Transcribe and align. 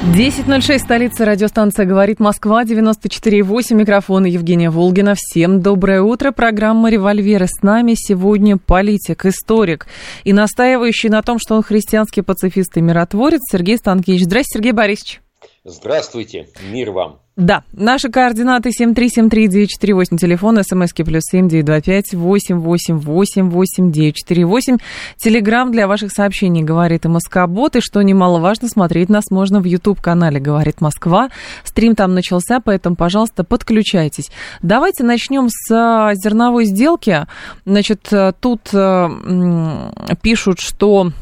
10.06, 0.00 0.78
столица 0.78 1.26
радиостанция 1.26 1.84
«Говорит 1.84 2.20
Москва», 2.20 2.64
94.8, 2.64 3.74
микрофон 3.74 4.24
Евгения 4.24 4.70
Волгина. 4.70 5.14
Всем 5.14 5.60
доброе 5.60 6.00
утро. 6.00 6.32
Программа 6.32 6.88
«Револьверы» 6.88 7.46
с 7.46 7.62
нами 7.62 7.92
сегодня 7.94 8.56
политик, 8.56 9.26
историк 9.26 9.86
и 10.24 10.32
настаивающий 10.32 11.10
на 11.10 11.20
том, 11.20 11.38
что 11.38 11.54
он 11.54 11.62
христианский 11.62 12.22
пацифист 12.22 12.78
и 12.78 12.80
миротворец 12.80 13.40
Сергей 13.52 13.76
Станкевич. 13.76 14.24
Здравствуйте, 14.24 14.58
Сергей 14.58 14.72
Борисович. 14.72 15.20
Здравствуйте, 15.64 16.48
мир 16.72 16.92
вам. 16.92 17.20
Да, 17.40 17.62
наши 17.72 18.10
координаты 18.10 18.68
7373948, 18.68 20.18
телефон, 20.18 20.62
смски 20.62 21.02
плюс 21.04 21.22
7925 21.30 22.12
888 22.12 23.90
948. 23.90 24.76
Телеграмм 25.16 25.72
для 25.72 25.88
ваших 25.88 26.12
сообщений 26.12 26.62
«Говорит 26.62 27.06
МСК-бот», 27.06 27.76
и 27.76 27.80
что 27.80 28.02
немаловажно, 28.02 28.68
смотреть 28.68 29.08
нас 29.08 29.30
можно 29.30 29.60
в 29.60 29.64
YouTube-канале 29.64 30.38
«Говорит 30.38 30.82
Москва». 30.82 31.30
Стрим 31.64 31.94
там 31.94 32.12
начался, 32.12 32.60
поэтому, 32.60 32.94
пожалуйста, 32.94 33.42
подключайтесь. 33.42 34.30
Давайте 34.60 35.02
начнем 35.02 35.48
с 35.48 35.74
а, 35.74 36.12
зерновой 36.14 36.66
сделки. 36.66 37.26
Значит, 37.64 38.08
э, 38.12 38.34
тут 38.38 38.68
э, 38.74 39.08
пишут, 40.20 40.60
что 40.60 41.12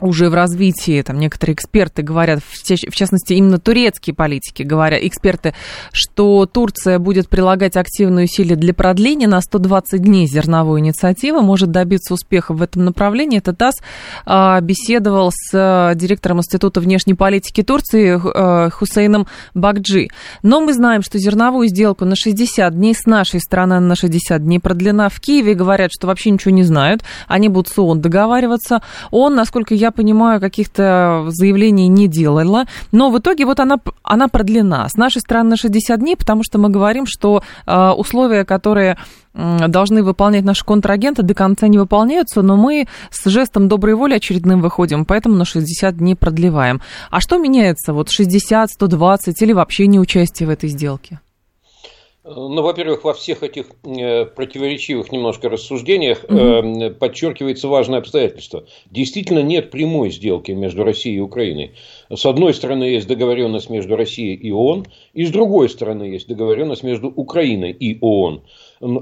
уже 0.00 0.28
в 0.28 0.34
развитии, 0.34 1.00
там 1.02 1.18
некоторые 1.18 1.54
эксперты 1.54 2.02
говорят, 2.02 2.40
в 2.42 2.94
частности, 2.94 3.32
именно 3.32 3.58
турецкие 3.58 4.14
политики 4.14 4.62
говорят, 4.62 5.02
эксперты, 5.02 5.54
что 5.90 6.44
Турция 6.46 6.98
будет 6.98 7.28
прилагать 7.28 7.76
активные 7.76 8.24
усилия 8.24 8.56
для 8.56 8.74
продления 8.74 9.26
на 9.26 9.40
120 9.40 10.02
дней 10.02 10.26
зерновой 10.26 10.80
инициативы, 10.80 11.40
может 11.40 11.70
добиться 11.70 12.12
успеха 12.12 12.52
в 12.52 12.60
этом 12.60 12.84
направлении. 12.84 13.38
Это 13.38 13.54
ТАСС 13.54 13.76
а, 14.26 14.60
беседовал 14.60 15.30
с 15.32 15.50
а, 15.54 15.94
директором 15.94 16.38
Института 16.38 16.80
внешней 16.80 17.14
политики 17.14 17.62
Турции 17.62 18.20
а, 18.22 18.68
Хусейном 18.68 19.26
Бакджи. 19.54 20.08
Но 20.42 20.60
мы 20.60 20.74
знаем, 20.74 21.02
что 21.02 21.18
зерновую 21.18 21.68
сделку 21.68 22.04
на 22.04 22.16
60 22.16 22.74
дней 22.74 22.94
с 22.94 23.06
нашей 23.06 23.40
стороны 23.40 23.80
на 23.80 23.96
60 23.96 24.42
дней 24.42 24.60
продлена. 24.60 25.08
В 25.08 25.20
Киеве 25.20 25.54
говорят, 25.54 25.90
что 25.92 26.06
вообще 26.06 26.30
ничего 26.30 26.50
не 26.50 26.64
знают, 26.64 27.02
они 27.28 27.48
будут 27.48 27.72
с 27.72 27.78
ООН 27.78 28.02
договариваться. 28.02 28.82
Он, 29.10 29.34
насколько 29.34 29.74
я 29.74 29.85
я 29.86 29.92
понимаю, 29.92 30.40
каких-то 30.40 31.26
заявлений 31.28 31.88
не 31.88 32.08
делала, 32.08 32.66
но 32.92 33.10
в 33.10 33.18
итоге 33.18 33.46
вот 33.46 33.60
она, 33.60 33.78
она 34.02 34.28
продлена. 34.28 34.88
С 34.88 34.96
нашей 34.96 35.20
стороны 35.20 35.50
на 35.50 35.56
60 35.56 35.98
дней, 35.98 36.16
потому 36.16 36.42
что 36.44 36.58
мы 36.58 36.68
говорим, 36.68 37.06
что 37.06 37.42
э, 37.66 37.90
условия, 37.90 38.44
которые 38.44 38.96
должны 39.68 40.02
выполнять 40.02 40.44
наши 40.44 40.64
контрагенты, 40.64 41.22
до 41.22 41.34
конца 41.34 41.68
не 41.68 41.78
выполняются, 41.78 42.42
но 42.42 42.56
мы 42.56 42.88
с 43.10 43.28
жестом 43.28 43.68
доброй 43.68 43.94
воли 43.94 44.14
очередным 44.14 44.62
выходим, 44.62 45.04
поэтому 45.04 45.34
на 45.36 45.44
60 45.44 45.96
дней 45.98 46.16
продлеваем. 46.16 46.80
А 47.10 47.20
что 47.20 47.36
меняется? 47.36 47.92
Вот 47.92 48.10
60, 48.10 48.70
120 48.70 49.42
или 49.42 49.52
вообще 49.52 49.86
не 49.86 50.00
участие 50.00 50.46
в 50.46 50.50
этой 50.50 50.70
сделке? 50.70 51.20
Ну, 52.28 52.60
во-первых, 52.60 53.04
во 53.04 53.14
всех 53.14 53.44
этих 53.44 53.66
э, 53.84 54.24
противоречивых 54.24 55.12
немножко 55.12 55.48
рассуждениях 55.48 56.24
угу. 56.24 56.90
подчеркивается 56.98 57.68
важное 57.68 58.00
обстоятельство. 58.00 58.64
Действительно 58.90 59.44
нет 59.44 59.70
прямой 59.70 60.10
сделки 60.10 60.50
между 60.50 60.82
Россией 60.82 61.18
и 61.18 61.20
Украиной. 61.20 61.74
С 62.12 62.26
одной 62.26 62.52
стороны 62.52 62.82
есть 62.82 63.06
договоренность 63.06 63.70
между 63.70 63.94
Россией 63.94 64.34
и 64.34 64.50
ООН, 64.50 64.86
и 65.12 65.24
с 65.24 65.30
другой 65.30 65.68
стороны 65.68 66.02
есть 66.02 66.26
договоренность 66.26 66.82
между 66.82 67.08
Украиной 67.08 67.70
и 67.70 67.96
ООН. 68.00 68.42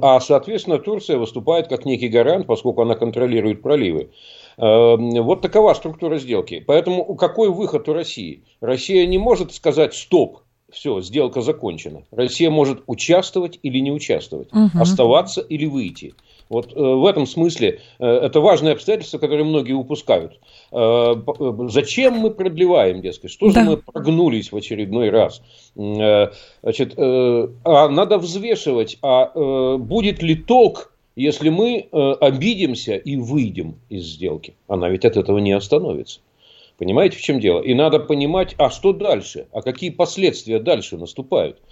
А, 0.03 0.21
соответственно, 0.21 0.79
Турция 0.79 1.17
выступает 1.17 1.69
как 1.69 1.87
некий 1.87 2.09
гарант, 2.09 2.47
поскольку 2.47 2.83
она 2.83 2.95
контролирует 2.95 3.63
проливы. 3.63 4.11
Вот 4.57 5.41
такова 5.41 5.75
структура 5.75 6.19
сделки. 6.19 6.63
Поэтому 6.65 7.17
какой 7.17 7.49
выход 7.49 7.89
у 7.89 7.93
России? 7.93 8.45
Россия 8.61 9.07
не 9.07 9.19
может 9.19 9.53
сказать 9.53 9.95
«стоп», 9.95 10.44
все, 10.75 11.01
сделка 11.01 11.41
закончена. 11.41 12.03
Россия 12.11 12.51
может 12.51 12.83
участвовать 12.87 13.59
или 13.63 13.79
не 13.79 13.93
участвовать, 13.93 14.49
угу. 14.53 14.71
оставаться 14.79 15.41
или 15.41 15.67
выйти. 15.67 16.15
Вот 16.51 16.73
э, 16.77 16.79
в 16.79 17.07
этом 17.07 17.27
смысле 17.27 17.81
э, 17.99 18.07
это 18.07 18.41
важное 18.41 18.73
обстоятельство, 18.73 19.19
которое 19.19 19.45
многие 19.45 19.73
упускают. 19.73 20.39
Э, 20.73 21.15
э 21.15 21.69
зачем 21.69 22.15
мы 22.15 22.31
продлеваем, 22.31 23.01
дескать? 23.01 23.31
Что 23.31 23.51
да. 23.51 23.65
же 23.65 23.71
мы 23.71 23.77
прогнулись 23.79 24.53
в 24.53 24.57
очередной 24.57 25.11
раз? 25.11 25.41
Э, 25.77 26.29
значит, 26.63 26.95
э, 26.97 27.49
а 27.65 27.89
надо 27.89 28.19
взвешивать, 28.19 28.99
а 29.03 29.31
э, 29.35 29.77
будет 29.79 30.23
ли 30.23 30.35
толк, 30.35 30.93
если 31.17 31.49
мы 31.49 31.89
э, 31.91 32.13
обидимся 32.21 32.97
и 32.97 33.17
выйдем 33.17 33.77
из 33.89 34.05
сделки? 34.05 34.55
Она 34.69 34.91
ведь 34.91 35.05
от 35.05 35.17
этого 35.17 35.39
не 35.39 35.53
остановится. 35.53 36.21
Понимаете, 36.77 37.19
в 37.19 37.23
чем 37.23 37.39
дело? 37.39 37.61
И 37.61 37.73
надо 37.75 38.01
понимать, 38.01 38.55
а 38.59 38.69
что 38.71 38.93
дальше, 38.93 39.47
а 39.53 39.63
какие 39.63 39.91
последствия 39.91 40.59
дальше 40.59 40.97
наступают. 40.97 41.63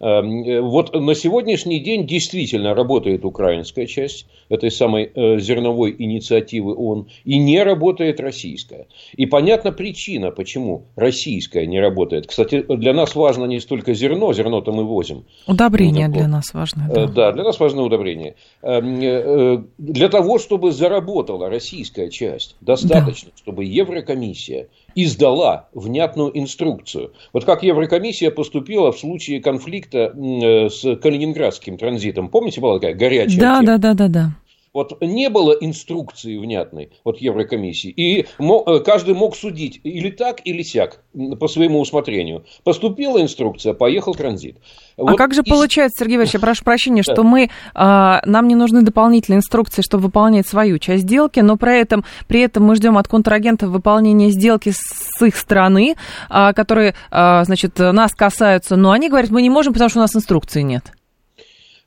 Эм, 0.00 0.44
э, 0.44 0.60
вот 0.62 0.94
на 0.94 1.14
сегодняшний 1.14 1.78
день 1.78 2.06
действительно 2.06 2.74
работает 2.74 3.24
украинская 3.26 3.86
часть 3.86 4.26
этой 4.48 4.70
самой 4.70 5.10
э, 5.14 5.38
зерновой 5.38 5.94
инициативы 5.98 6.74
ООН, 6.74 7.08
и 7.26 7.38
не 7.38 7.62
работает 7.62 8.18
российская. 8.18 8.86
И 9.14 9.26
понятна 9.26 9.72
причина, 9.72 10.30
почему 10.30 10.86
российская 10.96 11.66
не 11.66 11.78
работает. 11.80 12.26
Кстати, 12.26 12.62
для 12.62 12.94
нас 12.94 13.14
важно 13.14 13.44
не 13.44 13.60
столько 13.60 13.92
зерно, 13.92 14.32
зерно-то 14.32 14.72
мы 14.72 14.84
возим. 14.84 15.24
Удобрение 15.46 16.08
ну, 16.08 16.14
для 16.14 16.28
нас 16.28 16.54
важно. 16.54 16.88
Да. 16.90 17.02
Э, 17.02 17.06
да, 17.06 17.32
для 17.32 17.44
нас 17.44 17.60
важно 17.60 17.82
удобрение. 17.82 18.36
Эм, 18.62 19.68
для 19.76 20.08
того, 20.08 20.38
чтобы 20.38 20.72
заработала 20.72 21.50
российская 21.50 22.08
часть, 22.08 22.56
достаточно, 22.62 23.30
да. 23.32 23.36
чтобы 23.36 23.64
Еврокомиссия 23.66 24.68
издала 24.94 25.68
внятную 25.72 26.36
инструкцию. 26.38 27.12
Вот 27.32 27.44
как 27.44 27.62
Еврокомиссия 27.62 28.30
поступила 28.30 28.92
в 28.92 28.98
случае 28.98 29.40
конфликта 29.40 30.12
э, 30.14 30.68
с 30.68 30.96
Калининградским 30.96 31.76
транзитом. 31.78 32.28
Помните, 32.28 32.60
была 32.60 32.78
такая 32.78 32.94
горячая 32.94 33.40
да, 33.40 33.60
тема? 33.60 33.66
Да, 33.66 33.78
да, 33.78 33.94
да, 33.94 34.08
да. 34.08 34.30
Вот 34.72 35.00
не 35.00 35.28
было 35.30 35.50
инструкции 35.52 36.38
внятной 36.38 36.92
от 37.02 37.18
Еврокомиссии, 37.18 37.90
и 37.90 38.20
э, 38.20 38.78
каждый 38.84 39.14
мог 39.14 39.34
судить 39.34 39.80
или 39.82 40.10
так, 40.10 40.40
или 40.44 40.62
сяк 40.62 41.02
по 41.40 41.48
своему 41.48 41.80
усмотрению. 41.80 42.44
Поступила 42.62 43.20
инструкция, 43.20 43.74
поехал 43.74 44.14
транзит. 44.14 44.58
А 44.96 45.02
вот 45.02 45.18
как 45.18 45.34
же 45.34 45.40
из... 45.40 45.50
получается, 45.50 46.04
Сергей 46.04 46.16
Иванович, 46.16 46.34
я 46.34 46.40
прошу 46.40 46.62
прощения, 46.62 47.02
что 47.02 47.24
мы, 47.24 47.50
а, 47.74 48.22
нам 48.24 48.46
не 48.46 48.54
нужны 48.54 48.82
дополнительные 48.82 49.38
инструкции, 49.38 49.82
чтобы 49.82 50.04
выполнять 50.04 50.46
свою 50.46 50.78
часть 50.78 51.02
сделки, 51.02 51.40
но 51.40 51.56
при 51.56 51.80
этом, 51.80 52.04
при 52.28 52.40
этом 52.40 52.62
мы 52.62 52.76
ждем 52.76 52.96
от 52.96 53.08
контрагентов 53.08 53.70
выполнения 53.70 54.30
сделки 54.30 54.72
с 54.72 55.20
их 55.20 55.34
стороны, 55.34 55.96
а, 56.28 56.52
которые, 56.52 56.94
а, 57.10 57.42
значит, 57.42 57.76
нас 57.80 58.12
касаются, 58.12 58.76
но 58.76 58.92
они 58.92 59.08
говорят, 59.08 59.30
мы 59.30 59.42
не 59.42 59.50
можем, 59.50 59.72
потому 59.72 59.90
что 59.90 59.98
у 59.98 60.02
нас 60.02 60.14
инструкции 60.14 60.62
нет. 60.62 60.92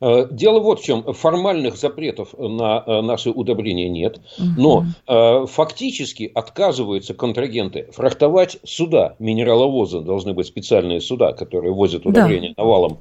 Э, 0.04 0.28
дело 0.30 0.60
вот 0.60 0.82
в 0.82 0.84
чем. 0.84 1.14
Формальных 1.14 1.78
запретов 1.78 2.36
на 2.38 2.84
э, 2.86 3.02
наши 3.02 3.30
удобрения 3.30 3.88
нет, 3.88 4.20
но 4.58 4.86
э, 5.08 5.46
фактически 5.48 6.30
отказываются 6.36 7.14
контрагенты 7.14 7.88
фрахтовать 7.94 8.58
суда, 8.66 9.16
минераловозы, 9.20 10.02
должны 10.02 10.34
быть 10.34 10.48
специальные 10.48 11.00
суда, 11.00 11.32
которые 11.32 11.72
возят 11.72 12.06
удобрения 12.06 12.54
да. 12.58 12.64
навалом, 12.64 13.00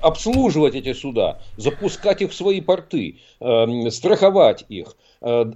обслуживать 0.00 0.76
эти 0.76 0.92
суда, 0.92 1.40
запускать 1.56 2.22
их 2.22 2.30
в 2.30 2.34
свои 2.34 2.60
порты, 2.60 3.18
страховать 3.88 4.64
их, 4.68 4.96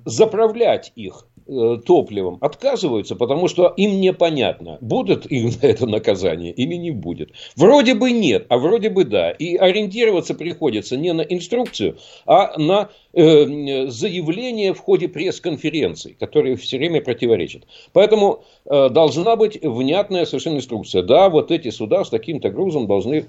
заправлять 0.05 0.93
их, 0.97 1.27
топливом 1.49 2.39
отказываются, 2.41 3.17
потому 3.17 3.49
что 3.49 3.73
им 3.77 4.01
непонятно, 4.01 4.79
будет 4.81 5.31
им 5.31 5.51
на 5.63 5.67
это 5.67 5.87
наказание 5.87 6.53
или 6.53 6.75
не 6.75 6.91
будет. 6.91 7.31
Вроде 7.57 7.95
бы 7.95 8.13
нет, 8.13 8.47
а 8.49 8.59
вроде 8.59 8.91
бы 8.91 9.05
да. 9.05 9.31
И 9.31 9.57
ориентироваться 9.57 10.35
приходится 10.35 10.97
не 10.97 11.13
на 11.13 11.23
инструкцию, 11.23 11.97
а 12.27 12.59
на 12.59 12.91
э, 13.15 13.87
заявление 13.89 14.75
в 14.75 14.79
ходе 14.79 15.09
пресс-конференций, 15.09 16.17
которые 16.19 16.57
все 16.57 16.79
время 16.79 17.01
противоречат. 17.01 17.65
Поэтому 17.93 18.45
э, 18.67 18.91
должна 18.91 19.37
быть 19.37 19.59
внятная 19.63 20.27
совершенно 20.27 20.59
инструкция. 20.59 21.03
Да, 21.03 21.31
вот 21.31 21.51
эти 21.51 21.71
суда 21.71 22.05
с 22.05 22.11
таким-то 22.11 22.51
грузом 22.51 22.87
должны 22.87 23.25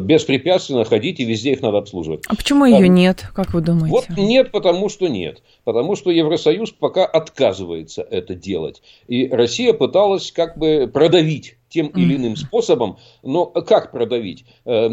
беспрепятственно 0.00 0.84
ходить, 0.84 1.20
и 1.20 1.24
везде 1.24 1.52
их 1.52 1.62
надо 1.62 1.78
обслуживать. 1.78 2.22
А 2.28 2.36
почему 2.36 2.64
ее 2.64 2.84
а, 2.84 2.88
нет, 2.88 3.24
как 3.34 3.52
вы 3.52 3.60
думаете? 3.60 3.90
Вот 3.90 4.06
нет, 4.16 4.50
потому 4.52 4.88
что 4.88 5.08
нет. 5.08 5.42
Потому 5.64 5.96
что 5.96 6.10
Евросоюз 6.10 6.70
пока 6.70 7.04
отказывается 7.04 7.47
это 8.02 8.34
делать. 8.34 8.82
И 9.06 9.28
Россия 9.28 9.72
пыталась 9.72 10.32
как 10.32 10.58
бы 10.58 10.90
продавить 10.92 11.56
тем 11.68 11.88
или 11.88 12.16
иным 12.16 12.36
способом, 12.36 12.96
но 13.22 13.46
как 13.46 13.92
продавить? 13.92 14.44
Э, 14.64 14.88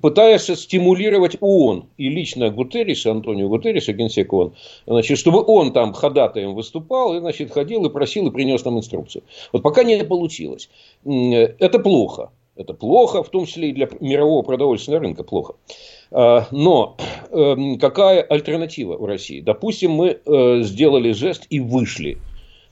пытаясь 0.00 0.46
стимулировать 0.46 1.36
ООН 1.40 1.90
и 1.96 2.08
лично 2.08 2.50
Гутерриса, 2.50 3.10
Антонио 3.10 3.48
Гутерриса, 3.48 3.92
генсек 3.92 4.32
ООН, 4.32 4.54
значит, 4.86 5.18
чтобы 5.18 5.44
он 5.46 5.72
там 5.72 5.92
ходатаем 5.92 6.54
выступал, 6.54 7.14
и, 7.14 7.20
значит, 7.20 7.52
ходил 7.52 7.84
и 7.84 7.90
просил, 7.90 8.28
и 8.28 8.30
принес 8.30 8.64
нам 8.64 8.78
инструкцию. 8.78 9.22
Вот 9.52 9.62
пока 9.62 9.84
не 9.84 10.02
получилось. 10.04 10.70
Это 11.04 11.78
плохо. 11.78 12.30
Это 12.56 12.72
плохо, 12.72 13.22
в 13.22 13.28
том 13.28 13.46
числе 13.46 13.70
и 13.70 13.72
для 13.72 13.88
мирового 14.00 14.42
продовольственного 14.42 15.02
рынка 15.02 15.24
плохо. 15.24 15.54
А, 16.10 16.46
но 16.50 16.96
эм, 17.30 17.78
какая 17.78 18.22
альтернатива 18.22 18.96
в 18.96 19.04
России? 19.04 19.40
Допустим, 19.40 19.92
мы 19.92 20.18
э, 20.24 20.62
сделали 20.62 21.12
жест 21.12 21.46
и 21.50 21.60
вышли. 21.60 22.18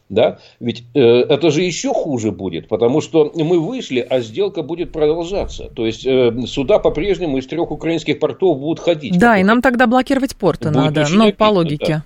Да? 0.09 0.39
Ведь 0.61 0.85
э, 0.95 1.01
это 1.01 1.51
же 1.51 1.63
еще 1.63 1.93
хуже 1.93 2.31
будет, 2.31 2.69
потому 2.69 3.01
что 3.01 3.33
мы 3.35 3.59
вышли, 3.59 4.01
а 4.01 4.21
сделка 4.21 4.63
будет 4.63 4.93
продолжаться. 4.93 5.71
То 5.75 5.87
есть 5.87 6.07
э, 6.07 6.33
суда 6.47 6.79
по-прежнему 6.79 7.39
из 7.39 7.47
трех 7.47 7.71
украинских 7.71 8.21
портов 8.21 8.59
будут 8.59 8.81
ходить. 8.81 9.19
Да, 9.19 9.39
и 9.39 9.45
нам 9.45 9.61
тогда 9.61 9.87
блокировать 9.87 10.37
порты 10.37 10.69
будет 10.69 10.77
надо, 10.77 11.07
но 11.11 11.33
по 11.33 11.45
логике. 11.45 11.87
Да. 11.87 12.05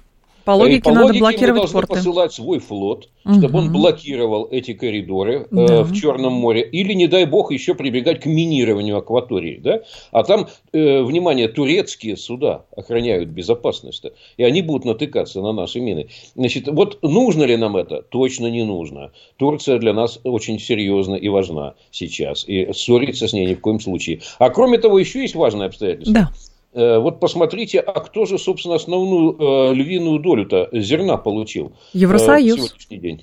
По 0.49 0.53
логике, 0.53 0.81
по 0.81 0.93
надо 0.93 1.13
блокировать 1.13 1.51
мы 1.51 1.57
должны 1.57 1.81
порты. 1.81 1.95
посылать 1.97 2.33
свой 2.33 2.59
флот, 2.59 3.11
чтобы 3.21 3.49
угу. 3.49 3.59
он 3.59 3.71
блокировал 3.71 4.49
эти 4.51 4.73
коридоры 4.73 5.47
э, 5.51 5.67
да. 5.67 5.83
в 5.83 5.93
Черном 5.93 6.33
море. 6.33 6.63
Или, 6.63 6.95
не 6.95 7.07
дай 7.07 7.27
бог, 7.27 7.53
еще 7.53 7.75
прибегать 7.75 8.21
к 8.21 8.25
минированию 8.25 8.97
акватории. 8.97 9.61
Да? 9.63 9.83
А 10.11 10.25
там, 10.25 10.49
э, 10.73 11.03
внимание, 11.03 11.49
турецкие 11.49 12.17
суда 12.17 12.65
охраняют 12.75 13.29
безопасность. 13.29 14.07
И 14.39 14.43
они 14.43 14.63
будут 14.63 14.87
натыкаться 14.87 15.43
на 15.43 15.53
наши 15.53 15.81
мины. 15.81 16.09
Значит, 16.35 16.67
вот 16.69 16.99
нужно 17.03 17.45
ли 17.45 17.59
нам 17.59 17.77
это? 17.77 18.01
Точно 18.01 18.47
не 18.47 18.65
нужно. 18.65 19.13
Турция 19.37 19.79
для 19.79 19.93
нас 19.93 20.19
очень 20.25 20.59
серьезна 20.59 21.17
и 21.17 21.29
важна 21.29 21.75
сейчас. 21.91 22.49
И 22.49 22.73
ссориться 22.73 23.29
с 23.29 23.35
ней 23.35 23.45
ни 23.45 23.55
в 23.55 23.61
коем 23.61 23.81
случае. 23.81 24.23
А 24.39 24.49
кроме 24.49 24.79
того, 24.79 24.99
еще 24.99 25.21
есть 25.21 25.35
важное 25.35 25.67
обстоятельство. 25.67 26.15
Да. 26.15 26.31
Э, 26.79 26.99
вот 26.99 27.19
посмотрите, 27.19 27.81
а 27.81 27.99
кто 28.01 28.25
же, 28.25 28.39
собственно, 28.39 28.77
основную 28.77 29.37
э, 29.37 29.75
львиную 29.75 30.21
долю-то 30.21 30.69
зерна 30.73 31.17
получил? 31.17 31.73
Евросоюз. 31.93 32.57
Э, 32.57 32.63
сегодняшний 32.63 32.99
день. 32.99 33.23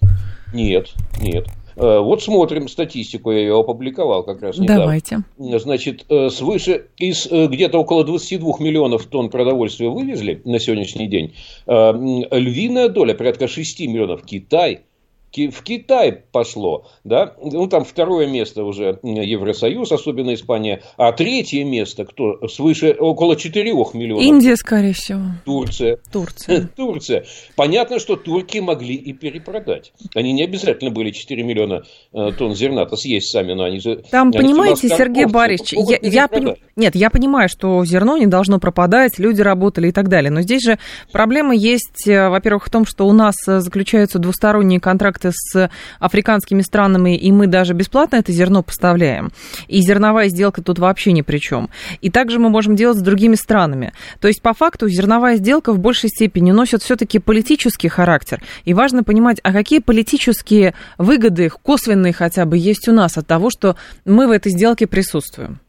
Нет, 0.53 0.89
нет. 1.21 1.47
Э, 1.77 1.99
вот 1.99 2.21
смотрим 2.21 2.67
статистику, 2.67 3.31
я 3.31 3.39
ее 3.39 3.57
опубликовал 3.57 4.23
как 4.23 4.41
раз 4.41 4.57
недавно. 4.57 4.83
Давайте. 4.83 5.23
Значит, 5.37 6.05
э, 6.09 6.29
свыше 6.29 6.87
из 6.97 7.27
где-то 7.27 7.77
около 7.77 8.03
22 8.03 8.59
миллионов 8.59 9.05
тонн 9.05 9.29
продовольствия 9.29 9.87
вывезли 9.87 10.41
на 10.43 10.59
сегодняшний 10.59 11.07
день. 11.07 11.33
Львиная 11.65 12.89
доля, 12.89 13.13
порядка 13.13 13.47
6 13.47 13.79
миллионов, 13.87 14.25
Китай– 14.25 14.81
в 15.37 15.61
Китай 15.63 16.11
пошло, 16.31 16.87
да, 17.03 17.33
ну 17.41 17.67
там 17.67 17.85
второе 17.85 18.27
место 18.27 18.63
уже 18.63 18.99
Евросоюз, 19.03 19.91
особенно 19.91 20.33
Испания, 20.33 20.81
а 20.97 21.11
третье 21.11 21.63
место, 21.63 22.05
кто 22.05 22.47
свыше 22.47 22.95
около 22.97 23.35
4 23.35 23.71
миллионов. 23.71 24.23
Индия, 24.23 24.55
скорее 24.55 24.93
всего. 24.93 25.21
Турция. 25.45 25.99
Турция. 26.11 26.69
Турция. 26.75 27.25
Понятно, 27.55 27.99
что 27.99 28.15
турки 28.15 28.59
могли 28.59 28.95
и 28.95 29.13
перепродать. 29.13 29.93
Они 30.13 30.33
не 30.33 30.43
обязательно 30.43 30.91
были 30.91 31.11
4 31.11 31.43
миллиона 31.43 31.83
э, 32.13 32.31
тонн 32.37 32.55
зерна-то 32.55 32.95
съесть 32.95 33.31
сами, 33.31 33.53
но 33.53 33.63
они 33.63 33.79
же... 33.79 34.03
Там, 34.09 34.29
они 34.29 34.37
понимаете, 34.37 34.87
Сергей 34.89 35.25
Борисович, 35.25 35.73
я, 35.73 35.97
я 36.01 36.27
поним... 36.27 36.55
нет, 36.75 36.95
я 36.95 37.09
понимаю, 37.09 37.49
что 37.49 37.83
зерно 37.85 38.17
не 38.17 38.27
должно 38.27 38.59
пропадать, 38.59 39.19
люди 39.19 39.41
работали 39.41 39.89
и 39.89 39.91
так 39.91 40.07
далее, 40.07 40.31
но 40.31 40.41
здесь 40.41 40.63
же 40.63 40.79
проблема 41.11 41.55
есть, 41.55 42.07
э, 42.07 42.29
во-первых, 42.29 42.67
в 42.67 42.69
том, 42.69 42.85
что 42.85 43.07
у 43.07 43.13
нас 43.13 43.35
э, 43.47 43.59
заключаются 43.59 44.19
двусторонние 44.19 44.79
контракты 44.79 45.24
контракты 45.25 45.31
с 45.33 45.69
африканскими 45.99 46.61
странами, 46.61 47.17
и 47.17 47.31
мы 47.31 47.47
даже 47.47 47.73
бесплатно 47.73 48.17
это 48.17 48.31
зерно 48.31 48.63
поставляем. 48.63 49.31
И 49.67 49.81
зерновая 49.81 50.29
сделка 50.29 50.61
тут 50.61 50.79
вообще 50.79 51.11
ни 51.11 51.21
при 51.21 51.37
чем. 51.39 51.69
И 52.01 52.09
также 52.09 52.39
мы 52.39 52.49
можем 52.49 52.75
делать 52.75 52.97
с 52.97 53.01
другими 53.01 53.35
странами. 53.35 53.93
То 54.19 54.27
есть, 54.27 54.41
по 54.41 54.53
факту, 54.53 54.89
зерновая 54.89 55.37
сделка 55.37 55.73
в 55.73 55.79
большей 55.79 56.09
степени 56.09 56.51
носит 56.51 56.81
все-таки 56.81 57.19
политический 57.19 57.89
характер. 57.89 58.41
И 58.65 58.73
важно 58.73 59.03
понимать, 59.03 59.39
а 59.43 59.51
какие 59.53 59.79
политические 59.79 60.73
выгоды, 60.97 61.49
косвенные 61.49 62.13
хотя 62.13 62.45
бы, 62.45 62.57
есть 62.57 62.87
у 62.87 62.93
нас 62.93 63.17
от 63.17 63.27
того, 63.27 63.49
что 63.49 63.75
мы 64.05 64.27
в 64.27 64.31
этой 64.31 64.51
сделке 64.51 64.87
присутствуем. 64.87 65.59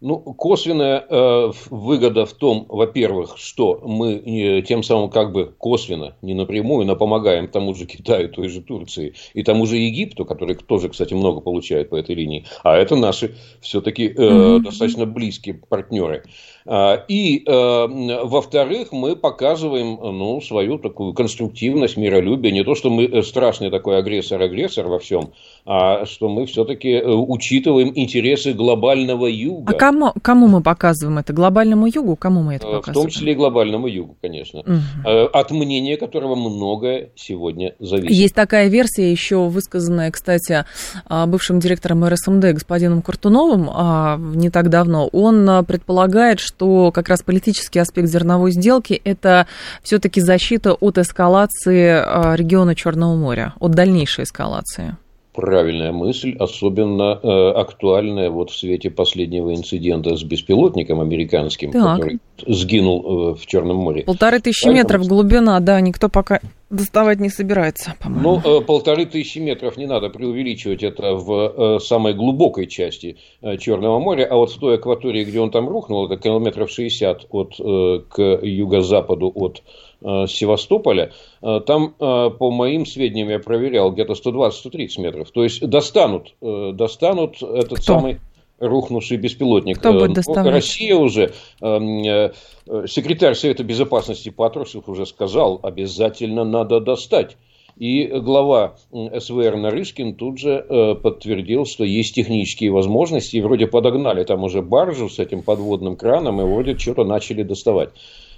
Ну, 0.00 0.20
косвенная 0.20 1.04
э, 1.08 1.52
выгода 1.70 2.24
в 2.24 2.32
том, 2.32 2.66
во-первых, 2.68 3.36
что 3.36 3.80
мы 3.84 4.14
э, 4.14 4.62
тем 4.62 4.84
самым 4.84 5.10
как 5.10 5.32
бы 5.32 5.52
косвенно, 5.58 6.14
не 6.22 6.34
напрямую, 6.34 6.86
но 6.86 6.94
помогаем 6.94 7.48
тому 7.48 7.74
же 7.74 7.84
Китаю, 7.84 8.28
той 8.28 8.48
же 8.48 8.62
Турции 8.62 9.14
и 9.34 9.42
тому 9.42 9.66
же 9.66 9.76
Египту, 9.76 10.24
который 10.24 10.54
тоже, 10.54 10.88
кстати, 10.88 11.14
много 11.14 11.40
получает 11.40 11.90
по 11.90 11.96
этой 11.96 12.14
линии. 12.14 12.46
А 12.62 12.76
это 12.76 12.94
наши 12.94 13.34
все-таки 13.60 14.06
э, 14.06 14.12
mm-hmm. 14.14 14.60
достаточно 14.60 15.04
близкие 15.04 15.54
партнеры. 15.54 16.22
А, 16.70 17.02
и, 17.08 17.44
э, 17.46 18.24
во-вторых, 18.24 18.92
мы 18.92 19.16
показываем 19.16 19.98
ну, 20.02 20.38
свою 20.42 20.78
такую 20.78 21.14
конструктивность, 21.14 21.96
миролюбие. 21.96 22.52
Не 22.52 22.62
то, 22.62 22.74
что 22.74 22.90
мы 22.90 23.22
страшный 23.22 23.70
такой 23.70 23.96
агрессор-агрессор 23.96 24.86
во 24.86 24.98
всем, 24.98 25.30
а 25.64 26.04
что 26.04 26.28
мы 26.28 26.44
все-таки 26.44 26.90
э, 26.90 27.06
учитываем 27.06 27.92
интересы 27.94 28.52
глобального 28.52 29.26
юга. 29.26 29.72
А 29.74 29.78
кому, 29.78 30.12
кому 30.20 30.46
мы 30.46 30.62
показываем 30.62 31.16
это? 31.16 31.32
Глобальному 31.32 31.86
югу? 31.86 32.16
Кому 32.16 32.42
мы 32.42 32.56
это 32.56 32.66
показываем? 32.66 32.92
В 32.92 33.02
том 33.02 33.08
числе 33.08 33.32
и 33.32 33.34
глобальному 33.34 33.86
югу, 33.86 34.18
конечно. 34.20 34.60
Угу. 34.60 35.10
От 35.32 35.50
мнения 35.50 35.96
которого 35.96 36.34
многое 36.34 37.12
сегодня 37.16 37.76
зависит. 37.78 38.10
Есть 38.10 38.34
такая 38.34 38.68
версия, 38.68 39.10
еще 39.10 39.48
высказанная, 39.48 40.10
кстати, 40.10 40.66
а, 41.06 41.26
бывшим 41.26 41.60
директором 41.60 42.04
РСМД 42.04 42.52
господином 42.52 43.00
Куртуновым 43.00 43.70
а, 43.72 44.18
не 44.18 44.50
так 44.50 44.68
давно. 44.68 45.08
Он 45.12 45.64
предполагает, 45.64 46.40
что 46.40 46.57
как 46.92 47.08
раз 47.08 47.22
политический 47.22 47.78
аспект 47.78 48.08
зерновой 48.08 48.52
сделки– 48.52 49.00
это 49.04 49.46
все-таки 49.82 50.20
защита 50.20 50.72
от 50.74 50.98
эскалации 50.98 52.36
региона 52.36 52.74
Черного 52.74 53.16
моря, 53.16 53.54
от 53.60 53.72
дальнейшей 53.72 54.24
эскалации 54.24 54.96
правильная 55.38 55.92
мысль, 55.92 56.34
особенно 56.36 57.20
э, 57.22 57.50
актуальная 57.60 58.28
вот 58.28 58.50
в 58.50 58.58
свете 58.58 58.90
последнего 58.90 59.54
инцидента 59.54 60.16
с 60.16 60.24
беспилотником 60.24 61.00
американским, 61.00 61.70
так. 61.70 61.96
который 61.96 62.18
сгинул 62.44 63.30
э, 63.30 63.34
в 63.36 63.46
Черном 63.46 63.76
море. 63.76 64.02
Полторы 64.02 64.40
тысячи 64.40 64.64
Поэтому... 64.64 64.82
метров 64.82 65.06
глубина, 65.06 65.60
да, 65.60 65.80
никто 65.80 66.08
пока 66.08 66.40
доставать 66.70 67.20
не 67.20 67.28
собирается, 67.28 67.94
по-моему. 68.02 68.42
Ну, 68.44 68.58
э, 68.58 68.64
полторы 68.64 69.06
тысячи 69.06 69.38
метров 69.38 69.76
не 69.76 69.86
надо 69.86 70.10
преувеличивать 70.10 70.82
это 70.82 71.14
в 71.14 71.32
э, 71.32 71.78
самой 71.78 72.14
глубокой 72.14 72.66
части 72.66 73.18
э, 73.40 73.56
Черного 73.58 74.00
моря, 74.00 74.26
а 74.28 74.34
вот 74.34 74.50
в 74.50 74.58
той 74.58 74.74
акватории, 74.74 75.24
где 75.24 75.38
он 75.38 75.52
там 75.52 75.68
рухнул, 75.68 76.06
это 76.06 76.20
километров 76.20 76.68
60 76.68 77.26
от, 77.30 77.54
э, 77.60 78.00
к 78.08 78.22
юго-западу 78.42 79.30
от 79.32 79.62
Севастополя, 80.00 81.12
э, 81.42 81.60
там, 81.66 81.94
э, 81.98 82.30
по 82.30 82.50
моим 82.52 82.86
сведениям, 82.86 83.30
я 83.30 83.40
проверял, 83.40 83.90
где-то 83.90 84.14
120-130 84.14 84.98
метров. 84.98 85.30
То 85.32 85.42
есть 85.42 85.60
достанут, 85.66 86.34
достанут 86.40 87.42
этот 87.42 87.80
Кто? 87.80 87.82
самый 87.82 88.20
рухнувший 88.60 89.16
беспилотник. 89.16 89.78
Кто 89.78 89.92
будет 89.92 90.14
доставать? 90.14 90.52
Россия 90.52 90.96
уже, 90.96 91.32
секретарь 91.60 93.34
Совета 93.34 93.64
Безопасности 93.64 94.30
Патрусов 94.30 94.88
уже 94.88 95.06
сказал, 95.06 95.60
обязательно 95.62 96.44
надо 96.44 96.80
достать. 96.80 97.36
И 97.76 98.06
глава 98.06 98.74
СВР 98.92 99.56
Нарышкин 99.56 100.16
тут 100.16 100.38
же 100.38 100.96
подтвердил, 101.00 101.64
что 101.66 101.84
есть 101.84 102.14
технические 102.16 102.72
возможности, 102.72 103.36
и 103.36 103.40
вроде 103.40 103.68
подогнали 103.68 104.24
там 104.24 104.42
уже 104.42 104.62
баржу 104.62 105.08
с 105.08 105.20
этим 105.20 105.42
подводным 105.42 105.94
краном, 105.96 106.40
и 106.40 106.44
вроде 106.44 106.76
что-то 106.76 107.04
начали 107.04 107.44
доставать. 107.44 107.90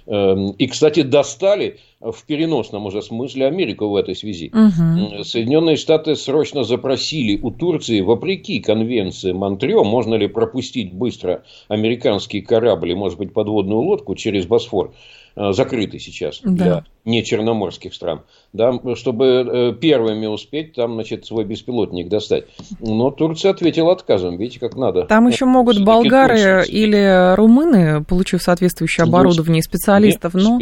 Эм, 0.07 0.51
и, 0.51 0.67
кстати, 0.67 1.01
достали 1.01 1.79
в 1.99 2.25
переносном 2.25 2.85
уже 2.87 3.01
смысле 3.01 3.47
Америку 3.47 3.89
в 3.89 3.95
этой 3.95 4.15
связи. 4.15 4.51
Угу. 4.53 5.23
Соединенные 5.23 5.75
Штаты 5.75 6.15
срочно 6.15 6.63
запросили 6.63 7.39
у 7.41 7.51
Турции, 7.51 8.01
вопреки 8.01 8.59
конвенции 8.59 9.31
Монтрео, 9.31 9.83
можно 9.83 10.15
ли 10.15 10.27
пропустить 10.27 10.93
быстро 10.93 11.43
американские 11.67 12.41
корабли, 12.41 12.95
может 12.95 13.19
быть, 13.19 13.33
подводную 13.33 13.79
лодку 13.81 14.15
через 14.15 14.45
Босфор. 14.45 14.93
Э, 15.33 15.53
закрыты 15.53 15.97
сейчас 15.97 16.41
да. 16.43 16.51
для 16.51 16.83
нечерноморских 17.05 17.93
стран, 17.93 18.23
да, 18.51 18.73
чтобы 18.95 19.25
э, 19.25 19.73
первыми 19.79 20.25
успеть 20.25 20.73
там, 20.73 20.95
значит, 20.95 21.25
свой 21.25 21.45
беспилотник 21.45 22.09
достать. 22.09 22.45
Но 22.81 23.11
Турция 23.11 23.51
ответила 23.51 23.93
отказом, 23.93 24.37
видите, 24.37 24.59
как 24.59 24.75
надо. 24.75 25.03
Там 25.05 25.27
еще 25.29 25.45
могут 25.45 25.75
Все 25.75 25.85
болгары 25.85 26.65
или 26.67 27.33
румыны, 27.35 28.03
получив 28.03 28.41
соответствующее 28.41 29.05
оборудование 29.05 29.59
и 29.59 29.63
специалистов, 29.63 30.33
но 30.33 30.59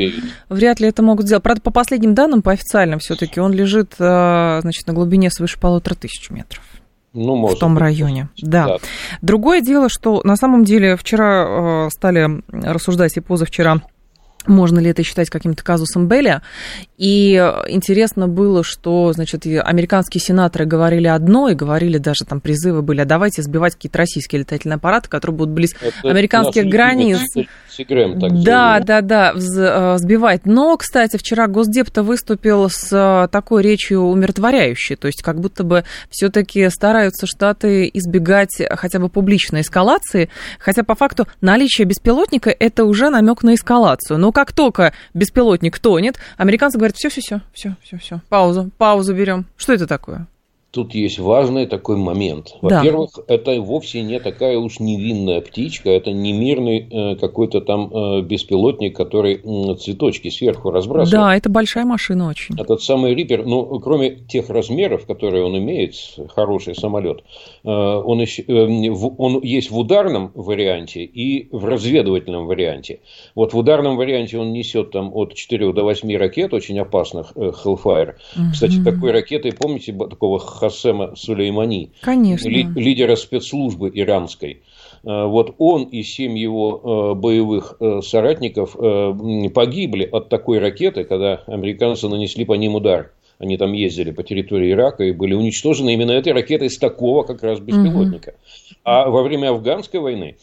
вряд 0.49 0.79
ли 0.79 0.87
это 0.87 1.01
могут 1.01 1.25
сделать. 1.25 1.43
Правда, 1.43 1.61
по 1.61 1.71
последним 1.71 2.13
данным, 2.13 2.43
по 2.43 2.51
официальным 2.51 2.99
все-таки, 2.99 3.39
он 3.39 3.51
лежит, 3.51 3.95
э, 3.97 4.59
значит, 4.61 4.85
на 4.85 4.93
глубине 4.93 5.31
свыше 5.31 5.59
полутора 5.59 5.95
тысяч 5.95 6.29
метров. 6.29 6.63
Ну, 7.13 7.35
может 7.35 7.57
в 7.57 7.59
том 7.59 7.73
быть. 7.73 7.81
районе. 7.81 8.29
Да. 8.39 8.67
да. 8.67 8.77
Другое 9.23 9.61
дело, 9.61 9.89
что 9.89 10.21
на 10.23 10.35
самом 10.35 10.63
деле 10.63 10.95
вчера 10.95 11.89
стали 11.89 12.43
рассуждать 12.51 13.17
и 13.17 13.19
позавчера 13.19 13.81
можно 14.49 14.79
ли 14.79 14.89
это 14.89 15.03
считать 15.03 15.29
каким-то 15.29 15.63
казусом 15.63 16.07
Белли. 16.07 16.41
И 16.97 17.33
интересно 17.67 18.27
было, 18.27 18.63
что, 18.63 19.13
значит, 19.13 19.45
американские 19.45 20.21
сенаторы 20.21 20.65
говорили 20.65 21.07
одно, 21.07 21.49
и 21.49 21.55
говорили 21.55 21.97
даже 21.97 22.25
там 22.25 22.41
призывы 22.41 22.81
были, 22.81 23.01
а 23.01 23.05
давайте 23.05 23.41
сбивать 23.41 23.75
какие-то 23.75 23.99
российские 23.99 24.39
летательные 24.39 24.75
аппараты, 24.75 25.07
которые 25.07 25.37
будут 25.37 25.53
близ 25.53 25.75
это 25.81 26.09
американских 26.09 26.65
границ. 26.65 27.19
Грэм, 27.83 28.19
так 28.19 28.43
да, 28.43 28.79
да, 28.79 29.01
да, 29.01 29.33
э, 29.35 29.97
сбивать. 29.97 30.45
Но, 30.45 30.75
кстати, 30.77 31.17
вчера 31.17 31.47
Госдеп-то 31.47 32.03
выступил 32.03 32.69
с 32.69 32.91
э, 32.91 33.27
такой 33.29 33.63
речью 33.63 34.01
умиротворяющей, 34.01 34.95
то 34.95 35.07
есть 35.07 35.21
как 35.21 35.39
будто 35.39 35.63
бы 35.63 35.83
все-таки 36.09 36.69
стараются 36.69 37.27
Штаты 37.27 37.89
избегать 37.93 38.61
хотя 38.71 38.99
бы 38.99 39.09
публичной 39.09 39.61
эскалации, 39.61 40.29
хотя 40.59 40.83
по 40.83 40.95
факту 40.95 41.27
наличие 41.41 41.85
беспилотника 41.85 42.49
это 42.57 42.85
уже 42.85 43.09
намек 43.09 43.43
на 43.43 43.55
эскалацию. 43.55 44.17
Но 44.17 44.31
как 44.31 44.53
только 44.53 44.93
беспилотник 45.13 45.79
тонет, 45.79 46.19
американцы 46.37 46.77
говорят, 46.77 46.95
все, 46.95 47.09
все, 47.09 47.21
все, 47.21 47.41
все, 47.53 47.75
все, 47.83 47.97
все, 47.97 48.21
паузу, 48.29 48.71
паузу 48.77 49.13
берем. 49.13 49.45
Что 49.57 49.73
это 49.73 49.87
такое? 49.87 50.27
Тут 50.71 50.93
есть 50.93 51.17
важный 51.17 51.65
такой 51.65 51.97
момент. 51.97 52.55
Во-первых, 52.61 53.11
да. 53.15 53.33
это 53.33 53.59
вовсе 53.59 54.03
не 54.03 54.19
такая 54.19 54.59
уж 54.59 54.79
невинная 54.79 55.41
птичка, 55.41 55.89
это 55.89 56.11
не 56.11 56.31
мирный 56.31 56.87
э, 56.91 57.15
какой-то 57.15 57.61
там 57.61 57.91
э, 57.91 58.21
беспилотник, 58.21 58.95
который 58.95 59.41
цветочки 59.77 60.29
сверху 60.29 60.69
разбрасывает. 60.69 61.11
Да, 61.11 61.35
это 61.35 61.49
большая 61.49 61.85
машина 61.85 62.29
очень. 62.29 62.53
Этот 62.59 62.83
самый 62.83 63.15
Риппер, 63.15 63.47
ну, 63.47 63.79
кроме 63.79 64.11
тех 64.11 64.51
размеров, 64.51 65.07
которые 65.07 65.43
он 65.43 65.57
имеет, 65.57 65.95
хороший 66.35 66.75
самолет, 66.75 67.23
э, 67.63 67.67
он, 67.67 68.21
еще, 68.21 68.43
он 68.47 69.41
есть 69.41 69.71
в 69.71 69.77
ударном 69.79 70.31
варианте 70.35 71.03
и 71.03 71.49
в 71.51 71.65
разведывательном 71.65 72.45
варианте. 72.45 72.99
Вот 73.33 73.53
в 73.53 73.57
ударном 73.57 73.97
варианте 73.97 74.37
он 74.37 74.53
несет 74.53 74.91
там 74.91 75.15
от 75.15 75.33
4 75.33 75.73
до 75.73 75.83
8 75.83 76.15
ракет, 76.15 76.53
очень 76.53 76.77
опасных, 76.77 77.31
Hellfire. 77.35 78.13
Кстати, 78.51 78.83
такой 78.83 79.11
ракетой, 79.11 79.51
помните, 79.51 79.93
такого 79.93 80.37
Хасема 80.59 81.15
Сулеймани, 81.15 81.91
Конечно. 82.01 82.49
Ли, 82.49 82.67
лидера 82.75 83.15
спецслужбы 83.15 83.89
иранской. 83.93 84.61
Э, 85.03 85.25
вот 85.25 85.55
он 85.57 85.83
и 85.83 86.03
семь 86.03 86.37
его 86.37 87.13
э, 87.13 87.19
боевых 87.19 87.77
э, 87.79 88.01
соратников 88.01 88.75
погибли 89.53 90.07
от 90.11 90.29
такой 90.29 90.59
ракеты, 90.59 91.03
когда 91.03 91.43
американцы 91.47 92.07
нанесли 92.07 92.45
по 92.45 92.53
ним 92.53 92.75
удар. 92.75 93.11
Они 93.39 93.57
там 93.57 93.71
ездили 93.71 94.11
по 94.11 94.21
территории 94.21 94.71
Ирака 94.71 95.05
и 95.05 95.13
были 95.13 95.33
уничтожены 95.33 95.93
именно 95.93 96.11
этой 96.11 96.33
ракетой 96.33 96.69
с 96.69 96.77
такого 96.77 97.23
как 97.23 97.41
раз 97.41 97.59
беспилотника. 97.59 98.31
Угу. 98.31 98.75
А 98.83 99.09
во 99.09 99.23
время 99.23 99.51
афганской 99.51 100.01
войны 100.01 100.35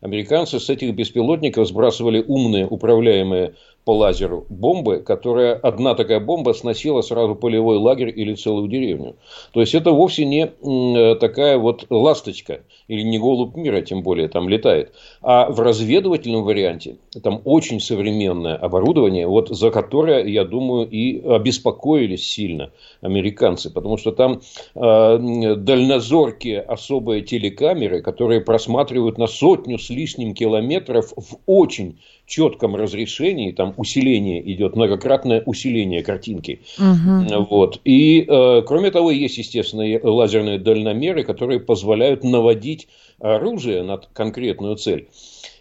американцы 0.00 0.58
с 0.58 0.68
этих 0.68 0.94
беспилотников 0.94 1.68
сбрасывали 1.68 2.24
умные 2.26 2.66
управляемые 2.66 3.54
по 3.90 3.96
лазеру 3.96 4.46
бомбы, 4.48 5.00
которая 5.00 5.54
одна 5.54 5.96
такая 5.96 6.20
бомба 6.20 6.52
сносила 6.52 7.00
сразу 7.00 7.34
полевой 7.34 7.76
лагерь 7.76 8.12
или 8.14 8.36
целую 8.36 8.68
деревню. 8.68 9.16
То 9.52 9.60
есть 9.60 9.74
это 9.74 9.90
вовсе 9.90 10.24
не 10.24 10.46
э, 10.46 11.14
такая 11.16 11.58
вот 11.58 11.86
ласточка 11.90 12.60
или 12.86 13.02
не 13.02 13.18
голубь 13.18 13.56
мира, 13.56 13.80
тем 13.80 14.04
более 14.04 14.28
там 14.28 14.48
летает. 14.48 14.92
А 15.22 15.50
в 15.50 15.58
разведывательном 15.58 16.44
варианте 16.44 16.98
там 17.20 17.40
очень 17.44 17.80
современное 17.80 18.54
оборудование, 18.54 19.26
вот 19.26 19.48
за 19.48 19.72
которое, 19.72 20.24
я 20.24 20.44
думаю, 20.44 20.88
и 20.88 21.20
обеспокоились 21.20 22.24
сильно 22.24 22.70
американцы, 23.00 23.70
потому 23.70 23.96
что 23.96 24.12
там 24.12 24.40
э, 24.76 25.56
дальнозоркие 25.56 26.60
особые 26.60 27.22
телекамеры, 27.22 28.02
которые 28.02 28.40
просматривают 28.40 29.18
на 29.18 29.26
сотню 29.26 29.80
с 29.80 29.90
лишним 29.90 30.32
километров 30.32 31.12
в 31.16 31.38
очень 31.46 31.98
четком 32.30 32.76
разрешении, 32.76 33.50
там 33.50 33.74
усиление 33.76 34.40
идет, 34.52 34.76
многократное 34.76 35.42
усиление 35.44 36.02
картинки. 36.02 36.60
Угу. 36.78 37.44
Вот. 37.50 37.80
И, 37.84 38.24
э, 38.26 38.62
кроме 38.66 38.90
того, 38.92 39.10
есть, 39.10 39.36
естественно, 39.36 39.84
лазерные 40.02 40.58
дальномеры, 40.58 41.24
которые 41.24 41.60
позволяют 41.60 42.22
наводить 42.22 42.88
оружие 43.18 43.82
на 43.82 43.98
конкретную 43.98 44.76
цель. 44.76 45.08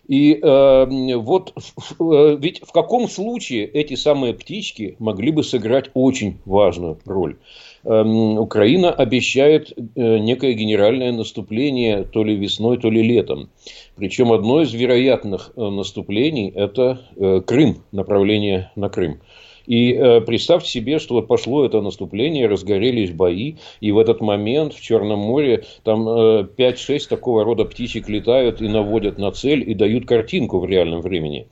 И 0.08 0.40
э, 0.42 1.16
вот 1.18 1.54
э, 2.00 2.38
ведь 2.40 2.62
в 2.66 2.72
каком 2.72 3.08
случае 3.08 3.66
эти 3.66 3.96
самые 3.96 4.34
птички 4.34 4.96
могли 4.98 5.32
бы 5.32 5.44
сыграть 5.44 5.92
очень 5.94 6.38
важную 6.46 7.00
роль? 7.06 7.38
Э, 7.84 8.04
Украина 8.04 8.92
обещает 8.92 9.72
э, 9.72 10.18
некое 10.18 10.54
генеральное 10.54 11.12
наступление 11.12 12.04
то 12.04 12.24
ли 12.24 12.36
весной, 12.36 12.78
то 12.78 12.90
ли 12.90 13.02
летом. 13.02 13.50
Причем 13.96 14.32
одно 14.32 14.62
из 14.62 14.74
вероятных 14.74 15.52
э, 15.56 15.62
наступлений– 15.62 16.52
это 16.56 17.02
э, 17.16 17.42
Крым, 17.46 17.84
направление 17.92 18.72
на 18.76 18.90
Крым. 18.90 19.20
И 19.66 19.94
представьте 20.26 20.68
себе, 20.68 20.98
что 20.98 21.14
вот 21.14 21.28
пошло 21.28 21.64
это 21.64 21.80
наступление, 21.80 22.48
разгорелись 22.48 23.12
бои, 23.12 23.58
и 23.82 23.92
в 23.92 24.00
этот 24.00 24.20
момент 24.20 24.74
в 24.74 24.82
Черном 24.82 25.20
море 25.20 25.64
там 25.84 26.10
э, 26.10 26.48
5-6 26.58 27.08
такого 27.08 27.44
рода 27.44 27.66
птичек 27.66 28.10
летают 28.10 28.64
и 28.64 28.68
наводят 28.68 29.20
на 29.20 29.32
цель 29.32 29.70
и 29.70 29.76
дают 29.76 30.08
картинку 30.08 30.58
в 30.58 30.66
реальном 30.66 31.02
времени. 31.02 31.50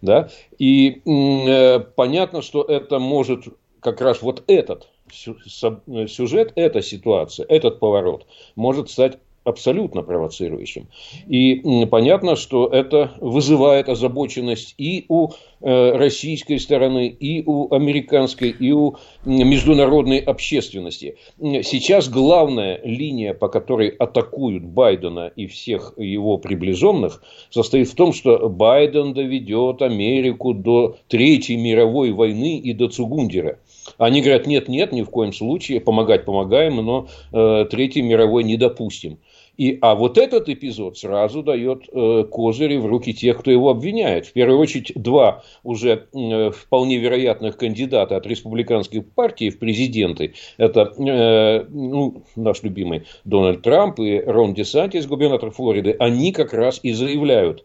Да? 0.00 0.28
И 0.60 1.02
э, 1.04 1.80
понятно, 1.80 2.40
что 2.40 2.62
это 2.62 3.00
может 3.00 3.46
как 3.80 4.00
раз 4.00 4.22
вот 4.22 4.44
этот 4.46 4.88
сюжет, 5.12 6.52
эта 6.56 6.82
ситуация, 6.82 7.46
этот 7.48 7.78
поворот 7.80 8.26
может 8.54 8.90
стать 8.90 9.18
абсолютно 9.46 10.02
провоцирующим. 10.02 10.88
И 11.28 11.86
понятно, 11.90 12.34
что 12.34 12.66
это 12.66 13.12
вызывает 13.20 13.88
озабоченность 13.88 14.74
и 14.76 15.06
у 15.08 15.28
э, 15.60 15.92
российской 15.92 16.58
стороны, 16.58 17.06
и 17.06 17.44
у 17.46 17.72
американской, 17.72 18.50
и 18.50 18.72
у 18.72 18.96
международной 19.24 20.18
общественности. 20.18 21.16
Сейчас 21.38 22.08
главная 22.08 22.80
линия, 22.82 23.34
по 23.34 23.48
которой 23.48 23.88
атакуют 23.90 24.64
Байдена 24.64 25.30
и 25.36 25.46
всех 25.46 25.94
его 25.96 26.38
приближенных, 26.38 27.22
состоит 27.50 27.88
в 27.88 27.94
том, 27.94 28.12
что 28.12 28.48
Байден 28.48 29.14
доведет 29.14 29.80
Америку 29.80 30.54
до 30.54 30.96
Третьей 31.06 31.56
мировой 31.56 32.10
войны 32.10 32.58
и 32.58 32.72
до 32.72 32.88
Цугундера. 32.88 33.60
Они 33.98 34.20
говорят, 34.20 34.46
нет, 34.46 34.68
нет, 34.68 34.92
ни 34.92 35.02
в 35.02 35.10
коем 35.10 35.32
случае, 35.32 35.80
помогать 35.80 36.24
помогаем, 36.24 36.76
но 36.76 37.08
э, 37.32 37.66
Третьей 37.70 38.02
мировой 38.02 38.44
не 38.44 38.56
допустим. 38.56 39.18
И, 39.56 39.78
а 39.80 39.94
вот 39.94 40.18
этот 40.18 40.48
эпизод 40.48 40.98
сразу 40.98 41.42
дает 41.42 41.84
э, 41.90 42.24
козыри 42.30 42.76
в 42.76 42.86
руки 42.86 43.14
тех, 43.14 43.38
кто 43.38 43.50
его 43.50 43.70
обвиняет. 43.70 44.26
В 44.26 44.32
первую 44.32 44.58
очередь, 44.58 44.92
два 44.94 45.42
уже 45.62 46.08
э, 46.12 46.50
вполне 46.50 46.98
вероятных 46.98 47.56
кандидата 47.56 48.16
от 48.16 48.26
республиканской 48.26 49.02
партии 49.02 49.48
в 49.48 49.58
президенты. 49.58 50.34
Это 50.58 50.92
э, 50.98 51.64
ну, 51.70 52.22
наш 52.36 52.62
любимый 52.62 53.04
Дональд 53.24 53.62
Трамп 53.62 53.98
и 54.00 54.20
Рон 54.20 54.52
Десантис, 54.52 55.06
губернатор 55.06 55.50
Флориды. 55.50 55.96
Они 55.98 56.32
как 56.32 56.52
раз 56.52 56.80
и 56.82 56.92
заявляют, 56.92 57.64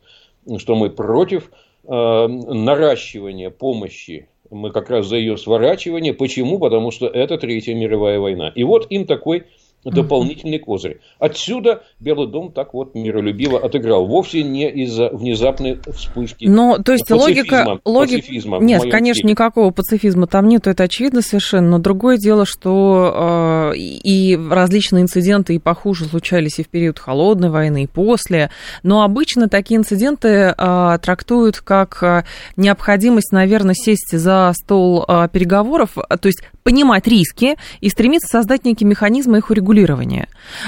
что 0.57 0.75
мы 0.75 0.89
против 0.89 1.51
э, 1.83 2.27
наращивания 2.27 3.49
помощи 3.49 4.29
мы 4.51 4.71
как 4.71 4.89
раз 4.89 5.07
за 5.07 5.15
ее 5.15 5.37
сворачивание. 5.37 6.13
Почему? 6.13 6.59
Потому 6.59 6.91
что 6.91 7.07
это 7.07 7.37
Третья 7.37 7.73
мировая 7.73 8.19
война. 8.19 8.51
И 8.53 8.63
вот 8.63 8.85
им 8.89 9.05
такой 9.05 9.45
дополнительный 9.83 10.59
козырь. 10.59 10.99
Отсюда 11.19 11.83
Белый 11.99 12.27
дом 12.27 12.51
так 12.51 12.73
вот 12.73 12.95
миролюбиво 12.95 13.59
отыграл. 13.59 14.07
Вовсе 14.07 14.43
не 14.43 14.69
из-за 14.69 15.09
внезапной 15.09 15.79
вспышки 15.93 16.45
Ну, 16.45 16.77
то 16.83 16.93
есть 16.93 17.09
логика... 17.09 17.79
логика 17.85 18.21
пацифизма 18.21 18.59
нет, 18.59 18.83
конечно, 18.83 19.19
стиле. 19.19 19.31
никакого 19.31 19.71
пацифизма 19.71 20.27
там 20.27 20.47
нет, 20.47 20.67
это 20.67 20.83
очевидно 20.83 21.21
совершенно. 21.21 21.69
Но 21.71 21.79
другое 21.79 22.17
дело, 22.17 22.45
что 22.45 23.71
э, 23.73 23.77
и 23.77 24.37
различные 24.37 25.03
инциденты 25.03 25.55
и 25.55 25.59
похуже 25.59 26.05
случались 26.05 26.59
и 26.59 26.63
в 26.63 26.69
период 26.69 26.99
холодной 26.99 27.49
войны, 27.49 27.83
и 27.83 27.87
после. 27.87 28.51
Но 28.83 29.03
обычно 29.03 29.47
такие 29.49 29.77
инциденты 29.79 30.53
э, 30.57 30.97
трактуют 31.01 31.59
как 31.59 32.01
э, 32.03 32.23
необходимость, 32.55 33.31
наверное, 33.31 33.75
сесть 33.75 34.17
за 34.17 34.51
стол 34.55 35.05
э, 35.07 35.27
переговоров, 35.31 35.95
то 35.95 36.27
есть 36.27 36.43
понимать 36.63 37.07
риски 37.07 37.57
и 37.79 37.89
стремиться 37.89 38.27
создать 38.27 38.65
некие 38.65 38.87
механизмы 38.87 39.39
их 39.39 39.49
урегулирования 39.49 39.70
регулирования. 39.71 40.27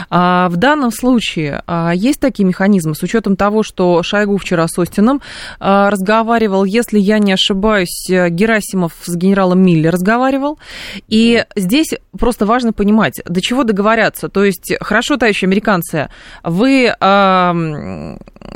А 0.09 0.49
в 0.49 0.57
данном 0.57 0.91
случае 0.91 1.63
а, 1.67 1.91
есть 1.93 2.19
такие 2.19 2.45
механизмы, 2.45 2.95
с 2.95 3.03
учетом 3.03 3.35
того, 3.35 3.63
что 3.63 4.01
Шойгу 4.03 4.37
вчера 4.37 4.67
с 4.67 4.77
Остином 4.77 5.21
а, 5.59 5.89
разговаривал, 5.89 6.63
если 6.63 6.99
я 6.99 7.19
не 7.19 7.33
ошибаюсь, 7.33 8.07
Герасимов 8.09 8.93
с 9.03 9.15
генералом 9.15 9.61
Милли 9.61 9.87
разговаривал. 9.87 10.59
И 11.07 11.45
здесь 11.55 11.89
просто 12.17 12.45
важно 12.45 12.73
понимать, 12.73 13.21
до 13.25 13.41
чего 13.41 13.63
договорятся. 13.63 14.29
То 14.29 14.43
есть, 14.43 14.73
хорошо, 14.81 15.17
товарищи 15.17 15.45
американцы, 15.45 16.09
вы 16.43 16.93
а, 16.99 17.53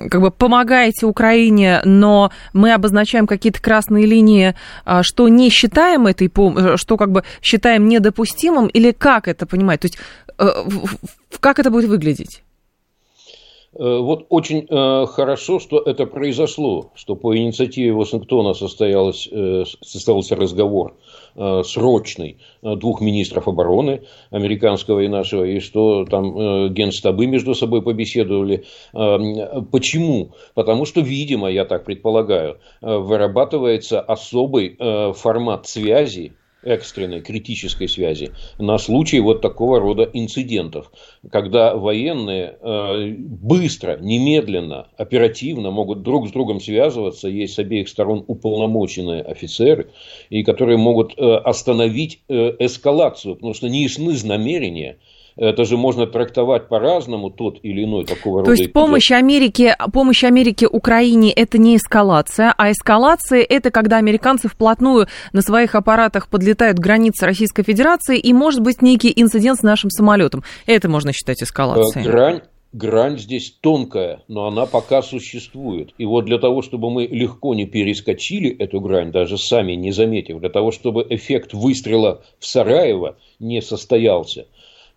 как 0.09 0.21
бы 0.21 0.31
помогаете 0.31 1.05
Украине, 1.05 1.81
но 1.83 2.31
мы 2.53 2.73
обозначаем 2.73 3.27
какие-то 3.27 3.61
красные 3.61 4.05
линии, 4.05 4.55
что 5.01 5.27
не 5.27 5.49
считаем 5.49 6.07
этой 6.07 6.31
что 6.77 6.97
как 6.97 7.11
бы 7.11 7.23
считаем 7.41 7.87
недопустимым, 7.87 8.67
или 8.67 8.91
как 8.91 9.27
это 9.27 9.45
понимать? 9.45 9.81
То 9.81 9.85
есть 9.85 9.97
Э, 10.36 10.36
как 11.39 11.59
это 11.59 11.71
будет 11.71 11.89
выглядеть? 11.89 12.43
Вот 13.73 14.25
очень 14.29 14.65
э, 14.67 15.05
хорошо, 15.05 15.59
что 15.59 15.79
это 15.79 16.07
произошло, 16.07 16.91
что 16.95 17.15
по 17.15 17.37
инициативе 17.37 17.93
Вашингтона 17.93 18.53
состоялось, 18.53 19.27
э, 19.31 19.65
состоялся 19.83 20.35
разговор 20.35 20.95
Э, 21.39 21.61
срочный 21.63 22.39
э, 22.63 22.75
двух 22.75 22.99
министров 22.99 23.47
обороны, 23.47 24.01
американского 24.31 25.01
и 25.01 25.07
нашего, 25.07 25.43
и 25.43 25.59
что 25.59 26.03
там 26.05 26.35
э, 26.35 26.69
генштабы 26.69 27.27
между 27.27 27.53
собой 27.53 27.83
побеседовали. 27.83 28.65
Почему? 28.91 30.31
Потому 30.55 30.85
что, 30.85 31.01
видимо, 31.01 31.47
я 31.51 31.65
так 31.65 31.85
предполагаю, 31.85 32.57
вырабатывается 32.81 34.01
особый 34.01 34.77
формат 35.13 35.67
связи 35.67 36.33
экстренной 36.67 37.21
критической 37.21 37.87
связи 37.87 38.31
на 38.59 38.77
случай 38.77 39.19
вот 39.19 39.41
такого 39.41 39.79
рода 39.79 40.03
инцидентов, 40.03 40.91
когда 41.31 41.75
военные 41.75 42.57
э, 42.59 43.13
быстро, 43.17 43.97
немедленно, 43.99 44.87
оперативно 44.97 45.71
могут 45.71 46.03
друг 46.03 46.27
с 46.27 46.31
другом 46.31 46.59
связываться, 46.59 47.29
есть 47.29 47.53
с 47.53 47.59
обеих 47.59 47.87
сторон 47.87 48.23
уполномоченные 48.27 49.21
офицеры, 49.21 49.91
и 50.29 50.43
которые 50.43 50.77
могут 50.77 51.17
э, 51.17 51.35
остановить 51.35 52.21
э, 52.27 52.55
эскалацию, 52.59 53.35
потому 53.35 53.53
что 53.53 53.69
не 53.69 53.83
ясны 53.83 54.17
намерения 54.23 54.97
это 55.37 55.65
же 55.65 55.77
можно 55.77 56.07
трактовать 56.07 56.67
по-разному, 56.67 57.29
тот 57.29 57.59
или 57.63 57.83
иной 57.83 58.05
такого 58.05 58.39
рода. 58.39 58.51
То 58.55 58.61
есть 58.61 58.73
помощь 58.73 59.11
Америке, 59.11 59.75
помощь 59.93 60.23
Америке 60.23 60.67
Украине 60.67 61.31
это 61.31 61.57
не 61.57 61.77
эскалация, 61.77 62.53
а 62.57 62.71
эскалация 62.71 63.41
это 63.41 63.71
когда 63.71 63.97
американцы 63.97 64.47
вплотную 64.47 65.07
на 65.33 65.41
своих 65.41 65.75
аппаратах 65.75 66.27
подлетают 66.27 66.77
к 66.77 66.81
границе 66.81 67.25
Российской 67.25 67.63
Федерации 67.63 68.17
и 68.17 68.33
может 68.33 68.61
быть 68.61 68.81
некий 68.81 69.13
инцидент 69.15 69.59
с 69.59 69.63
нашим 69.63 69.89
самолетом. 69.89 70.43
Это 70.65 70.89
можно 70.89 71.13
считать 71.13 71.41
эскалацией. 71.41 72.05
Э, 72.05 72.09
грань 72.09 72.41
грань 72.73 73.17
здесь 73.17 73.51
тонкая, 73.61 74.23
но 74.27 74.47
она 74.47 74.65
пока 74.65 75.01
существует. 75.01 75.93
И 75.97 76.05
вот 76.05 76.25
для 76.25 76.37
того, 76.37 76.61
чтобы 76.61 76.89
мы 76.89 77.07
легко 77.07 77.53
не 77.55 77.65
перескочили 77.65 78.49
эту 78.49 78.79
грань, 78.81 79.11
даже 79.11 79.37
сами 79.37 79.73
не 79.73 79.91
заметив, 79.91 80.39
для 80.39 80.49
того, 80.49 80.71
чтобы 80.71 81.05
эффект 81.09 81.53
выстрела 81.53 82.23
в 82.39 82.45
Сараево 82.45 83.17
не 83.39 83.61
состоялся, 83.61 84.47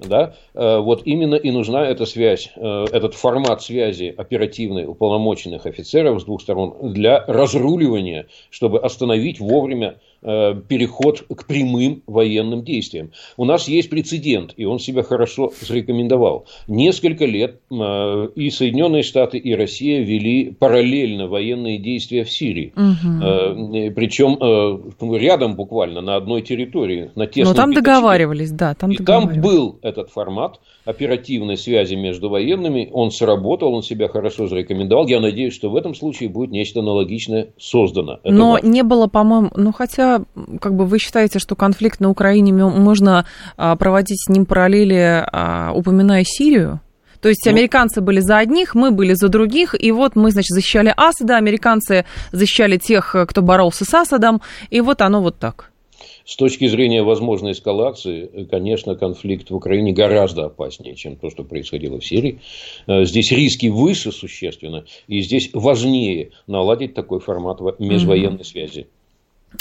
да, 0.00 0.34
э, 0.54 0.78
вот 0.78 1.02
именно 1.04 1.34
и 1.34 1.50
нужна 1.50 1.86
эта 1.86 2.06
связь, 2.06 2.50
э, 2.56 2.84
этот 2.92 3.14
формат 3.14 3.62
связи 3.62 4.14
оперативной 4.16 4.86
уполномоченных 4.86 5.66
офицеров 5.66 6.20
с 6.20 6.24
двух 6.24 6.42
сторон 6.42 6.92
для 6.92 7.24
разруливания, 7.26 8.26
чтобы 8.50 8.80
остановить 8.80 9.40
вовремя 9.40 9.96
переход 10.22 11.24
к 11.34 11.46
прямым 11.46 12.02
военным 12.06 12.62
действиям. 12.62 13.10
У 13.36 13.44
нас 13.44 13.68
есть 13.68 13.90
прецедент, 13.90 14.52
и 14.56 14.64
он 14.64 14.78
себя 14.78 15.02
хорошо 15.02 15.52
зарекомендовал. 15.60 16.46
Несколько 16.68 17.24
лет 17.24 17.60
э, 17.70 18.28
и 18.34 18.50
Соединенные 18.50 19.02
Штаты, 19.02 19.38
и 19.38 19.54
Россия 19.54 20.02
вели 20.02 20.50
параллельно 20.50 21.26
военные 21.26 21.78
действия 21.78 22.24
в 22.24 22.30
Сирии. 22.30 22.72
Угу. 22.76 23.94
Причем 23.94 24.38
рядом 25.16 25.56
буквально, 25.56 26.00
на 26.00 26.16
одной 26.16 26.42
территории. 26.42 27.10
На 27.14 27.28
Но 27.36 27.54
там 27.54 27.72
договаривались, 27.72 28.50
да. 28.50 28.74
Там 28.74 28.90
и 28.90 28.96
договаривались. 28.96 29.34
там 29.34 29.42
был 29.42 29.78
этот 29.82 30.10
формат 30.10 30.60
оперативной 30.84 31.56
связи 31.56 31.94
между 31.94 32.28
военными. 32.28 32.88
Он 32.92 33.10
сработал, 33.10 33.74
он 33.74 33.82
себя 33.82 34.08
хорошо 34.08 34.48
зарекомендовал. 34.48 35.06
Я 35.06 35.20
надеюсь, 35.20 35.54
что 35.54 35.70
в 35.70 35.76
этом 35.76 35.94
случае 35.94 36.28
будет 36.28 36.50
нечто 36.50 36.80
аналогичное 36.80 37.48
создано. 37.58 38.20
Это 38.22 38.32
Но 38.32 38.52
важно. 38.52 38.66
не 38.66 38.82
было, 38.82 39.06
по-моему, 39.06 39.50
ну 39.54 39.72
хотя 39.72 40.09
как 40.60 40.74
бы 40.74 40.86
вы 40.86 40.98
считаете, 40.98 41.38
что 41.38 41.56
конфликт 41.56 42.00
на 42.00 42.10
Украине 42.10 42.52
можно 42.52 43.26
а, 43.56 43.76
проводить 43.76 44.22
с 44.24 44.28
ним 44.28 44.46
параллели, 44.46 45.24
а, 45.32 45.72
упоминая 45.74 46.24
Сирию? 46.24 46.80
То 47.20 47.28
есть 47.28 47.44
ну, 47.44 47.52
американцы 47.52 48.00
были 48.00 48.20
за 48.20 48.38
одних, 48.38 48.74
мы 48.74 48.90
были 48.90 49.12
за 49.14 49.28
других, 49.28 49.74
и 49.78 49.92
вот 49.92 50.16
мы, 50.16 50.30
значит, 50.30 50.50
защищали 50.50 50.92
Асада, 50.96 51.36
американцы 51.36 52.06
защищали 52.32 52.78
тех, 52.78 53.14
кто 53.28 53.42
боролся 53.42 53.84
с 53.84 53.92
Асадом, 53.92 54.40
и 54.70 54.80
вот 54.80 55.02
оно 55.02 55.20
вот 55.20 55.38
так. 55.38 55.70
С 56.24 56.36
точки 56.36 56.66
зрения 56.68 57.02
возможной 57.02 57.52
эскалации, 57.52 58.46
конечно, 58.50 58.94
конфликт 58.94 59.50
в 59.50 59.54
Украине 59.54 59.92
гораздо 59.92 60.46
опаснее, 60.46 60.94
чем 60.94 61.16
то, 61.16 61.30
что 61.30 61.44
происходило 61.44 61.98
в 61.98 62.06
Сирии. 62.06 62.40
Э, 62.86 63.04
здесь 63.04 63.32
риски 63.32 63.66
выше 63.66 64.12
существенно, 64.12 64.84
и 65.08 65.20
здесь 65.22 65.50
важнее 65.52 66.30
наладить 66.46 66.94
такой 66.94 67.20
формат 67.20 67.60
межвоенной 67.80 68.38
mm-hmm. 68.38 68.44
связи. 68.44 68.86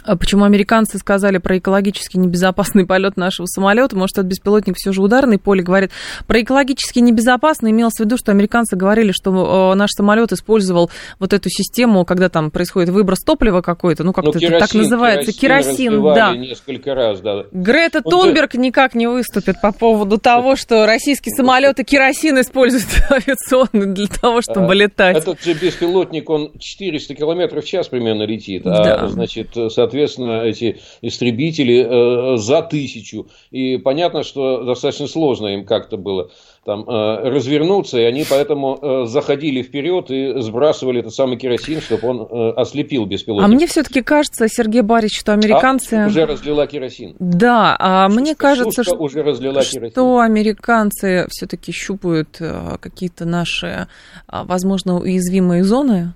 А 0.03 0.15
почему 0.15 0.45
американцы 0.45 0.97
сказали 0.97 1.39
про 1.39 1.57
экологически 1.57 2.17
небезопасный 2.17 2.85
полет 2.85 3.17
нашего 3.17 3.47
самолета? 3.47 3.95
Может, 3.95 4.19
этот 4.19 4.27
беспилотник 4.27 4.75
все 4.77 4.91
же 4.91 5.01
ударный 5.01 5.39
поле 5.39 5.63
говорит. 5.63 5.91
Про 6.27 6.41
экологически 6.41 6.99
небезопасный 6.99 7.71
имелось 7.71 7.95
в 7.95 7.99
виду, 7.99 8.15
что 8.17 8.31
американцы 8.31 8.75
говорили, 8.75 9.11
что 9.11 9.73
э, 9.73 9.75
наш 9.75 9.89
самолет 9.91 10.31
использовал 10.31 10.91
вот 11.19 11.33
эту 11.33 11.49
систему, 11.49 12.05
когда 12.05 12.29
там 12.29 12.51
происходит 12.51 12.89
выброс 12.89 13.19
топлива 13.19 13.61
какой-то, 13.61 14.03
ну 14.03 14.13
как-то 14.13 14.39
ну, 14.39 14.59
так 14.59 14.73
называется, 14.73 15.31
керосин, 15.31 15.73
керосин 15.75 16.03
да. 16.13 16.35
несколько 16.35 16.93
раз, 16.93 17.19
да. 17.21 17.45
Грета 17.51 18.01
Он 18.03 18.11
Тунберг 18.11 18.53
же... 18.53 18.59
никак 18.59 18.93
не 18.95 19.07
выступит 19.07 19.59
по 19.59 19.71
поводу 19.71 20.17
того, 20.17 20.55
что 20.55 20.85
российские 20.85 21.33
самолеты 21.35 21.83
керосин 21.83 22.39
используют 22.39 22.85
авиационный 23.09 23.87
для 23.87 24.07
того, 24.07 24.41
чтобы 24.41 24.71
а, 24.71 24.75
летать. 24.75 25.17
Этот 25.17 25.41
же 25.41 25.53
беспилотник, 25.53 26.29
он 26.29 26.51
400 26.59 27.15
километров 27.15 27.63
в 27.63 27.67
час 27.67 27.87
примерно 27.87 28.23
летит, 28.23 28.65
а 28.65 28.83
да. 28.83 29.07
значит 29.07 29.49
соответственно, 29.79 30.43
эти 30.43 30.79
истребители 31.01 32.33
э, 32.33 32.37
за 32.37 32.61
тысячу. 32.61 33.27
И 33.49 33.77
понятно, 33.77 34.23
что 34.23 34.63
достаточно 34.63 35.07
сложно 35.07 35.47
им 35.47 35.65
как-то 35.65 35.95
было 35.95 36.31
там, 36.65 36.83
э, 36.87 37.29
развернуться, 37.29 37.97
и 37.97 38.03
они 38.03 38.25
поэтому 38.29 38.77
э, 38.81 39.05
заходили 39.05 39.61
вперед 39.61 40.11
и 40.11 40.41
сбрасывали 40.41 40.99
этот 40.99 41.13
самый 41.13 41.37
керосин, 41.37 41.79
чтобы 41.79 42.07
он 42.09 42.27
э, 42.29 42.51
ослепил 42.57 43.05
беспилотник. 43.05 43.45
А 43.45 43.47
мне 43.47 43.67
все-таки 43.67 44.01
кажется, 44.01 44.47
Сергей 44.49 44.81
Борисович, 44.81 45.21
что 45.21 45.31
американцы... 45.31 45.93
А 45.93 46.07
уже 46.07 46.25
разлила 46.25 46.67
керосин. 46.67 47.15
Да, 47.19 47.77
а 47.79 48.07
Шушка, 48.09 48.21
мне 48.21 48.35
кажется, 48.35 48.83
что, 48.83 48.95
уже 48.97 49.23
разлила 49.23 49.61
керосин. 49.61 49.91
что 49.91 50.19
американцы 50.19 51.25
все-таки 51.29 51.71
щупают 51.71 52.37
э, 52.41 52.77
какие-то 52.81 53.23
наши, 53.23 53.87
а, 54.27 54.43
возможно, 54.43 54.99
уязвимые 54.99 55.63
зоны, 55.63 56.13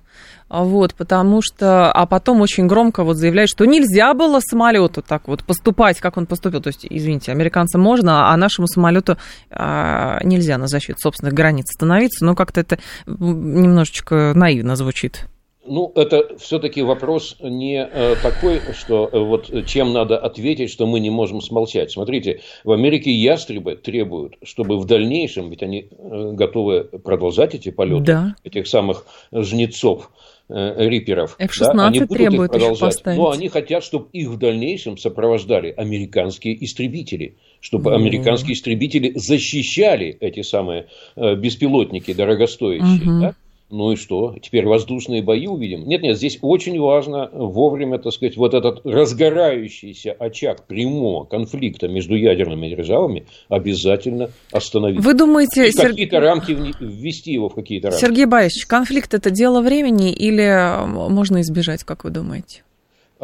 вот, 0.48 0.94
потому 0.94 1.40
что, 1.42 1.90
а 1.90 2.06
потом 2.06 2.40
очень 2.40 2.66
громко 2.66 3.02
вот 3.02 3.16
заявляет, 3.16 3.48
что 3.48 3.64
нельзя 3.64 4.14
было 4.14 4.40
самолету 4.40 5.02
так 5.02 5.26
вот 5.26 5.44
поступать, 5.44 6.00
как 6.00 6.16
он 6.16 6.26
поступил. 6.26 6.60
То 6.60 6.68
есть, 6.68 6.86
извините, 6.88 7.32
американцам 7.32 7.80
можно, 7.80 8.30
а 8.30 8.36
нашему 8.36 8.66
самолету 8.66 9.16
а, 9.50 10.20
нельзя 10.22 10.58
на 10.58 10.66
защиту 10.66 10.98
собственных 11.00 11.34
границ 11.34 11.66
становиться. 11.74 12.24
Но 12.24 12.34
как-то 12.34 12.60
это 12.60 12.78
немножечко 13.06 14.32
наивно 14.34 14.76
звучит. 14.76 15.26
Ну, 15.66 15.92
это 15.94 16.36
все-таки 16.36 16.82
вопрос 16.82 17.36
не 17.40 17.82
э, 17.82 18.16
такой, 18.22 18.60
что 18.74 19.08
э, 19.10 19.18
вот 19.18 19.50
чем 19.66 19.94
надо 19.94 20.18
ответить, 20.18 20.70
что 20.70 20.86
мы 20.86 21.00
не 21.00 21.08
можем 21.08 21.40
смолчать. 21.40 21.90
Смотрите, 21.90 22.40
в 22.64 22.72
Америке 22.72 23.10
ястребы 23.10 23.74
требуют, 23.74 24.36
чтобы 24.42 24.78
в 24.78 24.84
дальнейшем, 24.84 25.48
ведь 25.48 25.62
они 25.62 25.88
э, 25.90 26.32
готовы 26.32 26.84
продолжать 26.84 27.54
эти 27.54 27.70
полеты, 27.70 28.04
да. 28.04 28.36
этих 28.44 28.66
самых 28.66 29.06
жнецов, 29.32 30.10
Э, 30.46 30.74
риперов. 30.76 31.36
F-16 31.38 31.74
да, 31.74 31.86
они 31.86 32.00
будут 32.00 32.18
требует 32.18 32.54
их 32.54 32.60
продолжать. 32.60 33.02
Но 33.06 33.30
они 33.30 33.48
хотят, 33.48 33.82
чтобы 33.82 34.08
их 34.12 34.28
в 34.28 34.36
дальнейшем 34.36 34.98
сопровождали 34.98 35.72
американские 35.74 36.62
истребители. 36.62 37.36
Чтобы 37.60 37.90
mm-hmm. 37.90 37.94
американские 37.94 38.52
истребители 38.52 39.12
защищали 39.16 40.14
эти 40.20 40.42
самые 40.42 40.88
э, 41.16 41.34
беспилотники 41.36 42.12
дорогостоящие. 42.12 43.08
Mm-hmm. 43.08 43.20
Да? 43.20 43.34
Ну 43.70 43.92
и 43.92 43.96
что? 43.96 44.36
Теперь 44.40 44.66
воздушные 44.66 45.22
бои 45.22 45.46
увидим? 45.46 45.88
Нет, 45.88 46.02
нет, 46.02 46.16
здесь 46.16 46.38
очень 46.42 46.78
важно 46.78 47.30
вовремя, 47.32 47.98
так 47.98 48.12
сказать, 48.12 48.36
вот 48.36 48.54
этот 48.54 48.84
разгорающийся 48.84 50.12
очаг 50.12 50.66
прямого 50.66 51.24
конфликта 51.24 51.88
между 51.88 52.14
ядерными 52.14 52.68
державами 52.68 53.26
обязательно 53.48 54.30
остановить. 54.52 55.00
Вы 55.00 55.14
думаете... 55.14 55.68
И 55.68 55.72
Сер... 55.72 55.90
какие-то 55.90 56.20
рамки 56.20 56.52
ввести 56.78 57.32
его 57.32 57.48
в 57.48 57.54
какие-то 57.54 57.88
рамки. 57.88 58.00
Сергей 58.00 58.26
Борисович, 58.26 58.66
конфликт 58.66 59.14
это 59.14 59.30
дело 59.30 59.60
времени 59.60 60.12
или 60.12 60.86
можно 60.86 61.40
избежать, 61.40 61.84
как 61.84 62.04
вы 62.04 62.10
думаете? 62.10 62.62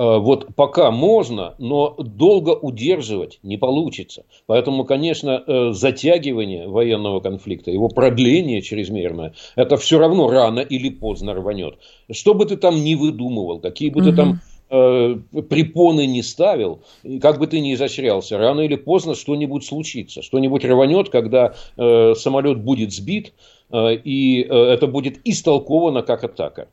Э, 0.00 0.16
вот 0.18 0.54
пока 0.56 0.90
можно, 0.90 1.54
но 1.58 1.94
долго 1.98 2.50
удерживать 2.50 3.38
не 3.42 3.58
получится. 3.58 4.24
Поэтому, 4.46 4.84
конечно, 4.84 5.44
э, 5.46 5.72
затягивание 5.72 6.68
военного 6.68 7.20
конфликта, 7.20 7.70
его 7.70 7.88
продление 7.88 8.62
чрезмерное, 8.62 9.34
это 9.56 9.76
все 9.76 9.98
равно 9.98 10.30
рано 10.30 10.60
или 10.60 10.88
поздно 10.88 11.34
рванет. 11.34 11.74
Что 12.10 12.32
бы 12.32 12.46
ты 12.46 12.56
там 12.56 12.82
ни 12.82 12.94
выдумывал, 12.94 13.58
какие 13.58 13.90
бы 13.90 14.00
угу. 14.00 14.10
ты 14.10 14.16
там 14.16 14.40
э, 14.70 15.16
препоны 15.42 16.06
не 16.06 16.22
ставил, 16.22 16.80
как 17.20 17.38
бы 17.38 17.46
ты 17.46 17.60
ни 17.60 17.74
изощрялся, 17.74 18.38
рано 18.38 18.62
или 18.62 18.76
поздно 18.76 19.14
что-нибудь 19.14 19.66
случится. 19.66 20.22
Что-нибудь 20.22 20.64
рванет, 20.64 21.10
когда 21.10 21.52
э, 21.76 22.14
самолет 22.14 22.62
будет 22.62 22.94
сбит, 22.94 23.34
э, 23.70 23.96
и 23.96 24.44
э, 24.44 24.46
это 24.48 24.86
будет 24.86 25.20
истолковано 25.24 26.00
как 26.00 26.24
атака. 26.24 26.68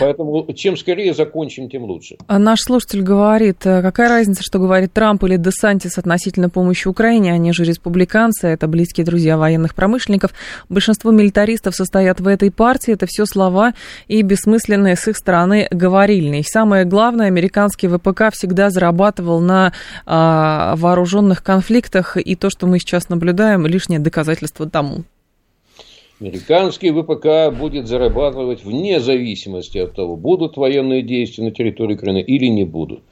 Поэтому 0.00 0.46
чем 0.54 0.76
скорее 0.76 1.14
закончим, 1.14 1.70
тем 1.70 1.84
лучше. 1.84 2.16
А 2.26 2.38
наш 2.38 2.60
слушатель 2.60 3.02
говорит, 3.02 3.64
э, 3.64 3.80
какая 3.82 4.08
разница, 4.08 4.42
что 4.42 4.58
говорит 4.58 4.92
Трамп 4.92 5.22
или 5.24 5.36
Десантис 5.36 5.98
относительно 5.98 6.50
помощи 6.50 6.88
Украине, 6.88 7.32
они 7.32 7.52
же 7.52 7.64
республиканцы, 7.64 8.48
это 8.48 8.66
близкие 8.66 9.06
друзья 9.06 9.38
военных 9.38 9.74
промышленников. 9.74 10.32
Большинство 10.68 11.12
милитаристов 11.12 11.76
состоят 11.76 12.20
в 12.20 12.26
этой 12.26 12.50
партии, 12.50 12.94
это 12.94 13.06
все 13.06 13.24
слова 13.24 13.72
и 14.08 14.22
бессмысленные 14.22 14.96
с 14.96 15.06
их 15.06 15.16
стороны 15.16 15.68
говорильные. 15.70 16.40
И 16.40 16.44
самое 16.44 16.84
главное, 16.84 17.26
американский 17.26 17.88
ВПК 17.88 18.32
всегда 18.32 18.70
зарабатывал 18.70 19.40
на 19.40 19.72
а, 20.06 20.74
вооруженных 20.76 21.42
конфликтах, 21.42 22.16
и 22.16 22.34
то, 22.34 22.50
что 22.50 22.66
мы 22.66 22.78
сейчас 22.78 23.08
наблюдаем, 23.08 23.66
лишнее 23.66 24.00
доказательство 24.00 24.68
тому. 24.68 25.04
Американский 26.20 26.90
ВПК 26.90 27.56
будет 27.56 27.86
зарабатывать 27.86 28.64
вне 28.64 28.98
зависимости 28.98 29.78
от 29.78 29.94
того, 29.94 30.16
будут 30.16 30.56
военные 30.56 31.02
действия 31.02 31.44
на 31.44 31.52
территории 31.52 31.94
Украины 31.94 32.20
или 32.20 32.46
не 32.46 32.64
будут. 32.64 33.02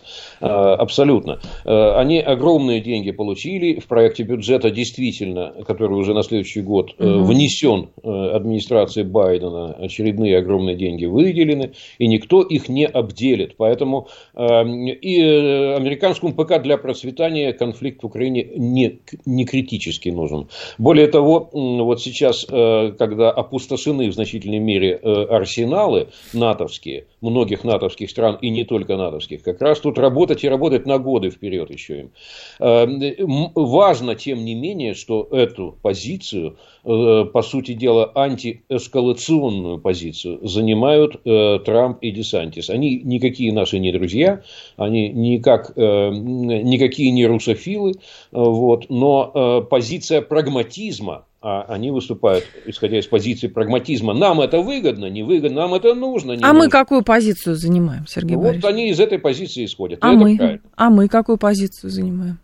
А, 0.40 0.74
абсолютно. 0.74 1.38
А, 1.64 2.00
они 2.00 2.18
огромные 2.18 2.80
деньги 2.80 3.12
получили. 3.12 3.78
В 3.78 3.86
проекте 3.86 4.24
бюджета 4.24 4.70
действительно, 4.70 5.54
который 5.66 5.96
уже 5.96 6.14
на 6.14 6.24
следующий 6.24 6.62
год 6.62 6.94
угу. 6.98 7.24
внесен 7.24 7.90
э, 8.02 8.08
администрацией 8.08 9.06
Байдена, 9.06 9.72
очередные 9.74 10.38
огромные 10.38 10.74
деньги 10.74 11.04
выделены, 11.04 11.72
и 11.98 12.08
никто 12.08 12.42
их 12.42 12.68
не 12.68 12.86
обделит. 12.86 13.56
Поэтому 13.56 14.08
а, 14.34 14.64
и 14.64 15.20
э, 15.20 15.76
американскому 15.76 16.34
ПК 16.34 16.60
для 16.60 16.76
процветания 16.76 17.52
конфликт 17.52 18.02
в 18.02 18.06
Украине 18.06 18.44
не, 18.56 18.98
не 19.24 19.44
критически 19.44 20.08
нужен. 20.08 20.48
Более 20.78 21.06
того, 21.06 21.50
вот 21.52 22.02
сейчас 22.02 22.46
когда 22.96 23.30
опустошены 23.30 24.08
в 24.08 24.14
значительной 24.14 24.58
мере 24.58 24.98
э, 25.00 25.24
арсеналы 25.24 26.08
натовские, 26.32 27.06
многих 27.20 27.64
натовских 27.64 28.10
стран 28.10 28.38
и 28.40 28.50
не 28.50 28.64
только 28.64 28.96
натовских, 28.96 29.42
как 29.42 29.60
раз 29.60 29.80
тут 29.80 29.98
работать 29.98 30.44
и 30.44 30.48
работать 30.48 30.86
на 30.86 30.98
годы 30.98 31.30
вперед 31.30 31.70
еще 31.70 32.00
им. 32.00 32.10
Э, 32.60 32.86
важно, 33.54 34.14
тем 34.14 34.44
не 34.44 34.54
менее, 34.54 34.94
что 34.94 35.28
эту 35.30 35.76
позицию, 35.82 36.58
по 36.86 37.42
сути 37.42 37.72
дела, 37.72 38.12
антиэскалационную 38.14 39.78
позицию 39.78 40.46
занимают 40.46 41.20
Трамп 41.24 41.98
и 42.00 42.12
Десантис. 42.12 42.70
Они 42.70 43.00
никакие 43.02 43.52
наши 43.52 43.80
не 43.80 43.90
друзья, 43.90 44.42
они 44.76 45.08
никак, 45.08 45.76
никакие 45.76 47.10
не 47.10 47.26
русофилы, 47.26 47.94
вот, 48.30 48.86
но 48.88 49.66
позиция 49.68 50.22
прагматизма, 50.22 51.24
а 51.42 51.62
они 51.68 51.90
выступают, 51.90 52.44
исходя 52.66 52.98
из 52.98 53.06
позиции 53.06 53.48
прагматизма. 53.48 54.14
Нам 54.14 54.40
это 54.40 54.60
выгодно, 54.60 55.06
не 55.06 55.24
выгодно, 55.24 55.62
нам 55.62 55.74
это 55.74 55.94
нужно. 55.94 56.32
Не 56.32 56.44
а 56.44 56.52
нужно. 56.52 56.64
мы 56.64 56.68
какую 56.68 57.02
позицию 57.02 57.56
занимаем, 57.56 58.06
Сергей 58.06 58.36
ну, 58.36 58.42
Борисович? 58.42 58.62
Вот 58.62 58.70
они 58.72 58.90
из 58.90 59.00
этой 59.00 59.18
позиции 59.18 59.64
исходят. 59.64 59.98
А 60.02 60.12
мы? 60.12 60.60
А 60.76 60.90
мы 60.90 61.08
какую 61.08 61.36
позицию 61.36 61.90
занимаем? 61.90 62.38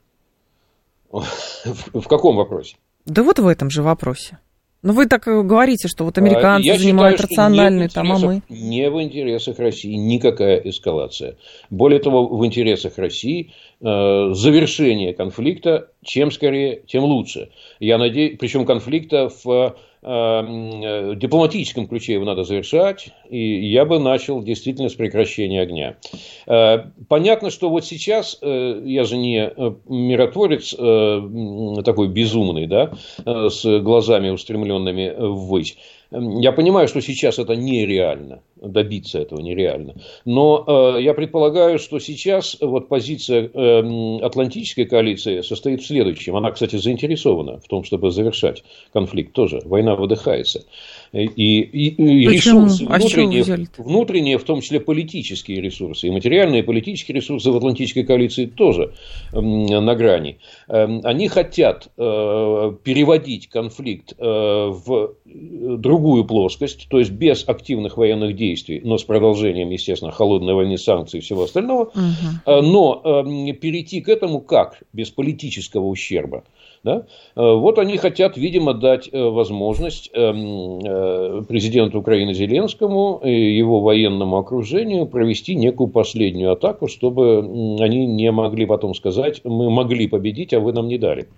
В 1.13 2.09
каком 2.09 2.37
вопросе? 2.37 2.77
Да 3.07 3.23
вот 3.23 3.39
в 3.39 3.47
этом 3.47 3.71
же 3.71 3.83
вопросе. 3.83 4.39
Ну, 4.83 4.95
вы 4.95 5.07
так 5.07 5.23
говорите, 5.25 5.87
что 5.87 6.05
вот 6.05 6.19
американцы 6.19 6.67
Я 6.67 6.77
занимают 6.77 7.21
считаю, 7.21 7.31
рациональный, 7.31 7.89
там, 7.89 8.11
а 8.11 8.19
мы... 8.19 8.43
Не 8.49 8.91
в 8.91 9.01
интересах 9.01 9.61
России 9.61 9.95
никакая 9.95 10.57
эскалация. 10.57 11.37
Более 11.71 12.01
того, 12.01 12.27
в 12.27 12.45
интересах 12.45 12.99
России 12.99 13.53
э, 13.72 13.72
завершение 13.83 15.13
конфликта, 15.13 15.89
чем 16.05 16.31
скорее, 16.31 16.83
тем 16.87 17.05
лучше. 17.05 17.51
Я 17.81 17.99
надеюсь, 17.99 18.39
причем 18.39 18.65
конфликта 18.65 19.29
в 19.43 19.77
э, 20.03 21.15
дипломатическом 21.17 21.89
ключе 21.89 22.15
его 22.15 22.25
надо 22.25 22.45
завершать, 22.45 23.09
и 23.29 23.67
я 23.67 23.85
бы 23.85 23.99
начал 23.99 24.43
действительно 24.43 24.89
с 24.89 24.95
прекращения 24.95 25.61
огня. 25.61 25.97
Э, 26.47 26.85
понятно, 27.09 27.51
что 27.51 27.71
вот 27.71 27.85
сейчас, 27.85 28.39
э, 28.41 28.83
я 28.85 29.03
же 29.03 29.17
не 29.17 29.53
миротворец 29.89 30.71
такой 31.85 32.09
безумный, 32.09 32.67
да, 32.67 32.93
с 33.25 33.81
глазами 33.81 34.31
устремленными 34.31 35.13
ввысь, 35.19 35.77
я 36.13 36.53
понимаю, 36.53 36.89
что 36.89 37.01
сейчас 37.01 37.39
это 37.39 37.57
нереально, 37.57 38.43
добиться 38.57 39.19
этого 39.19 39.41
нереально. 39.41 39.95
Но 40.25 40.65
э, 40.97 41.03
я 41.03 41.15
предполагаю, 41.15 41.79
что 41.79 41.99
сейчас 41.99 42.57
вот 42.61 42.89
позиция 42.89 43.51
э, 43.53 44.19
Атлантической 44.23 44.85
коалиции 44.85 45.41
состоит 45.41 45.83
в 45.83 45.87
следующем. 45.87 46.37
Она, 46.37 46.51
кстати, 46.51 46.77
заинтересована 46.77 47.59
в 47.61 47.69
том, 47.69 47.85
чтобы 47.85 48.11
завершать 48.11 48.63
конфликт 48.93 49.33
тоже. 49.33 49.61
Война 49.65 49.95
выдыхается. 49.95 50.65
И, 51.13 51.25
и, 51.27 51.89
и 51.89 52.29
ресурсы 52.29 52.87
а 52.89 52.97
внутренние, 52.97 53.45
внутренние, 53.77 54.39
в 54.39 54.45
том 54.45 54.63
числе 54.63 54.81
политические 54.81 55.61
ресурсы, 55.61 56.09
и 56.09 56.11
материальные, 56.11 56.61
и 56.61 56.65
политические 56.65 57.17
ресурсы 57.17 57.51
в 57.51 57.57
Атлантической 57.57 58.05
коалиции 58.05 58.47
тоже 58.47 58.95
э, 59.33 59.39
на 59.41 59.95
грани. 59.95 60.39
Э, 60.69 61.01
они 61.05 61.29
хотят 61.29 61.89
э, 61.99 62.73
переводить 62.83 63.49
конфликт 63.49 64.15
э, 64.19 64.25
в 64.25 65.15
другую 65.27 66.25
плоскость, 66.25 66.87
то 66.89 66.99
есть 66.99 67.11
без 67.11 67.47
активных 67.47 67.99
военных 67.99 68.35
действий, 68.35 68.81
но 68.83 68.97
с 68.97 69.05
продолжением, 69.05 69.69
естественно, 69.69 70.13
холодной 70.13 70.55
войны, 70.55 70.79
санкций 70.79 71.19
и 71.19 71.23
всего 71.23 71.45
остального, 71.45 71.85
угу. 71.95 72.63
но 72.63 73.03
э, 73.05 73.53
перейти 73.53 74.01
к 74.01 74.09
этому 74.09 74.41
как? 74.41 74.83
Без 74.95 75.11
политического 75.11 75.87
ущерба. 75.87 76.45
Да? 76.85 77.07
Э, 77.37 77.55
вот 77.55 77.79
они 77.79 77.97
хотят, 77.97 78.37
видимо, 78.37 78.75
дать 78.75 79.09
э, 79.13 79.23
возможность 79.23 80.11
эм, 80.13 80.81
э, 80.81 81.43
президенту 81.47 82.01
Украины 82.01 82.35
Зеленскому 82.35 83.21
и 83.23 83.57
его 83.57 83.81
военному 83.81 84.37
окружению 84.37 85.07
провести 85.07 85.55
некую 85.55 85.89
последнюю 85.89 86.53
атаку, 86.53 86.89
чтобы 86.89 87.39
они 87.81 88.07
не 88.07 88.33
могли 88.33 88.67
потом 88.67 88.95
сказать, 88.95 89.43
мы 89.45 89.71
могли 89.71 90.09
победить, 90.09 90.53
а 90.55 90.61
вы 90.61 90.73
нам 90.73 90.89
не 90.89 90.99
дали. 90.99 91.29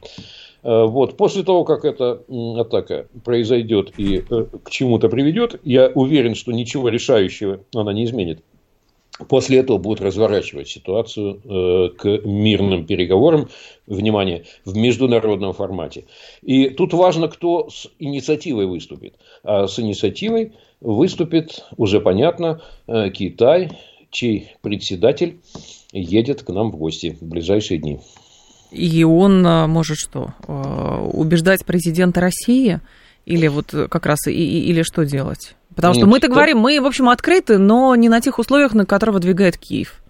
Вот. 0.63 1.19
После 1.19 1.43
того, 1.43 1.65
как 1.65 1.85
эта 1.85 2.23
атака 2.57 3.07
произойдет 3.23 3.93
и 3.99 4.23
к 4.65 4.71
чему-то 4.71 5.11
приведет, 5.11 5.61
я 5.63 5.93
уверен, 5.95 6.35
что 6.35 6.53
ничего 6.53 6.89
решающего 6.89 7.61
она 7.75 7.93
не 7.93 8.05
изменит. 8.05 8.41
После 9.29 9.59
этого 9.59 9.79
будут 9.79 10.01
разворачивать 10.01 10.69
ситуацию 10.69 11.41
э, 11.45 11.89
к 11.97 12.27
мирным 12.27 12.85
переговорам, 12.85 13.49
внимание, 13.87 14.45
в 14.65 14.77
международном 14.77 15.53
формате. 15.53 16.07
И 16.43 16.69
тут 16.71 16.93
важно, 16.95 17.29
кто 17.29 17.71
с 17.71 17.87
инициативой 18.01 18.67
выступит. 18.67 19.15
А 19.45 19.69
с 19.69 19.79
инициативой 19.79 20.55
выступит, 20.81 21.65
уже 21.77 22.01
понятно, 22.01 22.61
э, 22.89 23.11
Китай, 23.11 23.71
чей 24.11 24.51
председатель 24.63 25.39
едет 25.93 26.43
к 26.43 26.49
нам 26.49 26.73
в 26.73 26.77
гости 26.77 27.17
в 27.21 27.25
ближайшие 27.25 27.79
дни. 27.79 28.01
И 28.73 29.05
он 29.05 29.47
э, 29.47 29.69
может 29.69 29.97
что, 29.97 30.35
убеждать 31.13 31.65
президента 31.65 32.21
России 32.21 32.81
или 33.27 33.49
вот 33.49 33.75
как 33.91 34.07
раз 34.07 34.27
и, 34.27 34.33
или 34.33 34.83
что 34.83 35.05
делать? 35.05 35.55
Потому 35.75 35.95
что 35.95 36.07
мы-то 36.07 36.29
говорим, 36.29 36.59
мы, 36.59 36.81
в 36.81 36.87
общем, 36.87 37.09
открыты, 37.09 37.59
но 37.59 37.95
не 37.97 38.09
на 38.09 38.21
тех 38.21 38.39
условиях, 38.39 38.75
на 38.75 38.87
которые 38.87 39.15
выдвигает 39.15 39.59
Киев. 39.59 40.01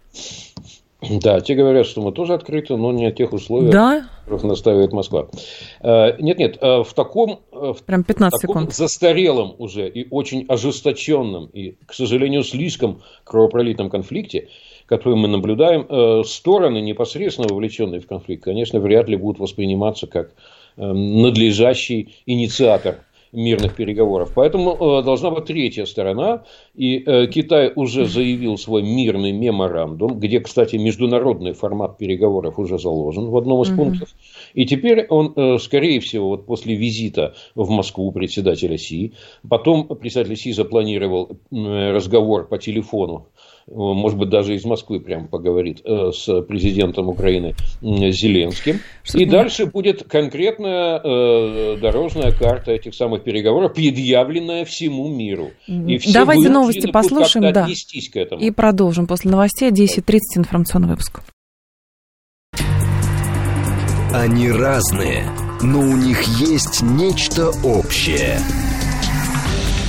Да, 1.10 1.40
те 1.40 1.54
говорят, 1.54 1.86
что 1.86 2.00
мы 2.00 2.12
тоже 2.12 2.34
открыты, 2.34 2.76
но 2.76 2.92
не 2.92 3.04
на 3.04 3.12
тех 3.12 3.32
условиях, 3.32 3.72
да? 3.72 4.06
которых 4.20 4.44
настаивает 4.44 4.92
Москва. 4.92 5.28
Э, 5.80 6.16
нет, 6.18 6.38
нет, 6.38 6.58
э, 6.60 6.82
в 6.82 6.92
таком, 6.94 7.40
э, 7.52 7.74
Прям 7.84 8.04
15 8.04 8.38
в 8.38 8.40
таком 8.40 8.62
секунд. 8.62 8.74
застарелом 8.74 9.54
уже 9.58 9.88
и 9.88 10.06
очень 10.10 10.46
ожесточенном 10.48 11.46
и, 11.46 11.76
к 11.86 11.92
сожалению, 11.92 12.42
слишком 12.42 13.02
кровопролитном 13.24 13.90
конфликте, 13.90 14.48
который 14.86 15.16
мы 15.16 15.28
наблюдаем, 15.28 16.24
стороны, 16.24 16.80
непосредственно 16.80 17.48
вовлеченные 17.48 18.00
в 18.00 18.06
конфликт, 18.06 18.44
конечно, 18.44 18.80
вряд 18.80 19.08
ли 19.08 19.16
будут 19.16 19.40
восприниматься 19.40 20.06
как 20.06 20.32
надлежащий 20.76 22.14
инициатор 22.26 23.04
мирных 23.34 23.74
переговоров. 23.74 24.32
Поэтому 24.34 24.72
э, 24.74 25.02
должна 25.02 25.30
быть 25.30 25.46
третья 25.46 25.84
сторона. 25.84 26.44
И 26.74 27.02
э, 27.04 27.26
Китай 27.26 27.72
уже 27.74 28.06
заявил 28.06 28.56
свой 28.56 28.82
мирный 28.82 29.32
меморандум, 29.32 30.18
где, 30.20 30.40
кстати, 30.40 30.76
международный 30.76 31.52
формат 31.52 31.98
переговоров 31.98 32.58
уже 32.58 32.78
заложен 32.78 33.26
в 33.26 33.36
одном 33.36 33.62
из 33.62 33.70
угу. 33.70 33.76
пунктов. 33.76 34.08
И 34.54 34.64
теперь 34.66 35.06
он, 35.08 35.32
э, 35.34 35.58
скорее 35.58 36.00
всего, 36.00 36.28
вот 36.28 36.46
после 36.46 36.76
визита 36.76 37.34
в 37.54 37.68
Москву 37.70 38.12
председателя 38.12 38.78
Си, 38.78 39.14
потом 39.48 39.88
председатель 39.88 40.36
Си 40.36 40.52
запланировал 40.52 41.36
разговор 41.50 42.46
по 42.46 42.58
телефону 42.58 43.26
может 43.66 44.18
быть, 44.18 44.28
даже 44.28 44.54
из 44.54 44.64
Москвы 44.64 45.00
прямо 45.00 45.26
поговорит 45.26 45.80
э, 45.84 46.10
с 46.12 46.42
президентом 46.42 47.08
Украины 47.08 47.54
Зеленским. 47.80 48.80
Что 49.02 49.18
и 49.18 49.26
дальше 49.26 49.66
будет 49.66 50.04
конкретная 50.04 51.00
э, 51.02 51.76
дорожная 51.80 52.32
карта 52.32 52.72
этих 52.72 52.94
самых 52.94 53.24
переговоров, 53.24 53.74
предъявленная 53.74 54.64
всему 54.64 55.08
миру. 55.08 55.50
И 55.66 55.98
все 55.98 56.12
Давайте 56.12 56.48
новости 56.48 56.90
послушаем, 56.90 57.52
да. 57.52 57.66
к 57.66 58.16
этому. 58.16 58.42
И 58.42 58.50
продолжим 58.50 59.06
после 59.06 59.30
новостей 59.30 59.70
10.30 59.70 60.18
информационный 60.36 60.88
выпуск. 60.88 61.20
Они 64.12 64.50
разные, 64.50 65.24
но 65.62 65.80
у 65.80 65.96
них 65.96 66.22
есть 66.38 66.82
нечто 66.82 67.50
общее– 67.64 68.38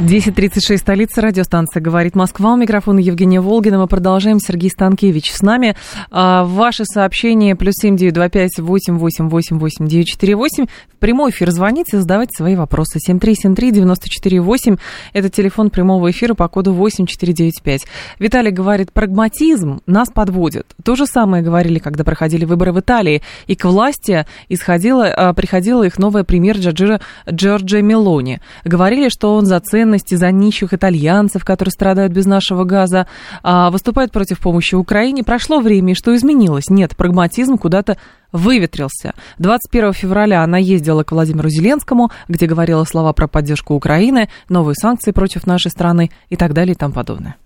10.36, 0.00 0.78
столица, 0.78 1.20
радиостанция 1.20 1.82
«Говорит 1.82 2.14
Москва». 2.14 2.54
У 2.54 2.56
микрофона 2.56 3.00
Евгения 3.00 3.40
Волгина. 3.40 3.78
Мы 3.78 3.86
продолжаем. 3.86 4.40
Сергей 4.40 4.70
Станкевич 4.70 5.30
с 5.30 5.42
нами. 5.42 5.76
А, 6.10 6.44
ваши 6.44 6.84
сообщения 6.86 7.54
плюс 7.54 7.74
семь 7.76 7.96
девять 7.96 8.14
два 8.14 8.30
пять 8.30 8.58
восемь 8.58 8.96
восемь 8.96 9.28
восемь 9.28 9.58
восемь 9.58 9.86
девять 9.86 10.08
четыре 10.08 10.36
восемь. 10.36 10.66
В 10.90 10.96
прямой 10.96 11.32
эфир 11.32 11.50
звоните, 11.50 12.00
задавайте 12.00 12.30
свои 12.34 12.56
вопросы. 12.56 12.98
Семь 12.98 13.18
три 13.18 13.34
семь 13.34 13.54
три 13.54 13.72
девяносто 13.72 14.08
четыре 14.08 14.40
восемь. 14.40 14.76
Это 15.12 15.28
телефон 15.28 15.68
прямого 15.68 16.10
эфира 16.10 16.32
по 16.32 16.48
коду 16.48 16.72
восемь 16.72 17.04
четыре 17.04 17.34
девять 17.34 17.60
пять. 17.62 17.84
Виталий 18.18 18.52
говорит, 18.52 18.92
прагматизм 18.92 19.82
нас 19.84 20.08
подводит. 20.08 20.66
То 20.82 20.96
же 20.96 21.04
самое 21.04 21.42
говорили, 21.42 21.78
когда 21.78 22.04
проходили 22.04 22.46
выборы 22.46 22.72
в 22.72 22.80
Италии. 22.80 23.20
И 23.46 23.54
к 23.54 23.66
власти 23.66 24.24
исходила, 24.48 25.08
а, 25.08 25.34
приходила 25.34 25.82
их 25.82 25.98
новая 25.98 26.24
премьер 26.24 26.56
Джорджа, 26.56 27.82
Мелони. 27.82 28.40
Говорили, 28.64 29.10
что 29.10 29.34
он 29.34 29.44
за 29.44 29.60
цены 29.60 29.89
ценности 29.90 30.14
за 30.14 30.30
нищих 30.30 30.72
итальянцев, 30.72 31.44
которые 31.44 31.72
страдают 31.72 32.12
без 32.12 32.26
нашего 32.26 32.64
газа, 32.64 33.06
а, 33.42 33.70
выступает 33.70 34.12
против 34.12 34.38
помощи 34.38 34.74
Украине. 34.76 35.24
Прошло 35.24 35.60
время, 35.60 35.92
и 35.92 35.94
что 35.96 36.14
изменилось? 36.14 36.70
Нет, 36.70 36.96
прагматизм 36.96 37.58
куда-то 37.58 37.96
выветрился. 38.32 39.14
21 39.38 39.92
февраля 39.92 40.44
она 40.44 40.58
ездила 40.58 41.02
к 41.02 41.10
Владимиру 41.10 41.48
Зеленскому, 41.48 42.10
где 42.28 42.46
говорила 42.46 42.84
слова 42.84 43.12
про 43.12 43.26
поддержку 43.26 43.74
Украины, 43.74 44.28
новые 44.48 44.76
санкции 44.76 45.10
против 45.10 45.46
нашей 45.46 45.70
страны 45.70 46.10
и 46.28 46.36
так 46.36 46.52
далее 46.52 46.74
и 46.74 46.78
тому 46.78 46.94
подобное. 46.94 47.36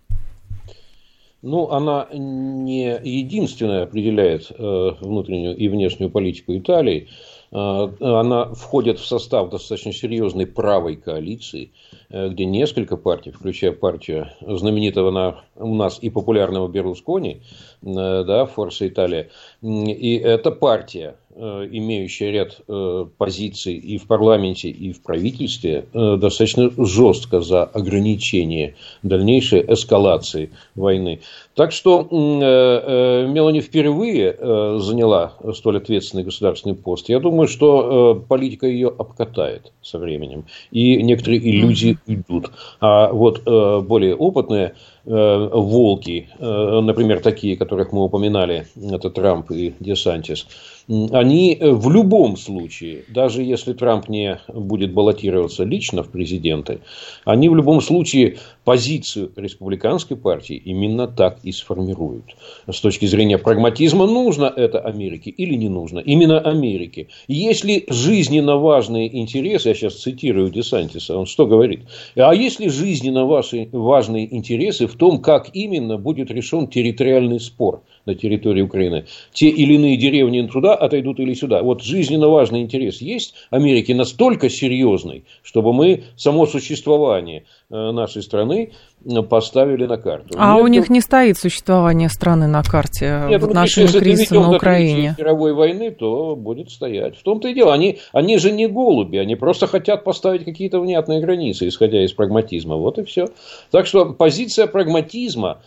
Ну, 1.41 1.71
она 1.71 2.09
не 2.13 2.99
единственная 3.05 3.83
определяет 3.85 4.51
э, 4.51 4.91
внутреннюю 5.01 5.57
и 5.57 5.69
внешнюю 5.69 6.11
политику 6.11 6.57
Италии. 6.57 7.09
Э, 7.53 7.89
она 8.01 8.55
входит 8.55 8.99
в 8.99 9.07
состав 9.07 9.51
достаточно 9.51 9.93
серьезной 9.93 10.47
правой 10.47 10.97
коалиции, 10.97 11.71
где 12.15 12.45
несколько 12.45 12.97
партий, 12.97 13.33
включая 13.33 13.73
партию 13.73 14.29
знаменитого 14.41 15.11
на, 15.11 15.45
у 15.57 15.75
нас 15.75 15.99
и 16.01 16.11
популярного 16.11 16.69
Берлускони, 16.69 17.43
э, 17.83 18.25
да, 18.25 18.47
Форса 18.47 18.87
Италия. 18.87 19.31
И 19.63 20.17
эта 20.17 20.51
партия 20.51 21.17
Э, 21.24 21.24
имеющая 21.37 22.31
ряд 22.31 22.61
э, 22.69 23.07
позиций 23.19 23.75
и 23.75 23.99
в 23.99 24.07
парламенте, 24.07 24.69
и 24.69 24.93
в 24.93 25.03
правительстве, 25.03 25.87
э, 25.93 26.17
достаточно 26.17 26.71
жестко 26.77 27.41
за 27.41 27.65
ограничение 27.65 28.75
дальнейшей 29.03 29.65
эскалации 29.67 30.51
войны. 30.75 31.21
Так 31.55 31.73
что 31.73 32.07
Мелани 32.11 33.61
впервые 33.61 34.37
заняла 34.81 35.35
столь 35.53 35.77
ответственный 35.79 36.25
государственный 36.25 36.75
пост. 36.75 37.09
Я 37.09 37.21
думаю, 37.21 37.47
что 37.47 38.25
политика 38.29 38.67
ее 38.67 38.89
обкатает 38.89 39.73
со 39.81 39.99
временем. 39.99 40.47
И 40.73 41.01
некоторые 41.03 41.39
иллюзии 41.49 41.99
уйдут. 42.09 42.51
А 42.81 43.13
вот 43.13 43.45
более 43.45 44.17
опытные 44.17 44.75
волки, 45.05 46.29
например, 46.41 47.21
такие, 47.21 47.57
которых 47.57 47.93
мы 47.93 48.03
упоминали, 48.03 48.67
это 48.77 49.11
Трамп 49.11 49.53
и 49.53 49.75
Десантис, 49.79 50.49
они 50.89 51.55
э, 51.55 51.71
в 51.71 51.91
любом 51.91 52.37
случае, 52.37 53.05
даже 53.09 53.43
если 53.43 53.73
Трамп 53.73 54.09
не 54.09 54.39
будет 54.53 54.93
баллотироваться 54.93 55.65
лично 55.65 56.03
в 56.03 56.11
президенты, 56.11 56.81
они 57.25 57.49
в 57.49 57.57
любом 57.57 57.81
случае 57.81 58.39
позицию 58.65 59.33
республиканской 59.37 60.17
партии 60.17 60.57
именно 60.57 61.07
так 61.07 61.39
и 61.43 61.53
сформируют. 61.53 62.25
С 62.71 62.81
точки 62.81 63.07
зрения 63.07 63.39
прагматизма, 63.39 64.07
нужно 64.07 64.45
это 64.45 64.81
Америке 64.81 65.31
или 65.31 65.55
не 65.55 65.69
нужно. 65.69 66.01
Именно 66.01 66.41
Америке. 66.41 67.09
Если 67.29 67.85
жизненно 67.89 68.57
важные 68.57 69.15
интересы, 69.19 69.69
я 69.69 69.75
сейчас 69.75 69.95
цитирую 69.95 70.51
Десантиса, 70.51 71.17
он 71.17 71.27
что 71.27 71.47
говорит? 71.47 71.81
А 72.17 72.35
если 72.35 72.69
жизненно 72.69 73.25
ваши 73.25 73.69
важные 73.73 74.35
интересы 74.35 74.87
в 74.87 74.95
том, 74.97 75.21
как 75.21 75.51
именно 75.55 75.97
будет 75.97 76.31
решен 76.31 76.67
территориальный 76.69 77.41
спор– 77.41 77.83
на 78.07 78.15
территории 78.15 78.63
Украины, 78.63 79.07
те 79.33 79.49
или 79.49 79.75
иные 79.75 79.97
деревни 79.97 80.47
туда 80.47 80.75
отойдут 80.75 81.21
или 81.21 81.35
сюда. 81.35 81.63
Вот 81.63 81.83
жизненно 81.83 82.29
важный 82.29 82.61
интерес 82.61 83.01
есть 83.01 83.35
Америки 83.51 83.93
настолько 83.93 84.49
серьезный, 84.51 85.25
чтобы 85.43 85.73
мы 85.73 86.05
само 86.17 86.47
существование 86.47 87.45
нашей 87.71 88.23
страны 88.23 88.73
э, 89.05 89.23
поставили 89.23 89.87
на 89.87 89.97
карту. 89.97 90.35
А 90.37 90.55
Нет, 90.55 90.65
у 90.65 90.67
них 90.67 90.91
не 90.91 91.01
стоит 91.01 91.39
существование 91.39 92.09
страны 92.09 92.47
на 92.47 92.63
карте 92.63 93.25
Нет, 93.29 93.41
в 93.41 93.45
ну, 93.45 93.51
отношении 93.51 93.93
ну, 93.93 94.01
кризиса 94.01 94.35
на 94.35 94.55
Украине. 94.55 95.15
мировой 95.19 95.55
войны, 95.55 95.91
то 95.91 96.37
будет 96.37 96.71
стоять. 96.71 97.17
В 97.17 97.23
том-то 97.23 97.49
и 97.49 97.55
дело. 97.55 97.73
Они, 97.73 97.99
они 98.13 98.39
же 98.39 98.53
не 98.53 98.67
голуби, 98.67 99.17
они 99.17 99.35
просто 99.35 99.67
хотят 99.67 100.05
поставить 100.05 100.45
какие-то 100.45 100.81
внятные 100.81 101.21
границы, 101.21 101.69
исходя 101.69 102.05
из 102.05 102.13
прагматизма. 102.13 102.77
Вот 102.77 102.99
и 102.99 103.05
все. 103.05 103.29
Так 103.71 103.87
что 103.87 104.13
позиция 104.13 104.67
прагматизма, 104.67 105.59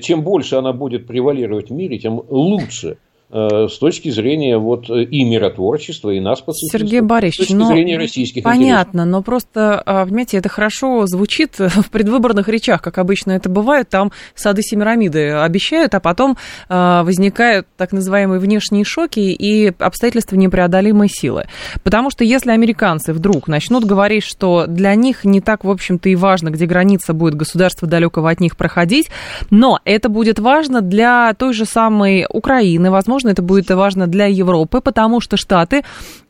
чем 0.00 0.22
больше 0.22 0.56
она 0.56 0.72
будет 0.72 1.06
превалировать 1.06 1.70
мире, 1.70 1.98
тем 1.98 2.22
лучше 2.28 2.88
э, 2.88 3.13
с 3.34 3.78
точки 3.78 4.10
зрения 4.10 4.58
вот 4.58 4.88
и 4.88 5.24
миротворчества, 5.24 6.10
и 6.10 6.20
нас 6.20 6.42
Сергей 6.70 7.00
Борисович, 7.00 7.48
с 7.48 7.48
точки 7.48 7.52
но 7.54 7.66
зрения 7.66 7.98
российских 7.98 8.44
понятно, 8.44 9.00
интересов. 9.00 9.10
но 9.10 9.22
просто, 9.22 9.82
а, 9.84 10.04
понимаете, 10.04 10.36
это 10.36 10.48
хорошо 10.48 11.06
звучит 11.06 11.54
в 11.58 11.90
предвыборных 11.90 12.48
речах, 12.48 12.80
как 12.80 12.98
обычно 12.98 13.32
это 13.32 13.48
бывает, 13.48 13.88
там 13.88 14.12
сады 14.34 14.62
Семирамиды 14.62 15.30
обещают, 15.30 15.94
а 15.94 16.00
потом 16.00 16.36
а, 16.68 17.02
возникают 17.02 17.66
так 17.76 17.92
называемые 17.92 18.38
внешние 18.38 18.84
шоки 18.84 19.20
и 19.20 19.72
обстоятельства 19.78 20.36
непреодолимой 20.36 21.08
силы. 21.08 21.46
Потому 21.82 22.10
что 22.10 22.24
если 22.24 22.50
американцы 22.50 23.12
вдруг 23.12 23.48
начнут 23.48 23.84
говорить, 23.84 24.24
что 24.24 24.66
для 24.68 24.94
них 24.94 25.24
не 25.24 25.40
так, 25.40 25.64
в 25.64 25.70
общем-то, 25.70 26.08
и 26.08 26.14
важно, 26.14 26.50
где 26.50 26.66
граница 26.66 27.14
будет 27.14 27.34
государства 27.34 27.88
далекого 27.88 28.30
от 28.30 28.40
них 28.40 28.56
проходить, 28.56 29.08
но 29.50 29.80
это 29.84 30.08
будет 30.08 30.38
важно 30.38 30.80
для 30.80 31.34
той 31.34 31.52
же 31.52 31.64
самой 31.64 32.26
Украины, 32.28 32.90
возможно, 32.90 33.23
возможно, 33.24 33.30
это 33.30 33.42
будет 33.42 33.70
важно 33.70 34.06
для 34.06 34.26
Европы, 34.26 34.80
потому 34.80 35.20
что 35.20 35.36
Штаты 35.36 35.82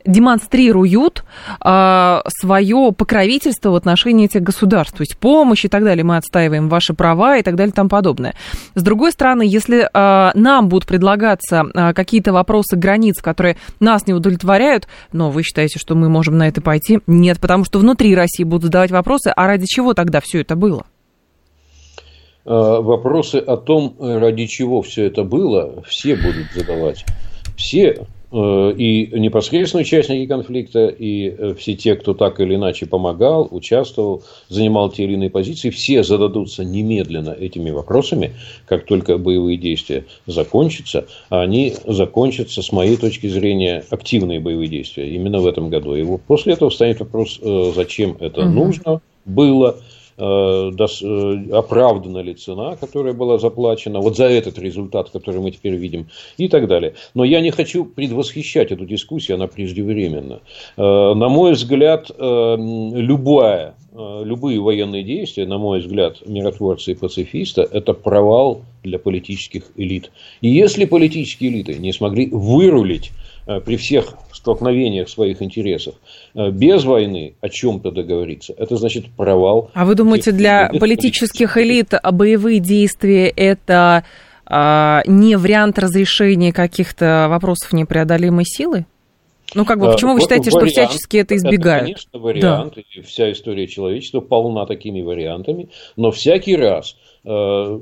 демонстрируют 0.05 1.23
э, 1.63 2.21
свое 2.27 2.91
покровительство 2.91 3.71
в 3.71 3.75
отношении 3.75 4.25
этих 4.25 4.41
государств, 4.41 4.97
то 4.97 5.01
есть 5.01 5.17
помощь 5.17 5.65
и 5.65 5.67
так 5.67 5.83
далее, 5.83 6.03
мы 6.03 6.17
отстаиваем 6.17 6.69
ваши 6.69 6.93
права 6.93 7.37
и 7.37 7.43
так 7.43 7.55
далее 7.55 7.71
и 7.71 7.75
тому 7.75 7.89
подобное. 7.89 8.33
С 8.75 8.83
другой 8.83 9.11
стороны, 9.11 9.43
если 9.45 9.89
э, 9.91 10.31
нам 10.35 10.69
будут 10.69 10.87
предлагаться 10.87 11.65
э, 11.73 11.93
какие-то 11.93 12.33
вопросы 12.33 12.75
границ, 12.75 13.21
которые 13.21 13.57
нас 13.79 14.07
не 14.07 14.13
удовлетворяют, 14.13 14.87
но 15.11 15.31
вы 15.31 15.43
считаете, 15.43 15.79
что 15.79 15.95
мы 15.95 16.09
можем 16.09 16.37
на 16.37 16.47
это 16.47 16.61
пойти? 16.61 16.99
Нет, 17.07 17.39
потому 17.39 17.65
что 17.65 17.79
внутри 17.79 18.15
России 18.15 18.43
будут 18.43 18.65
задавать 18.65 18.91
вопросы, 18.91 19.31
а 19.35 19.47
ради 19.47 19.65
чего 19.65 19.93
тогда 19.93 20.19
все 20.21 20.41
это 20.41 20.55
было? 20.55 20.85
Э, 22.45 22.79
вопросы 22.79 23.37
о 23.37 23.57
том, 23.57 23.95
ради 23.99 24.45
чего 24.45 24.83
все 24.83 25.05
это 25.05 25.23
было, 25.23 25.83
все 25.87 26.15
будут 26.15 26.45
задавать. 26.53 27.03
Все, 27.57 28.05
э, 28.31 28.73
и 28.77 29.19
непосредственно 29.19 29.81
участники 29.81 30.27
конфликта, 30.27 30.85
и 30.85 31.29
э, 31.35 31.55
все 31.57 31.73
те, 31.73 31.95
кто 31.95 32.13
так 32.13 32.39
или 32.39 32.53
иначе 32.53 32.85
помогал, 32.85 33.47
участвовал, 33.49 34.21
занимал 34.47 34.91
те 34.91 35.05
или 35.05 35.13
иные 35.13 35.31
позиции, 35.31 35.71
все 35.71 36.03
зададутся 36.03 36.63
немедленно 36.63 37.31
этими 37.31 37.71
вопросами, 37.71 38.35
как 38.67 38.85
только 38.85 39.17
боевые 39.17 39.57
действия 39.57 40.05
закончатся, 40.27 41.07
а 41.31 41.41
они 41.41 41.73
закончатся, 41.87 42.61
с 42.61 42.71
моей 42.71 42.97
точки 42.97 43.25
зрения, 43.25 43.83
активные 43.89 44.39
боевые 44.39 44.67
действия 44.67 45.09
именно 45.09 45.39
в 45.39 45.47
этом 45.47 45.71
году. 45.71 45.95
И 45.95 46.05
после 46.27 46.53
этого 46.53 46.69
встанет 46.69 46.99
вопрос, 46.99 47.39
зачем 47.73 48.17
это 48.19 48.41
угу. 48.41 48.49
нужно 48.49 49.01
было, 49.25 49.77
Э, 49.77 49.77
э, 49.77 49.94
оправдана 50.17 52.19
ли 52.19 52.33
цена, 52.33 52.77
которая 52.77 53.13
была 53.13 53.37
заплачена, 53.37 53.99
вот 53.99 54.15
за 54.15 54.25
этот 54.25 54.57
результат, 54.57 55.09
который 55.09 55.41
мы 55.41 55.51
теперь 55.51 55.75
видим, 55.75 56.07
и 56.37 56.47
так 56.47 56.67
далее. 56.67 56.93
Но 57.13 57.23
я 57.23 57.41
не 57.41 57.51
хочу 57.51 57.85
предвосхищать 57.85 58.71
эту 58.71 58.85
дискуссию, 58.85 59.35
она 59.35 59.47
преждевременна. 59.47 60.39
Э, 60.77 61.13
на 61.13 61.29
мой 61.29 61.53
взгляд, 61.53 62.11
любая 62.17 63.75
любые 63.95 64.59
военные 64.59 65.03
действия, 65.03 65.45
на 65.45 65.57
мой 65.57 65.79
взгляд, 65.79 66.27
миротворца 66.27 66.91
и 66.91 66.95
пацифиста, 66.95 67.61
это 67.61 67.93
провал 67.93 68.61
для 68.83 68.99
политических 68.99 69.63
элит. 69.77 70.11
И 70.41 70.49
если 70.49 70.85
политические 70.85 71.51
элиты 71.51 71.75
не 71.75 71.93
смогли 71.93 72.29
вырулить 72.29 73.11
при 73.59 73.77
всех 73.77 74.15
столкновениях 74.31 75.09
своих 75.09 75.41
интересов 75.41 75.95
э, 76.35 76.51
без 76.51 76.83
войны 76.83 77.35
о 77.41 77.49
чем-то 77.49 77.91
договориться, 77.91 78.53
это 78.57 78.75
значит 78.77 79.05
провал. 79.15 79.71
А 79.73 79.85
вы 79.85 79.95
думаете, 79.95 80.31
для 80.31 80.69
политических 80.69 81.57
элит 81.57 81.93
боевые 82.11 82.59
действия 82.59 83.27
это 83.27 84.03
а, 84.45 85.01
не 85.07 85.37
вариант 85.37 85.79
разрешения 85.79 86.53
каких-то 86.53 87.27
вопросов 87.29 87.73
непреодолимой 87.73 88.45
силы? 88.45 88.85
Ну, 89.53 89.65
как 89.65 89.79
бы, 89.79 89.91
почему 89.91 90.13
вы 90.13 90.21
считаете, 90.21 90.51
вариант, 90.51 90.71
что 90.71 90.81
всячески 90.81 91.17
это 91.17 91.35
избегают? 91.35 91.83
Это, 91.83 91.83
конечно, 91.85 92.19
вариант, 92.19 92.73
да. 92.75 92.81
и 92.93 93.01
вся 93.01 93.31
история 93.31 93.67
человечества 93.67 94.19
полна 94.19 94.65
такими 94.65 95.01
вариантами, 95.01 95.69
но 95.95 96.11
всякий 96.11 96.55
раз 96.55 96.95
Э, 97.27 97.79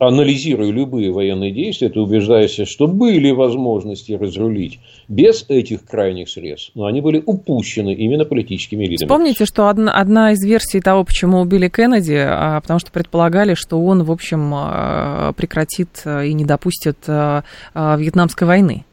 анализируя 0.00 0.72
любые 0.72 1.12
военные 1.12 1.52
действия, 1.52 1.90
ты 1.90 2.00
убеждаешься, 2.00 2.64
что 2.64 2.88
были 2.88 3.30
возможности 3.30 4.12
разрулить 4.12 4.80
без 5.06 5.44
этих 5.48 5.84
крайних 5.84 6.28
средств, 6.28 6.72
но 6.74 6.86
они 6.86 7.00
были 7.00 7.22
упущены 7.24 7.94
именно 7.94 8.24
политическими 8.24 8.86
элитами. 8.86 9.06
Вспомните, 9.06 9.44
что 9.44 9.68
одна, 9.68 9.92
одна 9.92 10.32
из 10.32 10.44
версий 10.44 10.80
того, 10.80 11.04
почему 11.04 11.38
убили 11.38 11.68
Кеннеди, 11.68 12.18
а, 12.18 12.60
потому 12.60 12.80
что 12.80 12.90
предполагали, 12.90 13.54
что 13.54 13.80
он, 13.80 14.02
в 14.02 14.10
общем, 14.10 14.50
а, 14.52 15.34
прекратит 15.34 16.02
и 16.04 16.32
не 16.32 16.44
допустит 16.44 16.98
а, 17.06 17.44
Вьетнамской 17.76 18.48
войны. 18.48 18.84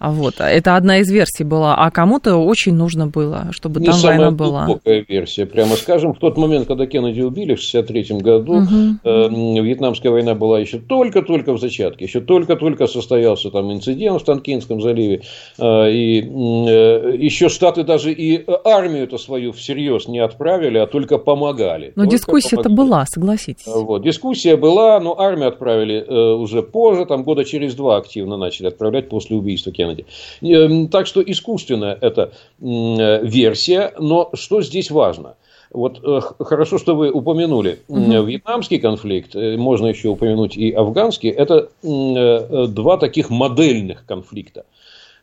Вот. 0.00 0.34
Это 0.38 0.76
одна 0.76 0.98
из 0.98 1.10
версий 1.10 1.44
была. 1.44 1.74
А 1.76 1.90
кому-то 1.90 2.36
очень 2.36 2.74
нужно 2.74 3.06
было, 3.06 3.48
чтобы 3.50 3.80
Не 3.80 3.86
там 3.86 4.00
война 4.00 4.30
была. 4.30 4.66
глубокая 4.66 5.04
версия, 5.08 5.46
прямо 5.46 5.76
скажем. 5.76 6.14
В 6.14 6.18
тот 6.18 6.36
момент, 6.38 6.66
когда 6.66 6.86
Кеннеди 6.86 7.20
убили 7.20 7.54
в 7.54 7.60
1963 7.60 8.18
году, 8.20 8.52
угу. 8.58 8.98
э, 9.04 9.62
Вьетнамская 9.62 10.12
война 10.12 10.34
была 10.34 10.60
еще 10.60 10.78
только-только 10.78 11.52
в 11.52 11.58
зачатке. 11.58 12.04
Еще 12.04 12.20
только-только 12.20 12.86
состоялся 12.86 13.50
там 13.50 13.72
инцидент 13.72 14.22
в 14.22 14.24
Танкинском 14.24 14.80
заливе. 14.80 15.22
Э, 15.58 15.90
и 15.90 16.20
э, 16.20 17.16
еще 17.18 17.48
Штаты 17.48 17.82
даже 17.82 18.12
и 18.12 18.44
армию-то 18.64 19.18
свою 19.18 19.52
всерьез 19.52 20.06
не 20.06 20.18
отправили, 20.20 20.78
а 20.78 20.86
только 20.86 21.18
помогали. 21.18 21.92
Но 21.96 22.04
дискуссия-то 22.04 22.68
была, 22.68 23.04
согласитесь. 23.06 23.66
Вот. 23.66 24.02
Дискуссия 24.02 24.56
была, 24.56 25.00
но 25.00 25.18
армию 25.18 25.48
отправили 25.48 26.04
э, 26.06 26.34
уже 26.34 26.62
позже, 26.62 27.06
там 27.06 27.24
года 27.24 27.44
через 27.44 27.74
два 27.74 27.96
активно 27.96 28.36
начали 28.36 28.68
отправлять 28.68 29.08
после 29.08 29.36
убийства 29.36 29.72
Кеннеди. 29.72 29.87
Кеннеди. 29.88 30.06
Эм, 30.42 30.88
так 30.88 31.06
что 31.06 31.22
искусственная 31.22 31.98
это 32.00 32.32
версия, 32.60 33.92
но 33.98 34.30
что 34.34 34.62
здесь 34.62 34.90
важно? 34.90 35.36
Вот 35.70 36.00
э, 36.02 36.20
хорошо, 36.40 36.78
что 36.78 36.94
вы 36.94 37.10
упомянули 37.10 37.80
угу. 37.88 38.22
вьетнамский 38.22 38.78
конфликт, 38.78 39.36
э, 39.36 39.56
можно 39.56 39.86
еще 39.86 40.08
упомянуть 40.08 40.56
и 40.56 40.70
афганский. 40.70 41.28
Это 41.28 41.68
э, 41.82 42.66
два 42.68 42.96
таких 42.96 43.28
модельных 43.28 44.06
конфликта. 44.06 44.64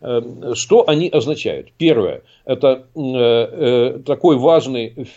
Эм, 0.01 0.53
что 0.53 0.87
они 0.87 1.09
означают? 1.09 1.71
Первое, 1.77 2.21
это 2.45 2.85
такой 4.05 4.37
важный, 4.37 5.07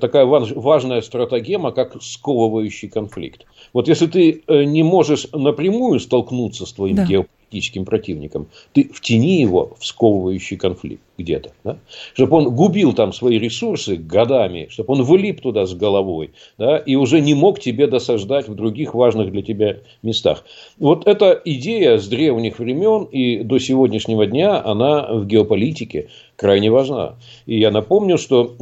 такая 0.00 0.24
важная 0.24 1.02
стратегема, 1.02 1.72
как 1.72 2.00
сковывающий 2.02 2.88
конфликт. 2.88 3.44
Вот 3.74 3.88
если 3.88 4.06
ты 4.06 4.42
не 4.48 4.82
можешь 4.82 5.26
напрямую 5.32 6.00
столкнуться 6.00 6.64
с 6.64 6.72
твоим 6.72 6.96
да. 6.96 7.04
геополитическим 7.04 7.35
политическим 7.48 7.84
противником, 7.84 8.48
ты 8.72 8.88
втяни 8.92 9.40
его 9.40 9.76
в 9.78 9.86
сковывающий 9.86 10.56
конфликт 10.56 11.05
где-то. 11.18 11.52
Да? 11.64 11.78
Чтобы 12.14 12.36
он 12.38 12.54
губил 12.54 12.92
там 12.92 13.12
свои 13.12 13.38
ресурсы 13.38 13.96
годами, 13.96 14.68
чтобы 14.70 14.94
он 14.94 15.02
вылип 15.02 15.40
туда 15.40 15.66
с 15.66 15.74
головой, 15.74 16.30
да, 16.58 16.78
и 16.78 16.94
уже 16.94 17.20
не 17.20 17.34
мог 17.34 17.60
тебе 17.60 17.86
досаждать 17.86 18.48
в 18.48 18.54
других 18.54 18.94
важных 18.94 19.32
для 19.32 19.42
тебя 19.42 19.78
местах. 20.02 20.44
Вот 20.78 21.06
эта 21.06 21.40
идея 21.44 21.98
с 21.98 22.08
древних 22.08 22.58
времен 22.58 23.04
и 23.04 23.42
до 23.42 23.58
сегодняшнего 23.58 24.26
дня, 24.26 24.62
она 24.64 25.06
в 25.08 25.26
геополитике 25.26 26.08
крайне 26.36 26.70
важна. 26.70 27.16
И 27.46 27.58
я 27.58 27.70
напомню, 27.70 28.18
что 28.18 28.54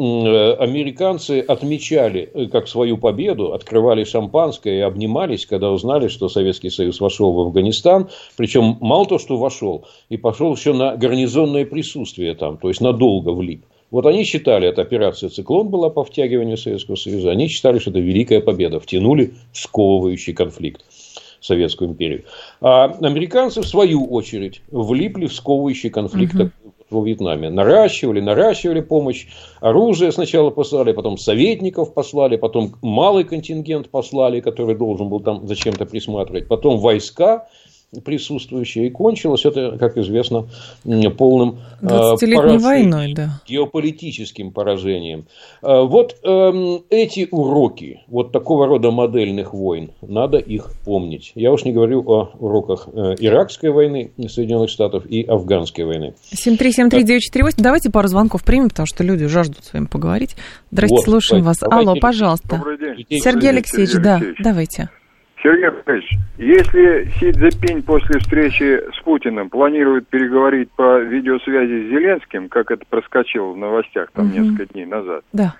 американцы 0.58 1.40
отмечали 1.40 2.30
э, 2.32 2.46
как 2.46 2.68
свою 2.68 2.96
победу, 2.98 3.52
открывали 3.52 4.04
шампанское 4.04 4.78
и 4.78 4.80
обнимались, 4.80 5.46
когда 5.46 5.70
узнали, 5.70 6.08
что 6.08 6.28
Советский 6.28 6.70
Союз 6.70 7.00
вошел 7.00 7.32
в 7.32 7.40
Афганистан. 7.40 8.08
Причем 8.36 8.78
мало 8.80 9.06
то, 9.06 9.18
что 9.18 9.36
вошел, 9.36 9.84
и 10.08 10.16
пошел 10.16 10.54
еще 10.54 10.72
на 10.72 10.96
гарнизонное 10.96 11.66
присутствие 11.66 12.34
там, 12.44 12.58
то 12.58 12.68
есть 12.68 12.80
надолго 12.80 13.30
влип. 13.30 13.64
Вот 13.90 14.06
они 14.06 14.24
считали, 14.24 14.68
эта 14.68 14.82
операция 14.82 15.30
«Циклон» 15.30 15.68
была 15.68 15.88
по 15.88 16.04
втягиванию 16.04 16.56
Советского 16.56 16.96
Союза, 16.96 17.30
они 17.30 17.48
считали, 17.48 17.78
что 17.78 17.90
это 17.90 18.00
великая 18.00 18.40
победа, 18.40 18.80
втянули 18.80 19.34
в 19.52 19.58
сковывающий 19.58 20.34
конфликт. 20.34 20.84
Советскую 21.40 21.90
империю. 21.90 22.24
А 22.62 22.84
американцы, 23.02 23.60
в 23.60 23.66
свою 23.66 24.06
очередь, 24.06 24.62
влипли 24.70 25.26
в 25.26 25.34
сковывающий 25.34 25.90
конфликт 25.90 26.34
угу 26.34 26.50
во 26.90 27.04
Вьетнаме. 27.04 27.50
Наращивали, 27.50 28.20
наращивали 28.20 28.80
помощь, 28.80 29.26
оружие 29.60 30.12
сначала 30.12 30.50
послали, 30.50 30.92
потом 30.92 31.18
советников 31.18 31.92
послали, 31.92 32.36
потом 32.36 32.74
малый 32.82 33.24
контингент 33.24 33.90
послали, 33.90 34.40
который 34.40 34.76
должен 34.76 35.08
был 35.08 35.20
там 35.20 35.46
зачем-то 35.46 35.86
присматривать, 35.86 36.48
потом 36.48 36.78
войска 36.78 37.48
присутствующие. 38.04 38.86
И 38.86 38.90
кончилось 38.90 39.44
это, 39.44 39.76
как 39.78 39.96
известно, 39.96 40.46
полным 41.16 41.58
а, 41.82 42.16
войной, 42.16 43.14
да. 43.14 43.40
геополитическим 43.46 44.52
поражением. 44.52 45.26
А, 45.62 45.82
вот 45.82 46.16
эм, 46.22 46.82
эти 46.90 47.28
уроки 47.30 48.00
вот 48.08 48.32
такого 48.32 48.66
рода 48.66 48.90
модельных 48.90 49.54
войн, 49.54 49.90
надо 50.02 50.38
их 50.38 50.70
помнить. 50.84 51.32
Я 51.34 51.52
уж 51.52 51.64
не 51.64 51.72
говорю 51.72 52.02
о 52.06 52.30
уроках 52.38 52.88
э, 52.92 53.14
Иракской 53.18 53.70
войны 53.70 54.12
Соединенных 54.28 54.70
Штатов 54.70 55.06
и 55.06 55.22
Афганской 55.22 55.84
войны. 55.84 56.14
7373948. 56.34 57.54
Давайте 57.58 57.90
пару 57.90 58.08
звонков 58.08 58.44
примем, 58.44 58.68
потому 58.68 58.86
что 58.86 59.04
люди 59.04 59.26
жаждут 59.26 59.64
с 59.64 59.72
вами 59.72 59.86
поговорить. 59.86 60.36
Здравствуйте, 60.70 61.10
вот, 61.10 61.10
слушаем 61.10 61.44
вас. 61.44 61.58
Давайте. 61.58 61.90
Алло, 61.90 62.00
пожалуйста. 62.00 62.56
Добрый 62.56 62.78
день. 62.78 63.20
Сергей 63.20 63.50
Алексеевич, 63.50 63.90
Сергей 63.90 64.04
да, 64.04 64.14
Алексеевич. 64.16 64.38
давайте. 64.42 64.90
Сергей 65.44 65.68
Алексеевич, 65.68 66.10
если 66.38 67.04
Си 67.18 67.32
Цзепинь 67.32 67.82
после 67.82 68.18
встречи 68.18 68.80
с 68.96 69.02
Путиным 69.04 69.50
планирует 69.50 70.08
переговорить 70.08 70.70
по 70.70 70.98
видеосвязи 71.00 71.86
с 71.86 71.90
Зеленским, 71.90 72.48
как 72.48 72.70
это 72.70 72.82
проскочило 72.88 73.52
в 73.52 73.56
новостях 73.58 74.10
там 74.12 74.28
угу. 74.28 74.38
несколько 74.38 74.72
дней 74.72 74.86
назад, 74.86 75.22
да. 75.34 75.54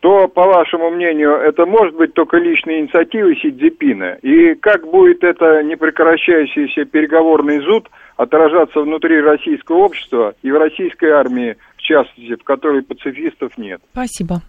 то, 0.00 0.28
по 0.28 0.44
вашему 0.46 0.90
мнению, 0.90 1.32
это 1.32 1.66
может 1.66 1.94
быть 1.94 2.14
только 2.14 2.38
личной 2.38 2.80
инициативой 2.80 3.36
Си 3.36 3.50
Цзепина? 3.52 4.16
И 4.22 4.54
как 4.54 4.86
будет 4.86 5.22
это 5.22 5.62
непрекращающийся 5.62 6.86
переговорный 6.86 7.60
зуд 7.60 7.90
отражаться 8.16 8.80
внутри 8.80 9.20
российского 9.20 9.76
общества 9.76 10.34
и 10.42 10.50
в 10.50 10.56
российской 10.56 11.10
армии, 11.10 11.58
в 11.76 11.82
частности, 11.82 12.34
в 12.34 12.44
которой 12.44 12.82
пацифистов 12.82 13.58
нет? 13.58 13.82
Спасибо. 13.92 14.40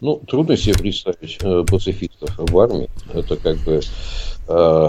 Ну, 0.00 0.16
трудно 0.26 0.56
себе 0.56 0.74
представить 0.74 1.38
э, 1.42 1.64
пацифистов 1.70 2.30
в 2.38 2.58
армии. 2.58 2.88
Это 3.12 3.36
как 3.36 3.58
бы 3.58 3.80
э, 4.48 4.88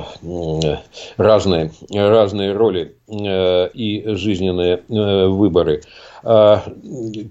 разные, 1.18 1.72
разные 1.94 2.54
роли 2.54 2.96
э, 3.10 3.70
и 3.74 4.16
жизненные 4.16 4.84
э, 4.88 5.28
выборы. 5.28 5.82
Э, 6.24 6.60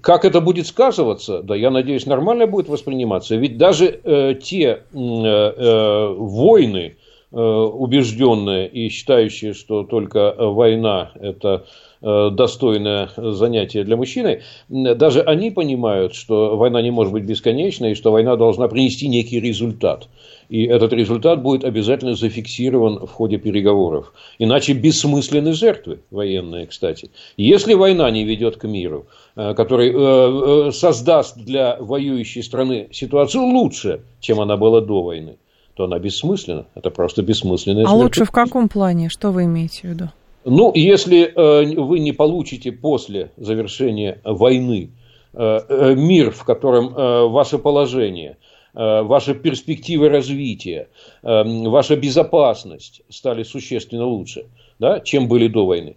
как 0.01 0.25
это 0.25 0.41
будет 0.41 0.67
сказываться, 0.67 1.41
да, 1.41 1.55
я 1.55 1.71
надеюсь, 1.71 2.05
нормально 2.05 2.45
будет 2.45 2.69
восприниматься. 2.69 3.35
Ведь 3.35 3.57
даже 3.57 3.99
э, 4.03 4.35
те 4.35 4.65
э, 4.65 4.77
э, 4.93 6.15
войны, 6.17 6.97
убежденные 7.31 8.67
и 8.67 8.89
считающие, 8.89 9.53
что 9.53 9.83
только 9.83 10.35
война– 10.37 11.11
это 11.15 11.65
Э, 12.03 12.31
достойное 12.31 13.09
занятие 13.15 13.83
для 13.83 13.95
мужчины, 13.95 14.41
даже 14.69 15.21
они 15.21 15.51
понимают, 15.51 16.15
что 16.15 16.57
война 16.57 16.81
не 16.81 16.89
может 16.89 17.13
быть 17.13 17.25
бесконечной, 17.25 17.91
и 17.91 17.95
что 17.95 18.11
война 18.11 18.37
должна 18.37 18.67
принести 18.67 19.07
некий 19.07 19.39
результат. 19.39 20.09
И 20.49 20.63
этот 20.63 20.93
результат 20.93 21.43
будет 21.43 21.63
обязательно 21.63 22.15
зафиксирован 22.15 23.05
в 23.05 23.11
ходе 23.11 23.37
переговоров. 23.37 24.13
Иначе 24.39 24.73
бессмысленны 24.73 25.53
жертвы 25.53 25.99
военные, 26.09 26.65
кстати. 26.65 27.11
Если 27.37 27.75
война 27.75 28.09
не 28.09 28.23
ведет 28.23 28.57
к 28.57 28.63
миру, 28.63 29.05
э, 29.35 29.53
который 29.53 29.93
э, 29.93 30.71
создаст 30.71 31.37
для 31.37 31.77
воюющей 31.79 32.41
страны 32.41 32.87
ситуацию 32.91 33.43
лучше, 33.43 34.01
чем 34.19 34.39
она 34.39 34.57
была 34.57 34.81
до 34.81 35.03
войны, 35.03 35.37
то 35.81 35.85
она 35.85 35.97
бессмысленна. 35.97 36.65
Это 36.75 36.91
просто 36.91 37.23
бессмысленная 37.23 37.85
А 37.87 37.93
лучше 37.95 38.23
в 38.23 38.31
каком 38.31 38.69
плане? 38.69 39.09
Что 39.09 39.31
вы 39.31 39.45
имеете 39.45 39.81
в 39.81 39.83
виду? 39.85 40.09
Ну, 40.45 40.71
если 40.75 41.23
э, 41.23 41.81
вы 41.81 41.99
не 41.99 42.11
получите 42.11 42.71
после 42.71 43.31
завершения 43.37 44.19
войны 44.23 44.91
э, 45.33 45.59
э, 45.69 45.95
мир, 45.95 46.29
в 46.31 46.43
котором 46.43 46.93
ваше 47.31 47.57
положение, 47.57 48.37
ваши 48.73 49.33
перспективы 49.33 50.07
развития, 50.07 50.87
ваша 51.23 51.97
безопасность 51.97 53.01
стали 53.09 53.43
существенно 53.43 54.05
лучше, 54.05 54.45
да, 54.81 54.99
чем 54.99 55.27
были 55.27 55.47
до 55.47 55.67
войны, 55.67 55.95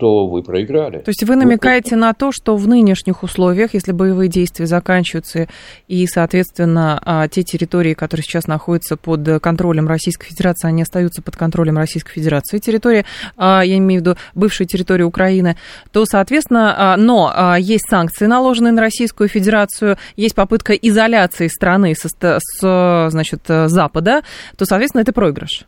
то 0.00 0.26
вы 0.26 0.42
проиграли. 0.42 0.98
То 0.98 1.10
есть 1.10 1.22
вы 1.22 1.36
намекаете 1.36 1.94
вы... 1.94 2.00
на 2.00 2.14
то, 2.14 2.32
что 2.32 2.56
в 2.56 2.66
нынешних 2.66 3.22
условиях, 3.22 3.74
если 3.74 3.92
боевые 3.92 4.28
действия 4.28 4.66
заканчиваются 4.66 5.46
и, 5.86 6.04
соответственно, 6.08 7.00
а, 7.04 7.28
те 7.28 7.44
территории, 7.44 7.94
которые 7.94 8.24
сейчас 8.24 8.48
находятся 8.48 8.96
под 8.96 9.40
контролем 9.40 9.86
Российской 9.86 10.26
Федерации, 10.26 10.66
они 10.66 10.82
остаются 10.82 11.22
под 11.22 11.36
контролем 11.36 11.78
Российской 11.78 12.14
Федерации, 12.14 12.58
территория, 12.58 13.04
а, 13.36 13.62
я 13.62 13.78
имею 13.78 14.00
в 14.00 14.04
виду 14.04 14.16
бывшая 14.34 14.64
территория 14.64 15.04
Украины, 15.04 15.56
то, 15.92 16.04
соответственно, 16.04 16.74
а, 16.76 16.96
но 16.96 17.54
есть 17.56 17.88
санкции, 17.88 18.26
наложенные 18.26 18.72
на 18.72 18.80
Российскую 18.82 19.28
Федерацию, 19.28 19.96
есть 20.16 20.34
попытка 20.34 20.72
изоляции 20.72 21.46
страны 21.46 21.94
со, 21.94 22.08
с, 22.08 23.10
значит, 23.10 23.42
Запада, 23.46 24.22
то, 24.58 24.64
соответственно, 24.64 25.02
это 25.02 25.12
проигрыш. 25.12 25.66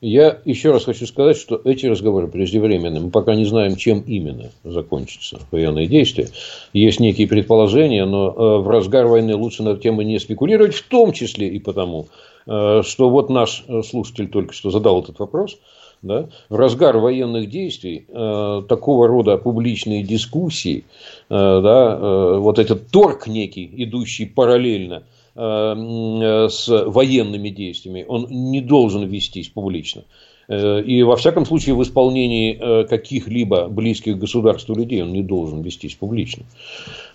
Я 0.00 0.38
еще 0.44 0.70
раз 0.70 0.84
хочу 0.84 1.06
сказать, 1.06 1.36
что 1.36 1.60
эти 1.64 1.86
разговоры 1.86 2.28
преждевременны. 2.28 3.00
Мы 3.00 3.10
пока 3.10 3.34
не 3.34 3.44
знаем, 3.44 3.74
чем 3.74 4.00
именно 4.00 4.50
закончатся 4.62 5.40
военные 5.50 5.88
действия. 5.88 6.28
Есть 6.72 7.00
некие 7.00 7.26
предположения, 7.26 8.04
но 8.04 8.28
э, 8.28 8.58
в 8.58 8.68
разгар 8.68 9.06
войны 9.06 9.34
лучше 9.34 9.64
на 9.64 9.76
тему 9.76 10.02
не 10.02 10.20
спекулировать, 10.20 10.74
в 10.74 10.88
том 10.88 11.12
числе 11.12 11.48
и 11.48 11.58
потому, 11.58 12.06
э, 12.46 12.82
что 12.84 13.10
вот 13.10 13.28
наш 13.28 13.64
э, 13.66 13.82
слушатель 13.82 14.28
только 14.28 14.54
что 14.54 14.70
задал 14.70 15.02
этот 15.02 15.18
вопрос. 15.18 15.58
Да? 16.00 16.28
В 16.48 16.54
разгар 16.54 16.96
военных 16.98 17.50
действий 17.50 18.06
такого 18.06 19.08
рода 19.08 19.36
публичные 19.36 20.04
дискуссии, 20.04 20.84
да, 21.28 22.38
вот 22.38 22.60
этот 22.60 22.88
торг 22.92 23.26
некий, 23.26 23.68
идущий 23.76 24.24
параллельно– 24.24 25.02
Э, 25.12 25.17
с 25.38 26.66
военными 26.68 27.50
действиями, 27.50 28.04
он 28.08 28.26
не 28.28 28.60
должен 28.60 29.06
вестись 29.06 29.48
публично. 29.48 30.02
Э, 30.48 30.80
и 30.80 31.02
во 31.02 31.16
всяком 31.16 31.44
случае 31.44 31.74
в 31.74 31.82
исполнении 31.82 32.58
э, 32.58 32.84
каких-либо 32.84 33.68
близких 33.68 34.18
государству 34.18 34.74
людей 34.74 35.02
он 35.02 35.12
не 35.12 35.22
должен 35.22 35.60
вестись 35.60 35.94
публично. 35.94 36.44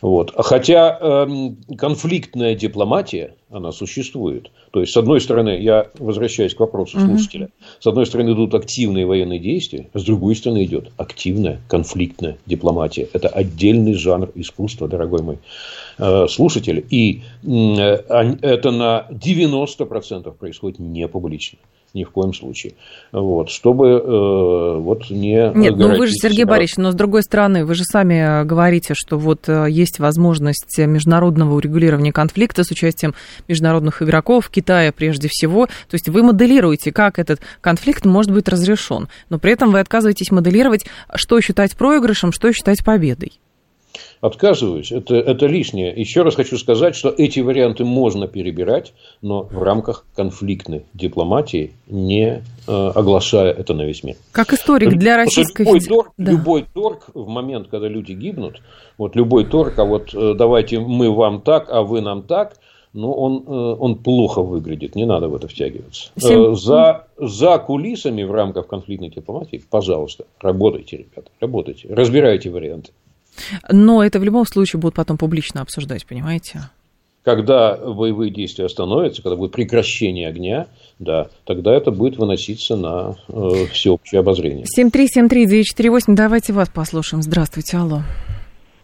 Вот. 0.02 0.34
Хотя 0.38 0.98
эм, 1.00 1.58
конфликтная 1.78 2.56
дипломатия, 2.56 3.36
она 3.50 3.72
существует. 3.72 4.52
То 4.72 4.82
есть, 4.82 4.92
с 4.92 4.98
одной 4.98 5.22
стороны, 5.22 5.60
я 5.62 5.88
возвращаюсь 5.98 6.54
к 6.54 6.60
вопросу 6.60 7.00
слушателя, 7.00 7.50
с 7.80 7.88
одной 7.88 8.06
стороны 8.06 8.34
идут 8.34 8.54
активные 8.54 9.06
военные 9.06 9.40
действия, 9.40 9.88
с 9.94 10.04
другой 10.04 10.36
стороны 10.36 10.66
идет 10.66 10.92
активная 10.98 11.62
конфликтная 11.68 12.38
дипломатия. 12.46 13.08
Это 13.14 13.30
отдельный 13.30 13.94
жанр 13.94 14.32
искусства, 14.36 14.88
дорогой 14.88 15.22
мой 15.22 15.38
э, 15.98 16.28
слушатель. 16.28 16.86
И 16.90 17.22
это 17.44 18.72
на 18.72 19.08
90% 19.10 20.32
происходит 20.34 20.80
не 20.80 21.08
публично 21.08 21.60
ни 21.94 22.04
в 22.04 22.10
коем 22.10 22.34
случае. 22.34 22.74
Вот, 23.12 23.50
чтобы 23.50 23.88
э, 23.88 24.78
вот 24.80 25.10
не... 25.12 25.52
Нет, 25.54 25.78
ну 25.78 25.96
вы 25.96 26.08
же, 26.08 26.14
Сергей 26.14 26.40
себя... 26.40 26.52
Борисович, 26.52 26.78
но 26.78 26.92
с 26.92 26.96
другой 26.96 27.22
стороны, 27.22 27.66
вы 27.66 27.76
же 27.76 27.84
сами 27.84 28.44
говорите, 28.46 28.96
что 28.96 29.18
вот 29.18 29.48
э, 29.48 29.68
есть 29.70 30.00
возможность 30.00 30.78
международного 30.80 31.54
урегулирования 31.54 32.12
конфликта 32.12 32.64
с 32.64 32.72
участием 32.72 33.14
международных 33.48 34.02
игроков, 34.02 34.50
Китая 34.50 34.92
прежде 34.92 35.28
всего. 35.30 35.68
То 35.68 35.94
есть 35.94 36.10
вы 36.10 36.24
моделируете, 36.24 36.92
как 36.92 37.20
этот 37.20 37.42
конфликт 37.62 38.06
может 38.06 38.32
быть 38.32 38.48
разрешен, 38.48 39.08
но 39.30 39.38
при 39.38 39.52
этом 39.52 39.72
вы 39.72 39.80
отказываетесь 39.80 40.32
моделировать, 40.32 40.86
что 41.14 41.40
считать 41.42 41.78
проигрышем, 41.78 42.32
что 42.32 42.52
считать 42.52 42.84
победой. 42.84 43.34
Отказываюсь, 44.24 44.94
это, 44.94 45.16
это 45.16 45.48
лишнее. 45.48 45.92
Еще 45.94 46.22
раз 46.22 46.36
хочу 46.36 46.58
сказать, 46.58 46.96
что 46.96 47.10
эти 47.10 47.42
варианты 47.42 47.84
можно 47.84 48.26
перебирать, 48.26 48.94
но 49.22 49.44
в 49.44 49.62
рамках 49.62 50.06
конфликтной 50.16 50.86
дипломатии, 50.94 51.74
не 51.88 52.42
э, 52.66 52.92
оглашая 52.96 53.52
это 53.52 53.74
на 53.74 53.82
весь 53.82 54.02
мир. 54.02 54.16
Как 54.32 54.54
историк 54.54 54.98
для 54.98 55.18
Российской 55.18 55.64
любой 55.64 55.82
торг, 55.82 56.12
да. 56.18 56.32
любой 56.32 56.66
торг 56.74 57.10
в 57.14 57.28
момент, 57.28 57.68
когда 57.70 57.90
люди 57.90 58.14
гибнут, 58.14 58.62
вот 58.98 59.18
любой 59.18 59.44
торг, 59.44 59.78
а 59.78 59.84
вот 59.84 60.14
э, 60.14 60.36
давайте 60.38 60.80
мы 60.80 61.12
вам 61.12 61.42
так, 61.42 61.70
а 61.70 61.82
вы 61.82 62.00
нам 62.00 62.24
так, 62.24 62.56
ну, 62.94 63.12
он, 63.12 63.44
э, 63.46 63.76
он 63.78 63.98
плохо 63.98 64.42
выглядит, 64.42 64.96
не 64.96 65.06
надо 65.06 65.28
в 65.28 65.36
это 65.36 65.50
втягиваться. 65.50 66.12
7... 66.16 66.56
За, 66.56 67.08
за 67.18 67.58
кулисами 67.58 68.24
в 68.24 68.32
рамках 68.32 68.68
конфликтной 68.68 69.10
дипломатии, 69.10 69.62
пожалуйста, 69.70 70.24
работайте, 70.40 70.96
ребята, 70.96 71.30
работайте, 71.42 71.94
разбирайте 71.94 72.50
варианты. 72.50 72.94
Но 73.70 74.04
это 74.04 74.20
в 74.20 74.24
любом 74.24 74.46
случае 74.46 74.80
будут 74.80 74.96
потом 74.96 75.18
публично 75.18 75.62
обсуждать, 75.62 76.06
понимаете? 76.06 76.70
Когда 77.24 77.78
боевые 77.78 78.32
действия 78.32 78.66
остановятся, 78.66 79.24
когда 79.24 79.38
будет 79.38 79.54
прекращение 79.54 80.28
огня, 80.28 80.68
да, 81.00 81.28
тогда 81.46 81.74
это 81.74 81.90
будет 81.90 82.18
выноситься 82.18 82.76
на 82.76 83.16
э, 83.30 83.66
всеобщее 83.72 84.20
обозрение. 84.20 84.66
7373948, 84.78 86.04
давайте 86.16 86.52
вас 86.52 86.68
послушаем. 86.68 87.24
Здравствуйте, 87.24 87.78
алло. 87.78 88.02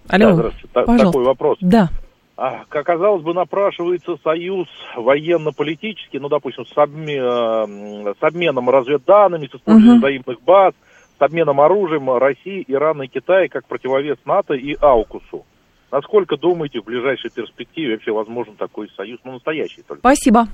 Алло, 0.07 0.25
да, 0.25 0.33
здравствуйте. 0.33 0.67
Пожалуйста. 0.71 1.05
Такой 1.05 1.23
вопрос. 1.25 1.57
Да. 1.59 1.89
А, 2.37 2.63
как 2.69 2.87
оказалось 2.89 3.21
бы, 3.23 3.33
напрашивается 3.33 4.15
союз 4.23 4.67
военно-политический, 4.95 6.19
ну, 6.19 6.29
допустим, 6.29 6.65
с, 6.65 6.77
обме, 6.77 7.17
э, 7.17 8.13
с 8.17 8.23
обменом 8.23 8.69
разведданными, 8.69 9.47
с 9.47 9.55
использованием 9.55 9.97
угу. 9.97 9.99
взаимных 9.99 10.41
баз– 10.43 10.73
с 11.19 11.21
обменом 11.21 11.59
оружием 11.59 12.09
России, 12.17 12.63
Ирана 12.67 13.03
и 13.03 13.07
Китая 13.07 13.47
как 13.49 13.67
противовес 13.67 14.17
НАТО 14.25 14.53
и 14.53 14.75
АУКУСу. 14.79 15.45
Насколько 15.91 16.37
думаете, 16.37 16.81
в 16.81 16.85
ближайшей 16.85 17.31
перспективе 17.31 17.93
вообще 17.93 18.11
возможен 18.11 18.55
такой 18.55 18.89
союз, 18.95 19.19
ну, 19.23 19.33
настоящий 19.33 19.81
только? 19.81 20.01
Спасибо. 20.01 20.47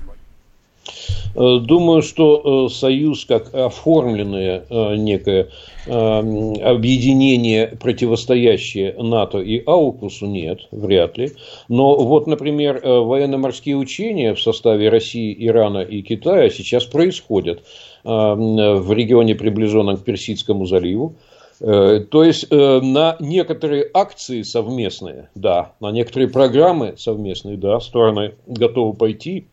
Э, 1.36 1.60
думаю, 1.60 2.02
что 2.02 2.68
э, 2.68 2.74
союз 2.74 3.26
как 3.26 3.54
оформленное 3.54 4.66
э, 4.70 4.96
некое 4.96 5.50
объединение, 5.88 7.78
противостоящее 7.80 8.96
НАТО 8.98 9.38
и 9.38 9.62
Аукусу, 9.68 10.26
нет, 10.26 10.62
вряд 10.72 11.16
ли. 11.16 11.34
Но 11.70 11.96
вот, 11.96 12.26
например, 12.26 12.82
военно-морские 12.84 13.76
учения 13.78 14.34
в 14.34 14.42
составе 14.42 14.90
России, 14.90 15.36
Ирана 15.46 15.84
и 15.84 16.02
Китая 16.02 16.50
сейчас 16.50 16.86
происходят 16.86 17.62
в 18.06 18.94
регионе, 18.94 19.36
приближенном 19.36 19.98
к 19.98 20.04
Персидскому 20.04 20.66
заливу. 20.66 21.16
То 21.60 22.24
есть 22.24 22.52
на 22.52 23.18
некоторые 23.20 23.90
акции 23.94 24.44
совместные, 24.44 25.30
да, 25.36 25.72
на 25.80 25.92
некоторые 25.92 26.30
программы 26.30 26.96
совместные, 26.98 27.58
да, 27.58 27.80
стороны 27.80 28.36
готовы 28.46 28.94
пойти. 28.94 29.48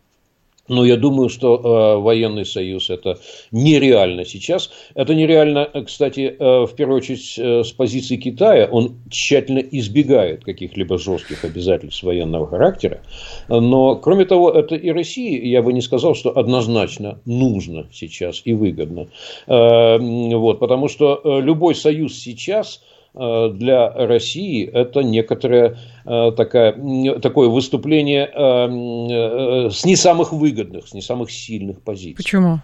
Но 0.69 0.85
я 0.85 0.97
думаю, 0.97 1.29
что 1.29 1.57
э, 1.57 2.01
военный 2.01 2.47
союз 2.47 2.89
это 2.89 3.19
нереально 3.51 4.25
сейчас. 4.25 4.71
Это 4.95 5.15
нереально, 5.15 5.69
кстати, 5.85 6.37
э, 6.39 6.67
в 6.67 6.75
первую 6.77 6.99
очередь 6.99 7.35
э, 7.37 7.65
с 7.65 7.73
позиции 7.73 8.17
Китая. 8.17 8.69
Он 8.71 8.97
тщательно 9.11 9.59
избегает 9.59 10.45
каких-либо 10.45 10.99
жестких 10.99 11.45
обязательств 11.45 12.05
военного 12.05 12.47
характера. 12.47 13.01
Но, 13.49 13.97
кроме 13.97 14.25
того, 14.25 14.51
это 14.51 14.77
и 14.77 14.91
России, 14.91 15.47
я 15.47 15.63
бы 15.63 15.73
не 15.73 15.81
сказал, 15.81 16.15
что 16.15 16.37
однозначно 16.37 17.19
нужно 17.25 17.89
сейчас 17.93 18.43
и 18.45 18.53
выгодно. 18.53 19.09
Э, 19.49 19.99
вот, 19.99 20.61
потому 20.61 20.89
что 20.89 21.21
э, 21.25 21.41
любой 21.41 21.75
союз 21.75 22.17
сейчас 22.19 22.81
Э, 22.83 22.92
для 23.15 23.91
России 23.91 24.67
это 24.67 25.01
некоторое 25.01 25.77
э, 26.07 26.33
такое, 26.37 27.19
такое 27.21 27.49
выступление 27.49 28.25
э, 28.27 29.71
с 29.71 29.85
не 29.85 29.97
самых 29.97 30.33
выгодных, 30.33 30.89
с 30.89 30.95
не 30.95 31.03
самых 31.03 31.31
сильных 31.31 31.83
позиций. 31.83 32.17
Почему? 32.17 32.61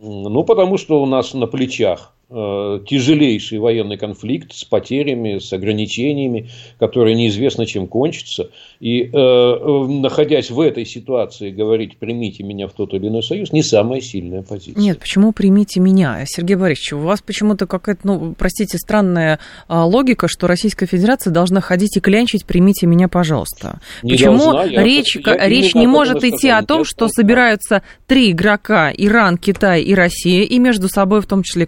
Ну, 0.00 0.44
потому 0.44 0.78
что 0.78 1.02
у 1.02 1.06
нас 1.06 1.34
на 1.34 1.46
плечах 1.46 2.14
Э, 2.14 2.19
тяжелейший 2.30 3.58
военный 3.58 3.96
конфликт 3.96 4.52
с 4.52 4.64
потерями, 4.64 5.38
с 5.38 5.52
ограничениями, 5.52 6.48
которые 6.78 7.16
неизвестно 7.16 7.66
чем 7.66 7.88
кончатся. 7.88 8.50
И 8.78 9.02
э, 9.02 9.08
э, 9.12 9.86
находясь 9.88 10.50
в 10.50 10.60
этой 10.60 10.86
ситуации, 10.86 11.50
говорить 11.50 11.98
«примите 11.98 12.44
меня 12.44 12.68
в 12.68 12.72
тот 12.72 12.94
или 12.94 13.08
иной 13.08 13.22
союз» 13.22 13.52
не 13.52 13.62
самая 13.62 14.00
сильная 14.00 14.42
позиция. 14.42 14.80
Нет, 14.80 15.00
почему 15.00 15.32
«примите 15.32 15.80
меня»? 15.80 16.24
Сергей 16.24 16.56
Борисович, 16.56 16.92
у 16.94 16.98
вас 17.00 17.20
почему-то 17.20 17.66
какая-то, 17.66 18.00
ну, 18.04 18.34
простите, 18.38 18.78
странная 18.78 19.40
а, 19.68 19.84
логика, 19.84 20.28
что 20.28 20.46
Российская 20.46 20.86
Федерация 20.86 21.32
должна 21.32 21.60
ходить 21.60 21.96
и 21.96 22.00
клянчить 22.00 22.46
«примите 22.46 22.86
меня, 22.86 23.08
пожалуйста». 23.08 23.80
Не 24.02 24.12
почему 24.12 24.38
должна, 24.38 24.82
речь, 24.82 25.16
я, 25.16 25.48
речь 25.48 25.74
не 25.74 25.86
может 25.86 26.24
идти 26.24 26.48
о 26.48 26.62
том, 26.62 26.84
что 26.84 27.08
собираются 27.08 27.82
три 28.06 28.30
игрока– 28.30 28.92
Иран, 28.96 29.36
Китай 29.36 29.82
и 29.82 29.94
Россия, 29.94 30.44
и 30.44 30.58
между 30.58 30.88
собой, 30.88 31.20
в 31.20 31.26
том 31.26 31.42
числе 31.42 31.66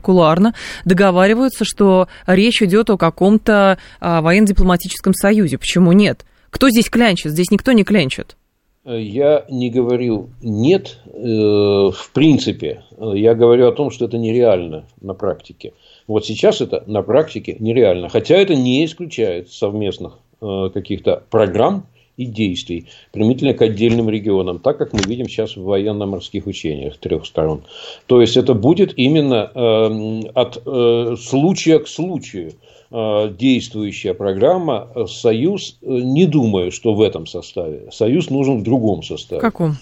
договариваются, 0.84 1.64
что 1.64 2.08
речь 2.26 2.62
идет 2.62 2.90
о 2.90 2.96
каком-то 2.96 3.78
а, 4.00 4.20
военно-дипломатическом 4.20 5.14
союзе. 5.14 5.58
Почему 5.58 5.92
нет? 5.92 6.24
Кто 6.50 6.68
здесь 6.70 6.90
клянчит? 6.90 7.32
Здесь 7.32 7.50
никто 7.50 7.72
не 7.72 7.84
клянчит. 7.84 8.36
Я 8.84 9.44
не 9.48 9.70
говорю 9.70 10.30
нет, 10.42 10.98
э, 11.06 11.10
в 11.12 12.10
принципе. 12.12 12.82
Я 12.98 13.34
говорю 13.34 13.68
о 13.68 13.72
том, 13.72 13.92
что 13.92 14.06
это 14.06 14.18
нереально 14.18 14.86
на 15.00 15.14
практике. 15.14 15.74
Вот 16.08 16.26
сейчас 16.26 16.60
это 16.60 16.82
на 16.88 17.02
практике 17.02 17.56
нереально. 17.60 18.08
Хотя 18.08 18.34
это 18.34 18.56
не 18.56 18.84
исключает 18.84 19.52
совместных 19.52 20.18
э, 20.40 20.70
каких-то 20.74 21.22
программ 21.30 21.86
и 22.16 22.26
действий, 22.26 22.86
применительно 23.10 23.54
к 23.54 23.62
отдельным 23.62 24.10
регионам, 24.10 24.58
так 24.58 24.78
как 24.78 24.92
мы 24.92 25.00
видим 25.00 25.28
сейчас 25.28 25.56
в 25.56 25.62
военно-морских 25.62 26.46
учениях 26.46 26.98
трех 26.98 27.26
сторон. 27.26 27.62
То 28.06 28.20
есть 28.20 28.36
это 28.36 28.54
будет 28.54 28.92
именно 28.96 29.50
э, 29.54 30.28
от 30.34 30.62
э, 30.64 31.16
случая 31.18 31.78
к 31.78 31.88
случаю 31.88 32.52
э, 32.90 33.32
действующая 33.38 34.14
программа. 34.14 34.88
Союз, 35.08 35.78
э, 35.80 35.86
не 35.86 36.26
думаю, 36.26 36.70
что 36.70 36.92
в 36.94 37.00
этом 37.00 37.26
составе. 37.26 37.88
Союз 37.90 38.28
нужен 38.28 38.60
в 38.60 38.62
другом 38.62 39.02
составе. 39.02 39.40
Каком? 39.40 39.76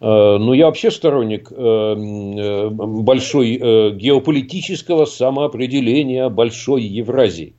Э, 0.00 0.38
ну, 0.38 0.52
я 0.52 0.66
вообще 0.66 0.90
сторонник 0.90 1.52
э, 1.52 2.68
большой 2.70 3.92
геополитического 3.92 5.04
самоопределения 5.04 6.28
большой 6.28 6.82
Евразии. 6.82 7.54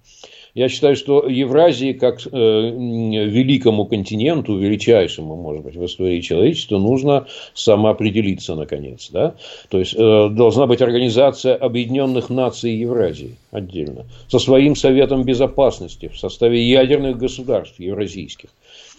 Я 0.57 0.69
считаю, 0.69 0.95
что 0.95 1.27
Евразии, 1.27 1.93
как 1.93 2.17
э, 2.25 2.29
великому 2.31 3.85
континенту, 3.85 4.57
величайшему, 4.57 5.35
может 5.35 5.63
быть, 5.63 5.75
в 5.75 5.85
истории 5.85 6.19
человечества, 6.19 6.79
нужно 6.79 7.27
самоопределиться, 7.53 8.55
наконец. 8.55 9.11
Да? 9.11 9.35
То 9.69 9.77
есть, 9.77 9.93
э, 9.93 10.29
должна 10.31 10.65
быть 10.65 10.81
организация 10.81 11.53
Объединенных 11.53 12.31
Наций 12.31 12.73
Евразии 12.73 13.35
отдельно, 13.51 14.05
со 14.29 14.39
своим 14.39 14.75
Советом 14.75 15.25
Безопасности 15.25 16.07
в 16.07 16.17
составе 16.17 16.59
ядерных 16.67 17.17
государств 17.17 17.79
евразийских. 17.79 18.49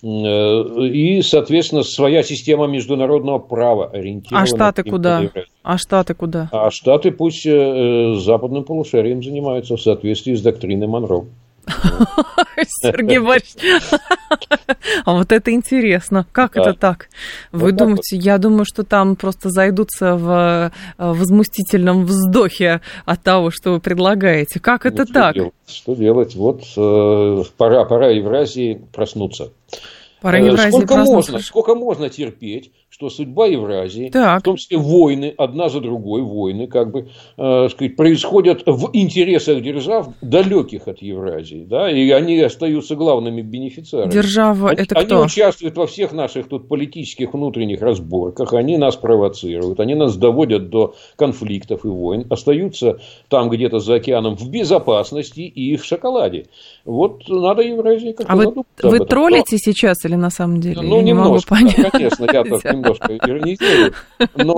Э, 0.05 0.63
и, 0.87 1.23
соответственно, 1.23 1.83
своя 1.83 2.23
система 2.23 2.69
международного 2.69 3.41
права 3.41 3.91
ориентирована. 3.93 4.45
А 4.45 4.47
Штаты 4.47 4.85
куда? 4.85 5.23
А 5.65 5.77
Штаты 5.77 6.15
куда? 6.15 6.49
А 6.53 6.71
Штаты 6.71 7.11
пусть 7.11 7.45
э, 7.47 8.15
западным 8.15 8.63
полушарием 8.63 9.25
занимаются 9.25 9.77
в 9.77 9.83
соответствии 9.83 10.35
с 10.35 10.41
доктриной 10.41 10.87
Монро. 10.87 11.25
Сергей 12.83 13.19
Борисович, 13.19 13.83
а 15.05 15.13
вот 15.15 15.33
это 15.33 15.53
интересно. 15.53 16.27
Как 16.33 16.57
это 16.57 16.75
так? 16.75 17.09
Вы 17.53 17.73
думаете, 17.73 18.17
я 18.17 18.39
думаю, 18.39 18.65
что 18.65 18.85
там 18.85 19.17
просто 19.17 19.51
зайдутся 19.51 20.17
в 20.17 20.73
э, 20.99 21.13
возмустительном 21.13 22.05
вздохе 22.05 22.81
от 23.05 23.23
того, 23.23 23.51
что 23.51 23.73
вы 23.73 23.81
предлагаете. 23.81 24.61
Как 24.61 24.87
это 24.87 25.05
так? 25.05 25.37
Что 25.67 25.95
делать? 25.95 26.35
Вот 26.35 26.65
пора, 27.57 27.85
пора 27.85 28.09
Евразии 28.09 28.81
проснуться. 28.93 29.53
Пора 30.21 30.39
Евразии 30.39 30.71
сколько 30.71 30.97
можно, 30.97 31.39
сколько 31.39 31.75
можно 31.75 32.09
терпеть 32.09 32.73
что 32.99 33.11
судьба 33.11 33.47
Евразии, 33.47 34.11
так. 34.11 34.41
в 34.41 34.43
том 34.43 34.57
числе 34.57 34.77
войны, 34.77 35.33
одна 35.39 35.69
за 35.69 35.81
другой, 35.81 36.21
войны, 36.21 36.67
как 36.67 36.91
бы, 36.91 37.09
э, 37.37 37.69
сказать, 37.71 37.95
происходят 37.95 38.65
в 38.67 38.91
интересах 38.93 39.63
держав, 39.63 40.09
далеких 40.21 40.89
от 40.89 41.01
Евразии, 41.01 41.65
да, 41.65 41.89
и 41.89 42.11
они 42.11 42.41
остаются 42.41 42.97
главными 42.97 43.41
бенефициарами. 43.41 44.11
Держава 44.11 44.71
они, 44.71 44.83
это 44.83 44.97
кто? 44.97 45.17
Они 45.19 45.27
участвуют 45.27 45.77
во 45.77 45.87
всех 45.87 46.11
наших 46.11 46.49
тут 46.49 46.67
политических 46.67 47.33
внутренних 47.35 47.83
разборках, 47.83 48.53
они 48.53 48.77
нас 48.79 48.97
провоцируют, 48.97 49.79
они 49.79 49.95
нас 49.95 50.17
доводят 50.17 50.69
до 50.69 50.97
конфликтов 51.15 51.85
и 51.85 51.89
войн, 51.89 52.27
остаются 52.31 52.99
там 53.29 53.49
где-то 53.49 53.79
за 53.79 53.95
океаном 53.95 54.37
в 54.37 54.51
безопасности 54.51 55.43
и 55.43 55.77
в 55.77 55.85
шоколаде. 55.85 56.47
Вот 56.89 57.29
надо 57.29 57.61
Евразии 57.61 58.13
как-то 58.13 58.33
А 58.33 58.35
вы, 58.35 58.51
вы 58.83 59.01
троллите 59.01 59.57
Но... 59.57 59.59
сейчас 59.59 60.07
или 60.07 60.15
на 60.15 60.31
самом 60.31 60.59
деле? 60.63 60.81
Ну, 60.81 60.97
я 60.97 61.03
немножко, 61.03 61.57
не 61.57 61.65
могу 61.65 61.75
понять. 61.77 61.93
конечно, 61.93 62.25
я 62.33 62.45
тоже 62.45 62.63
немножко 62.73 63.15
иронизирую. 63.15 63.93
Но, 64.37 64.57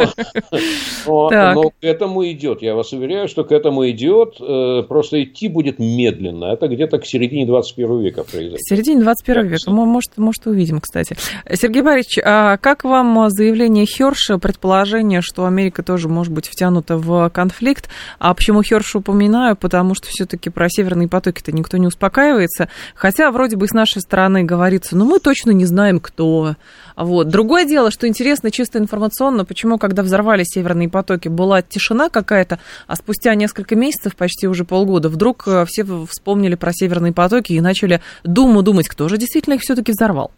но, 1.08 1.52
но 1.54 1.62
к 1.70 1.82
этому 1.82 2.24
идет. 2.30 2.62
Я 2.62 2.76
вас 2.76 2.92
уверяю, 2.92 3.26
что 3.26 3.42
к 3.42 3.50
этому 3.50 3.90
идет. 3.90 4.36
Э, 4.40 4.84
просто 4.86 5.24
идти 5.24 5.48
будет 5.48 5.80
медленно. 5.80 6.44
Это 6.44 6.68
где-то 6.68 7.00
к 7.00 7.04
середине 7.04 7.46
21 7.46 8.00
века 8.00 8.22
произойдет. 8.22 8.58
К 8.58 8.68
середине 8.68 9.02
21 9.02 9.46
века. 9.48 9.68
Мы, 9.68 9.86
может, 9.86 10.16
может, 10.16 10.46
увидим, 10.46 10.80
кстати. 10.80 11.16
Сергей 11.52 11.82
Борисович, 11.82 12.20
а 12.24 12.58
как 12.58 12.84
вам 12.84 13.28
заявление 13.30 13.86
Херша, 13.86 14.38
предположение, 14.38 15.20
что 15.20 15.46
Америка 15.46 15.82
тоже 15.82 16.08
может 16.08 16.32
быть 16.32 16.46
втянута 16.46 16.96
в 16.96 17.28
конфликт? 17.30 17.88
А 18.20 18.32
почему 18.34 18.62
Херша 18.62 18.98
упоминаю? 18.98 19.56
Потому 19.56 19.96
что 19.96 20.06
все-таки 20.06 20.48
про 20.48 20.68
северные 20.68 21.08
потоки-то 21.08 21.50
никто 21.50 21.76
не 21.76 21.88
успокаивается. 22.20 22.68
Хотя 22.94 23.30
вроде 23.30 23.56
бы 23.56 23.66
с 23.66 23.72
нашей 23.72 24.02
стороны 24.02 24.44
говорится, 24.44 24.96
ну 24.96 25.04
мы 25.04 25.18
точно 25.18 25.50
не 25.50 25.64
знаем, 25.64 26.00
кто. 26.00 26.56
Вот. 26.96 27.28
Другое 27.28 27.64
дело, 27.64 27.90
что 27.90 28.06
интересно 28.06 28.50
чисто 28.50 28.78
информационно, 28.78 29.44
почему, 29.44 29.78
когда 29.78 30.02
взорвались 30.02 30.48
северные 30.48 30.88
потоки, 30.88 31.28
была 31.28 31.62
тишина 31.62 32.08
какая-то, 32.08 32.58
а 32.86 32.96
спустя 32.96 33.34
несколько 33.34 33.74
месяцев, 33.76 34.16
почти 34.16 34.46
уже 34.46 34.64
полгода, 34.64 35.08
вдруг 35.08 35.44
э, 35.46 35.64
все 35.66 35.84
вспомнили 36.06 36.56
про 36.56 36.72
северные 36.72 37.12
потоки 37.12 37.52
и 37.52 37.60
начали 37.60 38.00
думу 38.24 38.62
думать, 38.62 38.88
кто 38.88 39.08
же 39.08 39.16
действительно 39.16 39.54
их 39.54 39.62
все-таки 39.62 39.92
взорвал. 39.92 40.32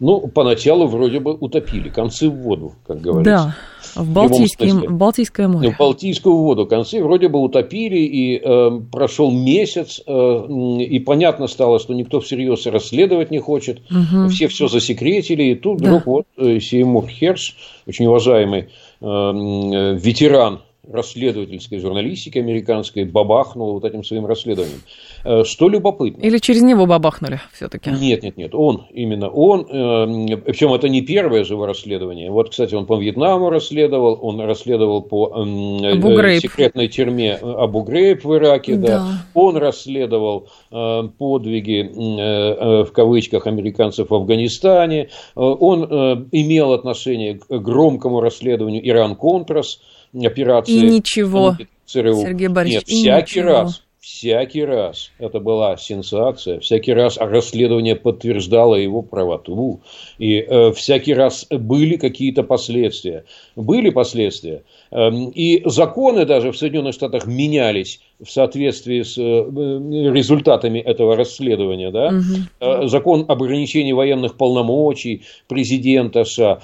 Ну, 0.00 0.26
поначалу 0.26 0.86
вроде 0.86 1.20
бы 1.20 1.34
утопили, 1.34 1.88
концы 1.88 2.28
в 2.28 2.34
воду, 2.34 2.72
как 2.86 3.00
говорится. 3.00 3.54
Да, 3.94 4.02
в, 4.02 4.12
Балтийский, 4.12 4.70
в 4.70 4.92
Балтийское 4.92 5.46
море. 5.46 5.70
В 5.70 5.78
Балтийскую 5.78 6.36
воду 6.36 6.66
концы 6.66 7.02
вроде 7.02 7.28
бы 7.28 7.40
утопили, 7.40 7.98
и 7.98 8.36
э, 8.38 8.80
прошел 8.90 9.30
месяц, 9.30 10.00
э, 10.04 10.46
и 10.80 10.98
понятно 10.98 11.46
стало, 11.46 11.78
что 11.78 11.94
никто 11.94 12.20
всерьез 12.20 12.66
расследовать 12.66 13.30
не 13.30 13.38
хочет. 13.38 13.82
Угу. 13.90 14.28
Все 14.30 14.48
все 14.48 14.66
засекретили, 14.68 15.44
и 15.44 15.54
тут 15.54 15.78
да. 15.78 15.86
вдруг 15.86 16.06
вот 16.06 16.26
э, 16.36 16.58
Сеймур 16.58 17.06
Херш, 17.06 17.56
очень 17.86 18.06
уважаемый 18.06 18.68
э, 19.00 19.04
ветеран 19.04 20.60
расследовательской 20.92 21.78
журналистики 21.78 22.38
американской 22.38 23.04
бабахнул 23.04 23.72
вот 23.72 23.84
этим 23.84 24.04
своим 24.04 24.26
расследованием. 24.26 24.80
Э, 25.24 25.44
что 25.44 25.68
любопытно. 25.68 26.22
Или 26.22 26.38
через 26.38 26.62
него 26.62 26.86
бабахнули 26.86 27.40
все-таки? 27.52 27.90
Нет, 27.90 28.22
нет, 28.22 28.36
нет. 28.36 28.54
Он, 28.54 28.86
именно 28.90 29.28
он. 29.28 29.62
Э, 29.62 30.36
Причем 30.36 30.72
это 30.72 30.88
не 30.88 31.02
первое 31.02 31.44
же 31.44 31.54
его 31.54 31.66
расследование. 31.66 32.30
Вот, 32.30 32.50
кстати, 32.50 32.74
он 32.74 32.86
по 32.86 32.96
Вьетнаму 32.96 33.50
расследовал, 33.50 34.18
он 34.20 34.40
расследовал 34.40 35.02
по 35.02 35.32
э, 35.34 36.40
секретной 36.40 36.88
тюрьме 36.88 37.34
Абу 37.34 37.82
Грейб 37.82 38.24
в 38.24 38.34
Ираке. 38.34 38.76
Да. 38.76 38.86
Да. 38.86 39.08
Он 39.34 39.56
расследовал 39.56 40.48
подвиги, 40.70 42.84
в 42.84 42.92
кавычках, 42.92 43.46
американцев 43.46 44.10
в 44.10 44.14
Афганистане. 44.14 45.08
Он 45.34 45.84
имел 46.32 46.72
отношение 46.72 47.38
к 47.38 47.48
громкому 47.48 48.20
расследованию 48.20 48.86
Иран-Контрас 48.88 49.80
операции. 50.22 50.72
И 50.72 50.90
ничего, 50.90 51.56
ЦРУ. 51.86 52.22
Сергей 52.22 52.48
Борисович, 52.48 52.88
Нет, 52.88 53.26
всякий 53.26 53.40
ничего. 53.40 53.52
раз 53.52 53.84
всякий 54.04 54.64
раз 54.64 55.12
это 55.18 55.40
была 55.40 55.78
сенсация, 55.78 56.60
всякий 56.60 56.92
раз 56.92 57.16
расследование 57.16 57.96
подтверждало 57.96 58.74
его 58.74 59.00
правоту, 59.00 59.80
и 60.18 60.40
э, 60.40 60.72
всякий 60.72 61.14
раз 61.14 61.46
были 61.50 61.96
какие-то 61.96 62.42
последствия. 62.42 63.24
Были 63.56 63.88
последствия. 63.88 64.62
Эм, 64.94 65.30
и 65.30 65.60
законы 65.68 66.24
даже 66.24 66.52
в 66.52 66.56
Соединенных 66.56 66.94
Штатах 66.94 67.26
менялись 67.26 68.00
в 68.22 68.30
соответствии 68.30 69.02
с 69.02 69.18
э, 69.18 69.22
результатами 69.22 70.78
этого 70.78 71.16
расследования. 71.16 71.90
Да? 71.90 72.12
Угу. 72.12 72.86
Закон 72.86 73.24
об 73.26 73.42
ограничении 73.42 73.92
военных 73.92 74.36
полномочий 74.36 75.22
президента 75.48 76.22
США, 76.22 76.60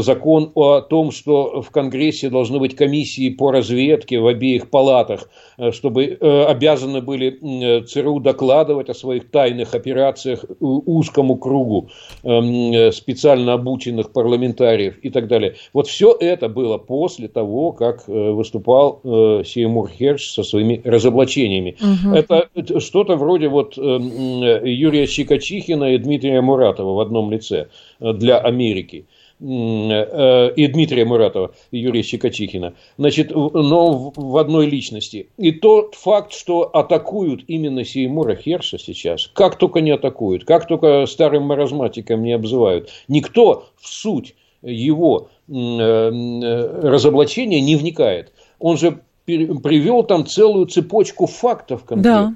закон 0.00 0.50
о 0.56 0.80
том, 0.80 1.12
что 1.12 1.62
в 1.62 1.70
Конгрессе 1.70 2.30
должны 2.30 2.58
быть 2.58 2.74
комиссии 2.74 3.30
по 3.30 3.52
разведке 3.52 4.18
в 4.18 4.26
обеих 4.26 4.70
палатах, 4.70 5.30
э, 5.56 5.70
чтобы 5.70 6.18
обязаны 6.48 7.00
были 7.00 7.84
ЦРУ 7.84 8.18
докладывать 8.18 8.88
о 8.88 8.94
своих 8.94 9.30
тайных 9.30 9.74
операциях 9.74 10.44
узкому 10.58 11.36
кругу 11.36 11.90
эм, 12.24 12.90
специально 12.92 13.52
обученных 13.52 14.12
парламентариев 14.12 14.98
и 15.00 15.10
так 15.10 15.28
далее. 15.28 15.54
Вот 15.72 15.86
все 15.86 16.16
это 16.18 16.48
было 16.48 16.76
после 16.78 17.28
того, 17.28 17.67
как 17.72 18.06
выступал 18.08 19.00
Сеймур 19.44 19.88
Херш 19.90 20.30
со 20.30 20.42
своими 20.42 20.80
разоблачениями. 20.84 21.76
Угу. 21.80 22.14
Это 22.14 22.80
что-то 22.80 23.16
вроде 23.16 23.48
вот 23.48 23.76
эм, 23.78 24.42
Юрия 24.64 25.06
Чикачихина 25.06 25.94
и 25.94 25.98
Дмитрия 25.98 26.40
Муратова 26.40 26.94
в 26.94 27.00
одном 27.00 27.30
лице 27.30 27.68
э, 28.00 28.12
для 28.12 28.38
Америки 28.38 29.06
э, 29.40 30.52
и 30.54 30.66
Дмитрия 30.66 31.04
Муратова, 31.04 31.52
и 31.70 31.78
Юрия 31.78 32.02
Щекочихина, 32.02 32.74
значит, 32.96 33.30
но 33.34 34.12
в 34.14 34.36
одной 34.36 34.66
личности. 34.66 35.28
И 35.36 35.52
тот 35.52 35.94
факт, 35.94 36.32
что 36.32 36.62
атакуют 36.62 37.44
именно 37.46 37.84
Сеймура 37.84 38.34
Херша 38.34 38.78
сейчас, 38.78 39.30
как 39.32 39.56
только 39.58 39.80
не 39.80 39.90
атакуют, 39.90 40.44
как 40.44 40.66
только 40.66 41.06
старым 41.06 41.44
маразматиком 41.44 42.22
не 42.22 42.32
обзывают, 42.32 42.90
никто 43.08 43.66
в 43.76 43.88
суть 43.88 44.34
его 44.62 45.28
э, 45.28 45.37
разоблачения 45.48 47.60
не 47.60 47.76
вникает. 47.76 48.32
Он 48.58 48.76
же 48.76 49.00
привел 49.26 50.02
там 50.02 50.26
целую 50.26 50.66
цепочку 50.66 51.26
фактов 51.26 51.84
конкретно. 51.84 52.30
Да. 52.30 52.34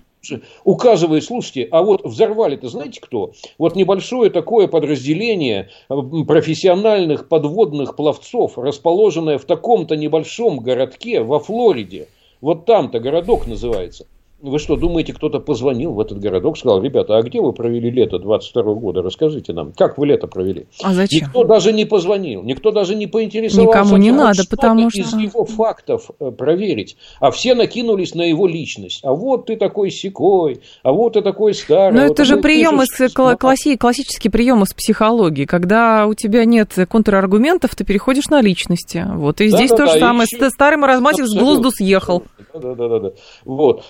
Указывает, 0.63 1.25
слушайте, 1.25 1.67
а 1.73 1.83
вот 1.83 2.05
взорвали-то 2.05 2.69
знаете 2.69 3.01
кто? 3.01 3.33
Вот 3.59 3.75
небольшое 3.75 4.31
такое 4.31 4.69
подразделение 4.69 5.71
э, 5.89 5.97
профессиональных 6.29 7.29
подводных 7.29 7.97
пловцов, 7.97 8.57
расположенное 8.57 9.39
в 9.39 9.47
таком-то 9.47 9.97
небольшом 9.97 10.61
городке 10.61 11.23
во 11.23 11.41
Флориде. 11.41 12.07
Вот 12.41 12.67
там-то 12.67 13.01
городок 13.01 13.49
называется. 13.49 14.07
Вы 14.43 14.59
что, 14.59 14.75
думаете, 14.75 15.13
кто-то 15.13 15.39
позвонил 15.39 15.93
в 15.93 16.01
этот 16.01 16.19
городок, 16.19 16.59
сказал, 16.59 16.83
ребята, 16.83 17.17
а 17.17 17.23
где 17.23 17.41
вы 17.41 17.53
провели 17.53 17.93
лето 17.93 18.19
22 18.19 18.75
года? 18.75 19.01
Расскажите 19.01 19.53
нам, 19.53 19.73
как 19.73 19.99
вы 19.99 20.09
лето 20.09 20.27
провели? 20.27 20.67
А 20.83 20.93
зачем? 20.95 21.29
Никто 21.29 21.45
даже 21.45 21.73
не 21.73 21.85
позвонил, 21.85 22.43
никто 22.43 22.73
даже 22.73 22.97
не 22.97 23.07
поинтересовался. 23.07 23.79
Никому 23.79 23.97
не 23.99 24.11
надо, 24.11 24.43
потому 24.51 24.91
что... 24.91 25.01
из 25.01 25.15
его 25.15 25.45
фактов 25.45 26.11
э, 26.19 26.33
проверить. 26.33 26.97
А 27.21 27.31
все 27.31 27.55
накинулись 27.55 28.17
на 28.17 28.23
его 28.23 28.49
личность. 28.49 28.99
А 29.05 29.13
вот 29.13 29.47
ты 29.47 29.55
такой 29.55 29.93
секой, 29.93 30.61
а 30.83 30.91
вот 30.91 31.13
ты 31.13 31.23
такой 31.23 31.55
старый. 31.55 32.01
Но 32.01 32.09
вот 32.09 32.15
это 32.15 32.25
же 32.25 32.39
прием 32.39 32.83
из, 32.83 33.13
класси, 33.39 33.77
классический 33.77 34.29
прием 34.29 34.65
из 34.65 34.75
психологии. 34.75 35.45
Когда 35.45 36.09
у 36.09 36.15
тебя 36.15 36.45
нет 36.47 36.77
контраргументов, 36.91 37.77
ты 37.77 37.85
переходишь 37.85 38.27
на 38.27 38.41
личности. 38.41 39.07
Вот 39.09 39.41
и 39.41 39.49
да, 39.49 39.57
здесь 39.57 39.71
да, 39.71 39.77
то 39.77 39.87
же 39.87 39.93
да, 39.95 40.01
самое. 40.01 40.27
Еще... 40.29 40.51
Старый 40.51 40.79
маразматик 40.79 41.27
с 41.27 41.39
глузду 41.39 41.71
съехал. 41.71 42.25
Да, 42.53 42.75
да, 42.75 42.89
да, 42.89 42.99
да. 42.99 43.13
Вот. 43.45 43.85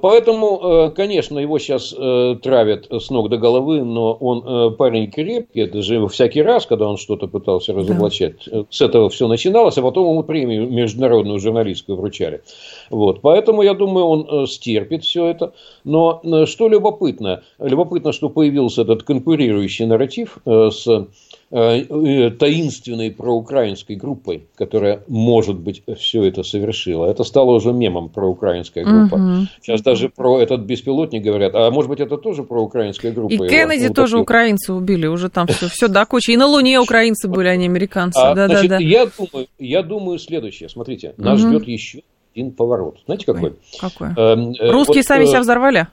Поэтому, 0.00 0.92
конечно, 0.94 1.38
его 1.38 1.58
сейчас 1.58 1.90
травят 2.42 2.86
с 2.90 3.10
ног 3.10 3.28
до 3.28 3.38
головы, 3.38 3.82
но 3.82 4.12
он 4.14 4.76
парень 4.76 5.10
крепкий, 5.10 5.60
это 5.60 5.82
же 5.82 6.06
всякий 6.08 6.42
раз, 6.42 6.66
когда 6.66 6.88
он 6.88 6.96
что-то 6.96 7.26
пытался 7.26 7.72
разоблачать, 7.72 8.34
да. 8.46 8.64
с 8.70 8.80
этого 8.80 9.10
все 9.10 9.28
начиналось, 9.28 9.78
а 9.78 9.82
потом 9.82 10.10
ему 10.10 10.22
премию 10.22 10.70
международную 10.70 11.38
журналистскую 11.38 11.96
вручали. 11.96 12.42
Вот. 12.90 13.20
Поэтому, 13.20 13.62
я 13.62 13.74
думаю, 13.74 14.06
он 14.06 14.46
стерпит 14.46 15.04
все 15.04 15.26
это. 15.26 15.52
Но 15.84 16.20
что 16.46 16.68
любопытно? 16.68 17.42
Любопытно, 17.58 18.12
что 18.12 18.28
появился 18.28 18.82
этот 18.82 19.02
конкурирующий 19.02 19.86
нарратив 19.86 20.38
с 20.44 20.86
Э, 20.86 20.94
э, 20.96 21.06
таинственной 21.50 23.12
проукраинской 23.12 23.94
группой, 23.94 24.46
которая, 24.56 25.02
может 25.06 25.56
быть, 25.56 25.82
все 25.96 26.24
это 26.24 26.42
совершила. 26.42 27.06
Это 27.06 27.22
стало 27.22 27.52
уже 27.52 27.72
мемом 27.72 28.08
проукраинская 28.08 28.84
группа. 28.84 29.14
Угу. 29.14 29.46
Сейчас 29.62 29.82
даже 29.82 30.08
про 30.08 30.40
этот 30.40 30.62
беспилотник 30.62 31.22
говорят, 31.22 31.54
а 31.54 31.70
может 31.70 31.88
быть, 31.88 32.00
это 32.00 32.16
тоже 32.16 32.42
проукраинская 32.42 33.12
группа. 33.12 33.32
И 33.32 33.38
Кеннеди 33.38 33.86
ну, 33.86 33.94
тоже 33.94 34.18
украинцы 34.18 34.72
убили, 34.72 35.06
уже 35.06 35.28
там 35.28 35.46
все, 35.46 35.68
все 35.68 35.88
до 35.88 36.04
кучи. 36.04 36.32
И 36.32 36.36
на 36.36 36.46
Луне 36.46 36.80
украинцы 36.80 37.28
были, 37.28 37.48
а 37.48 37.56
не 37.56 37.66
американцы. 37.66 38.18
А, 38.18 38.34
да, 38.34 38.46
значит, 38.46 38.70
да, 38.70 38.78
да. 38.78 38.84
Я, 38.84 39.06
думаю, 39.06 39.46
я 39.58 39.82
думаю 39.82 40.18
следующее. 40.18 40.68
Смотрите, 40.68 41.14
нас 41.16 41.40
угу. 41.40 41.50
ждет 41.50 41.68
еще 41.68 42.02
один 42.34 42.50
поворот. 42.50 42.98
Знаете, 43.06 43.24
какой? 43.24 43.54
Какой? 43.80 44.08
Эм, 44.08 44.52
э, 44.52 44.70
Русские 44.70 44.96
вот, 44.96 45.04
сами 45.04 45.24
себя 45.26 45.40
взорвали? 45.40 45.86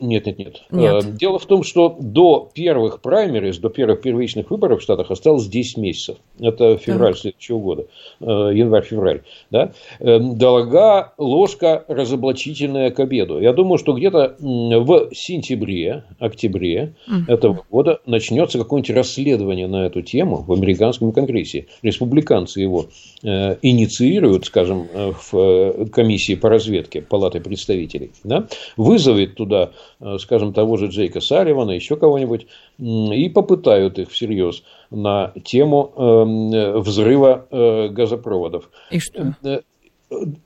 Нет, 0.00 0.26
нет, 0.26 0.38
нет, 0.38 0.62
нет. 0.70 1.04
Э, 1.04 1.10
дело 1.12 1.38
в 1.38 1.46
том, 1.46 1.62
что 1.62 1.96
до 2.00 2.50
первых 2.54 3.00
праймерис, 3.00 3.58
до 3.58 3.68
первых 3.68 4.00
первичных 4.00 4.50
выборов 4.50 4.80
в 4.80 4.82
Штатах 4.82 5.10
осталось 5.10 5.46
10 5.46 5.76
месяцев. 5.76 6.16
Это 6.38 6.78
февраль 6.78 7.12
так. 7.12 7.20
следующего 7.20 7.58
года, 7.58 7.86
э, 8.20 8.24
январь-февраль. 8.24 9.22
Да? 9.50 9.72
Э, 9.98 10.18
дорога 10.18 11.12
ложка 11.18 11.84
разоблачительная 11.88 12.90
к 12.90 13.00
обеду. 13.00 13.40
Я 13.40 13.52
думаю, 13.52 13.78
что 13.78 13.92
где-то 13.92 14.36
в 14.38 15.10
сентябре, 15.12 16.04
октябре 16.18 16.94
угу. 17.06 17.32
этого 17.32 17.64
года 17.70 18.00
начнется 18.06 18.58
какое-нибудь 18.58 18.96
расследование 18.96 19.66
на 19.66 19.86
эту 19.86 20.00
тему 20.00 20.36
в 20.36 20.52
американском 20.52 21.12
конгрессе. 21.12 21.66
Республиканцы 21.82 22.60
его 22.60 22.86
инициируют, 23.22 24.46
скажем, 24.46 24.88
в 24.94 25.88
комиссии 25.90 26.34
по 26.34 26.48
разведке 26.48 27.02
Палаты 27.02 27.40
представителей. 27.40 28.12
Да? 28.24 28.46
Вызовет 28.76 29.34
туда 29.34 29.60
Э, 29.60 29.89
скажем, 30.18 30.52
того 30.52 30.76
же 30.76 30.86
Джейка 30.86 31.20
Салливана, 31.20 31.72
еще 31.72 31.96
кого-нибудь, 31.96 32.46
и 32.78 33.28
попытают 33.28 33.98
их 33.98 34.10
всерьез 34.10 34.62
на 34.90 35.32
тему 35.44 35.92
эм, 35.96 36.80
взрыва 36.80 37.46
э, 37.50 37.88
газопроводов. 37.88 38.70
И 38.90 38.98
что? 38.98 39.34
Э, 39.42 39.60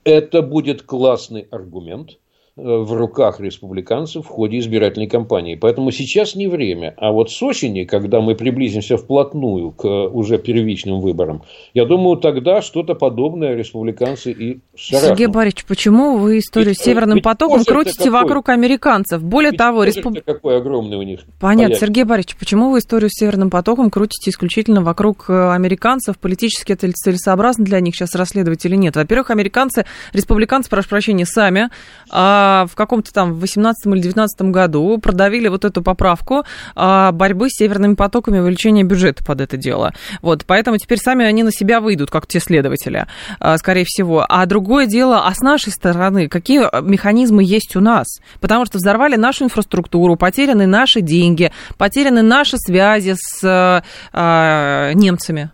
это 0.03 0.41
будет 0.41 0.83
классный 0.83 1.47
аргумент– 1.51 2.17
в 2.57 2.93
руках 2.93 3.41
республиканцев 3.41 4.25
в 4.25 4.29
ходе 4.29 4.59
избирательной 4.59 5.07
кампании. 5.07 5.55
Поэтому 5.55 5.91
сейчас 5.91 6.35
не 6.35 6.47
время. 6.47 6.93
А 6.97 7.11
вот 7.11 7.29
с 7.29 7.43
осени, 7.43 7.83
когда 7.83 8.21
мы 8.21 8.35
приблизимся 8.35 8.95
вплотную 8.95 9.71
к 9.71 9.85
уже 9.85 10.37
первичным 10.37 11.01
выборам, 11.01 11.43
я 11.73 11.85
думаю, 11.85 12.15
тогда 12.15 12.61
что-то 12.61 12.95
подобное 12.95 13.55
республиканцы 13.55 14.31
и 14.31 14.59
шарахнут. 14.73 15.17
Сергей 15.17 15.27
Борисович, 15.27 15.65
почему 15.65 16.17
вы 16.17 16.39
историю 16.39 16.69
ведь, 16.69 16.79
с 16.79 16.83
Северным 16.83 17.21
потоком 17.21 17.65
крутите 17.65 18.09
вокруг 18.09 18.47
американцев? 18.47 19.21
Более 19.21 19.51
ведь 19.51 19.57
того, 19.57 19.83
респуб... 19.83 20.17
какой 20.23 20.57
огромный 20.57 20.95
у 20.95 21.01
них 21.01 21.25
Понятно. 21.39 21.65
Понятие. 21.65 21.79
Сергей 21.79 22.03
Борисович, 22.05 22.37
почему 22.37 22.69
вы 22.69 22.79
историю 22.79 23.09
с 23.09 23.19
Северным 23.19 23.49
потоком 23.49 23.89
крутите 23.89 24.29
исключительно 24.29 24.81
вокруг 24.81 25.25
э, 25.27 25.51
американцев? 25.51 26.17
Политически 26.17 26.71
это 26.71 26.89
целесообразно 26.93 27.65
для 27.65 27.81
них 27.81 27.95
сейчас 27.95 28.15
расследовать 28.15 28.65
или 28.65 28.75
нет? 28.75 28.95
Во-первых, 28.95 29.29
американцы, 29.31 29.85
республиканцы, 30.13 30.69
прошу 30.69 30.87
прощения, 30.87 31.25
сами 31.25 31.69
а, 32.09 32.44
в 32.67 32.75
каком-то 32.75 33.11
там 33.13 33.33
в 33.33 33.39
18 33.39 33.85
или 33.87 34.01
19 34.01 34.41
году 34.43 34.97
продавили 34.97 35.47
вот 35.47 35.65
эту 35.65 35.81
поправку 35.81 36.43
а, 36.75 37.11
борьбы 37.11 37.49
с 37.49 37.57
северными 37.57 37.95
потоками, 37.95 38.39
увеличения 38.39 38.83
бюджета 38.83 39.23
под 39.23 39.41
это 39.41 39.57
дело. 39.57 39.93
Вот, 40.21 40.45
поэтому 40.45 40.77
теперь 40.77 40.99
сами 40.99 41.25
они 41.25 41.43
на 41.43 41.51
себя 41.51 41.79
выйдут, 41.79 42.11
как 42.11 42.27
те 42.27 42.39
следователи, 42.39 43.07
а, 43.39 43.57
скорее 43.57 43.85
всего. 43.85 44.25
А 44.27 44.45
другое 44.45 44.85
дело, 44.85 45.27
а 45.27 45.33
с 45.33 45.39
нашей 45.41 45.71
стороны, 45.71 46.27
какие 46.27 46.61
механизмы 46.81 47.43
есть 47.43 47.75
у 47.75 47.81
нас? 47.81 48.07
Потому 48.39 48.65
что 48.65 48.77
взорвали 48.77 49.15
нашу 49.15 49.45
инфраструктуру, 49.45 50.15
потеряны 50.15 50.67
наши 50.67 51.01
деньги, 51.01 51.51
потеряны 51.77 52.21
наши 52.21 52.57
связи 52.57 53.15
с 53.17 53.83
а, 54.13 54.93
немцами. 54.93 55.51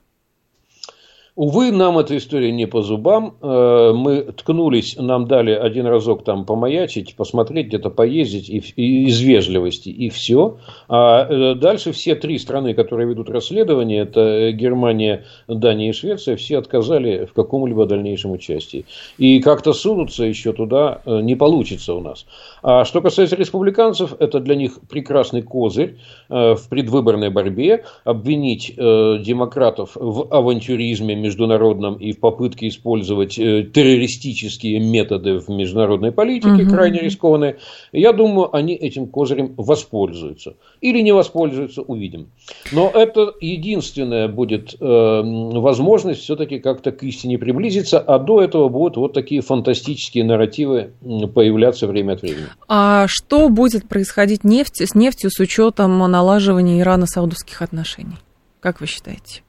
Увы, 1.41 1.71
нам 1.71 1.97
эта 1.97 2.15
история 2.17 2.51
не 2.51 2.67
по 2.67 2.83
зубам. 2.83 3.33
Э, 3.41 3.93
мы 3.95 4.21
ткнулись, 4.31 4.95
нам 4.99 5.25
дали 5.25 5.49
один 5.49 5.87
разок 5.87 6.23
там 6.23 6.45
помаячить, 6.45 7.15
посмотреть, 7.15 7.65
где-то 7.65 7.89
поездить 7.89 8.47
и, 8.47 8.61
и 8.75 9.07
из 9.07 9.19
вежливости, 9.21 9.89
и 9.89 10.09
все. 10.09 10.59
А 10.87 11.25
э, 11.27 11.55
дальше 11.55 11.93
все 11.93 12.13
три 12.13 12.37
страны, 12.37 12.75
которые 12.75 13.09
ведут 13.09 13.31
расследование, 13.31 14.03
это 14.03 14.51
Германия, 14.51 15.25
Дания 15.47 15.89
и 15.89 15.93
Швеция, 15.93 16.35
все 16.35 16.59
отказали 16.59 17.25
в 17.25 17.33
каком-либо 17.33 17.87
дальнейшем 17.87 18.33
участии. 18.33 18.85
И 19.17 19.39
как-то 19.39 19.73
сунуться 19.73 20.25
еще 20.25 20.53
туда 20.53 21.01
э, 21.07 21.21
не 21.21 21.35
получится 21.35 21.95
у 21.95 22.01
нас. 22.01 22.27
А 22.61 22.85
что 22.85 23.01
касается 23.01 23.35
республиканцев, 23.35 24.13
это 24.19 24.41
для 24.41 24.53
них 24.53 24.79
прекрасный 24.87 25.41
козырь 25.41 25.97
в 26.29 26.61
предвыборной 26.69 27.31
борьбе. 27.31 27.83
Обвинить 28.03 28.75
демократов 28.75 29.93
в 29.95 30.27
авантюризме 30.29 31.15
международном 31.31 31.95
и 31.95 32.11
в 32.11 32.19
попытке 32.19 32.67
использовать 32.67 33.39
э, 33.39 33.63
террористические 33.63 34.79
методы 34.79 35.39
в 35.39 35.49
международной 35.49 36.11
политике, 36.11 36.63
угу. 36.63 36.69
крайне 36.69 36.99
рискованные, 36.99 37.57
я 37.93 38.11
думаю, 38.11 38.53
они 38.55 38.75
этим 38.75 39.07
козырем 39.07 39.53
воспользуются. 39.57 40.55
Или 40.81 41.01
не 41.01 41.13
воспользуются, 41.13 41.81
увидим. 41.81 42.27
Но 42.71 42.91
это 42.93 43.33
единственная 43.39 44.27
будет 44.27 44.75
э, 44.79 44.85
возможность 44.85 46.21
все-таки 46.21 46.59
как-то 46.59 46.91
к 46.91 47.03
истине 47.03 47.37
приблизиться, 47.37 47.99
а 47.99 48.19
до 48.19 48.41
этого 48.41 48.69
будут 48.69 48.97
вот 48.97 49.13
такие 49.13 49.41
фантастические 49.41 50.25
нарративы 50.25 50.91
появляться 51.33 51.87
время 51.87 52.13
от 52.13 52.21
времени. 52.21 52.47
А 52.67 53.05
что 53.07 53.49
будет 53.49 53.87
происходить 53.87 54.43
нефть, 54.43 54.81
с 54.81 54.95
нефтью 54.95 55.29
с 55.31 55.39
учетом 55.39 55.97
налаживания 55.99 56.81
Ирано-саудовских 56.81 57.61
отношений? 57.61 58.17
Как 58.59 58.81
вы 58.81 58.87
считаете? 58.87 59.43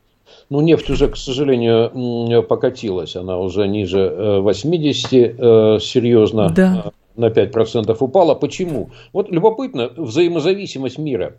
Ну, 0.52 0.60
нефть 0.60 0.90
уже, 0.90 1.08
к 1.08 1.16
сожалению, 1.16 2.42
покатилась. 2.42 3.16
Она 3.16 3.38
уже 3.38 3.66
ниже 3.66 4.40
80 4.42 5.12
э, 5.14 5.16
э, 5.16 5.78
серьезно 5.80 6.50
да. 6.50 6.82
Э, 6.84 6.90
на 7.18 7.28
5% 7.30 7.96
упала. 7.98 8.34
Почему? 8.34 8.90
Вот 9.14 9.30
любопытно, 9.30 9.90
взаимозависимость 9.96 10.98
мира. 10.98 11.36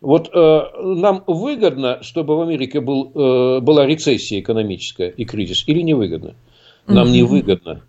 Вот 0.00 0.30
э, 0.32 0.60
нам 0.82 1.22
выгодно, 1.26 1.98
чтобы 2.00 2.38
в 2.38 2.40
Америке 2.40 2.80
был, 2.80 3.12
э, 3.14 3.60
была 3.60 3.84
рецессия 3.84 4.40
экономическая 4.40 5.10
и 5.10 5.26
кризис, 5.26 5.68
или 5.68 5.82
невыгодно? 5.82 6.34
Нам 6.86 7.08
mm-hmm. 7.08 7.10
невыгодно. 7.10 7.82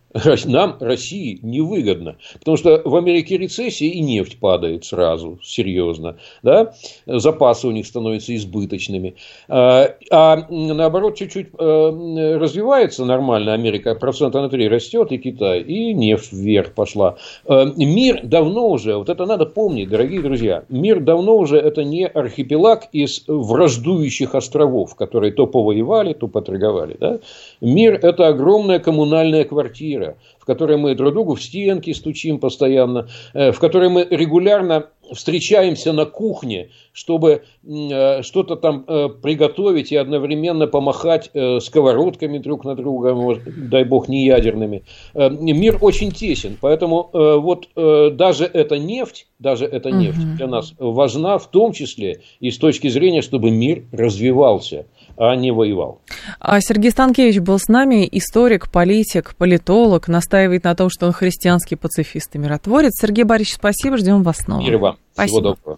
Нам, 0.45 0.77
России, 0.79 1.39
невыгодно. 1.41 2.15
Потому 2.39 2.57
что 2.57 2.81
в 2.83 2.95
Америке 2.95 3.37
рецессия 3.37 3.89
и 3.89 3.99
нефть 3.99 4.39
падает 4.39 4.85
сразу, 4.85 5.39
серьезно. 5.43 6.17
Да? 6.43 6.73
Запасы 7.05 7.67
у 7.67 7.71
них 7.71 7.85
становятся 7.85 8.35
избыточными. 8.35 9.15
А, 9.49 9.95
а 10.09 10.45
наоборот, 10.49 11.15
чуть-чуть 11.15 11.47
э, 11.57 12.37
развивается 12.37 13.05
нормально 13.05 13.53
Америка, 13.53 13.95
процента 13.95 14.41
на 14.41 14.49
3 14.49 14.67
растет, 14.69 15.11
и 15.11 15.17
Китай, 15.17 15.61
и 15.61 15.93
нефть 15.93 16.31
вверх 16.31 16.73
пошла. 16.73 17.17
Э, 17.45 17.65
мир 17.75 18.21
давно 18.23 18.69
уже, 18.69 18.95
вот 18.95 19.09
это 19.09 19.25
надо 19.25 19.45
помнить, 19.45 19.89
дорогие 19.89 20.21
друзья, 20.21 20.63
мир 20.69 20.99
давно 21.01 21.37
уже 21.37 21.57
это 21.57 21.83
не 21.83 22.07
архипелаг 22.07 22.87
из 22.93 23.23
враждующих 23.27 24.35
островов, 24.35 24.95
которые 24.95 25.33
то 25.33 25.47
повоевали, 25.47 26.13
то 26.13 26.27
поторговали. 26.27 26.95
Да? 26.99 27.19
Мир– 27.59 27.99
это 28.01 28.27
огромная 28.27 28.79
коммунальная 28.79 29.43
квартира 29.43 29.96
в 30.39 30.45
которой 30.45 30.77
мы 30.77 30.95
друг 30.95 31.13
другу 31.13 31.35
в 31.35 31.43
стенки 31.43 31.93
стучим 31.93 32.39
постоянно, 32.39 33.07
э, 33.33 33.51
в 33.51 33.59
которой 33.59 33.89
мы 33.89 34.07
регулярно 34.09 34.87
встречаемся 35.13 35.93
на 35.93 36.05
кухне, 36.05 36.69
чтобы 36.91 37.43
э, 37.63 38.21
что-то 38.23 38.55
там 38.57 38.83
э, 38.87 39.09
приготовить 39.21 39.91
и 39.91 39.95
одновременно 39.95 40.67
помахать 40.67 41.31
сковородками 41.61 42.37
друг 42.39 42.65
на 42.65 42.75
друга, 42.75 43.15
дай 43.45 43.83
бог, 43.83 44.09
не 44.09 44.25
ядерными. 44.25 44.83
Мир 45.13 45.77
очень 45.81 46.11
тесен, 46.11 46.57
поэтому 46.59 47.09
вот 47.13 47.69
даже 47.73 48.45
эта 48.45 48.77
нефть, 48.77 49.27
даже 49.39 49.65
эта 49.65 49.91
нефть 49.91 50.35
для 50.35 50.47
нас 50.47 50.73
важна 50.77 51.37
в 51.37 51.49
том 51.49 51.71
числе 51.71 52.21
и 52.39 52.51
с 52.51 52.57
точки 52.57 52.89
зрения, 52.89 53.21
чтобы 53.21 53.51
мир 53.51 53.83
развивался 53.91 54.85
а 55.17 55.35
не 55.35 55.51
воевал. 55.51 56.01
А 56.39 56.61
Сергей 56.61 56.91
Станкевич 56.91 57.39
был 57.39 57.59
с 57.59 57.67
нами, 57.67 58.07
историк, 58.11 58.71
политик, 58.71 59.35
политолог, 59.35 60.07
настаивает 60.07 60.63
на 60.63 60.75
том, 60.75 60.89
что 60.89 61.07
он 61.07 61.11
христианский 61.11 61.75
пацифист 61.75 62.35
и 62.35 62.37
миротворец. 62.37 62.93
Сергей 62.99 63.23
Борисович, 63.23 63.55
спасибо, 63.55 63.97
ждем 63.97 64.23
вас 64.23 64.37
снова. 64.37 64.61
Мир 64.61 64.77
вам. 64.77 64.97
Спасибо. 65.13 65.27
Всего 65.27 65.41
доброго. 65.41 65.75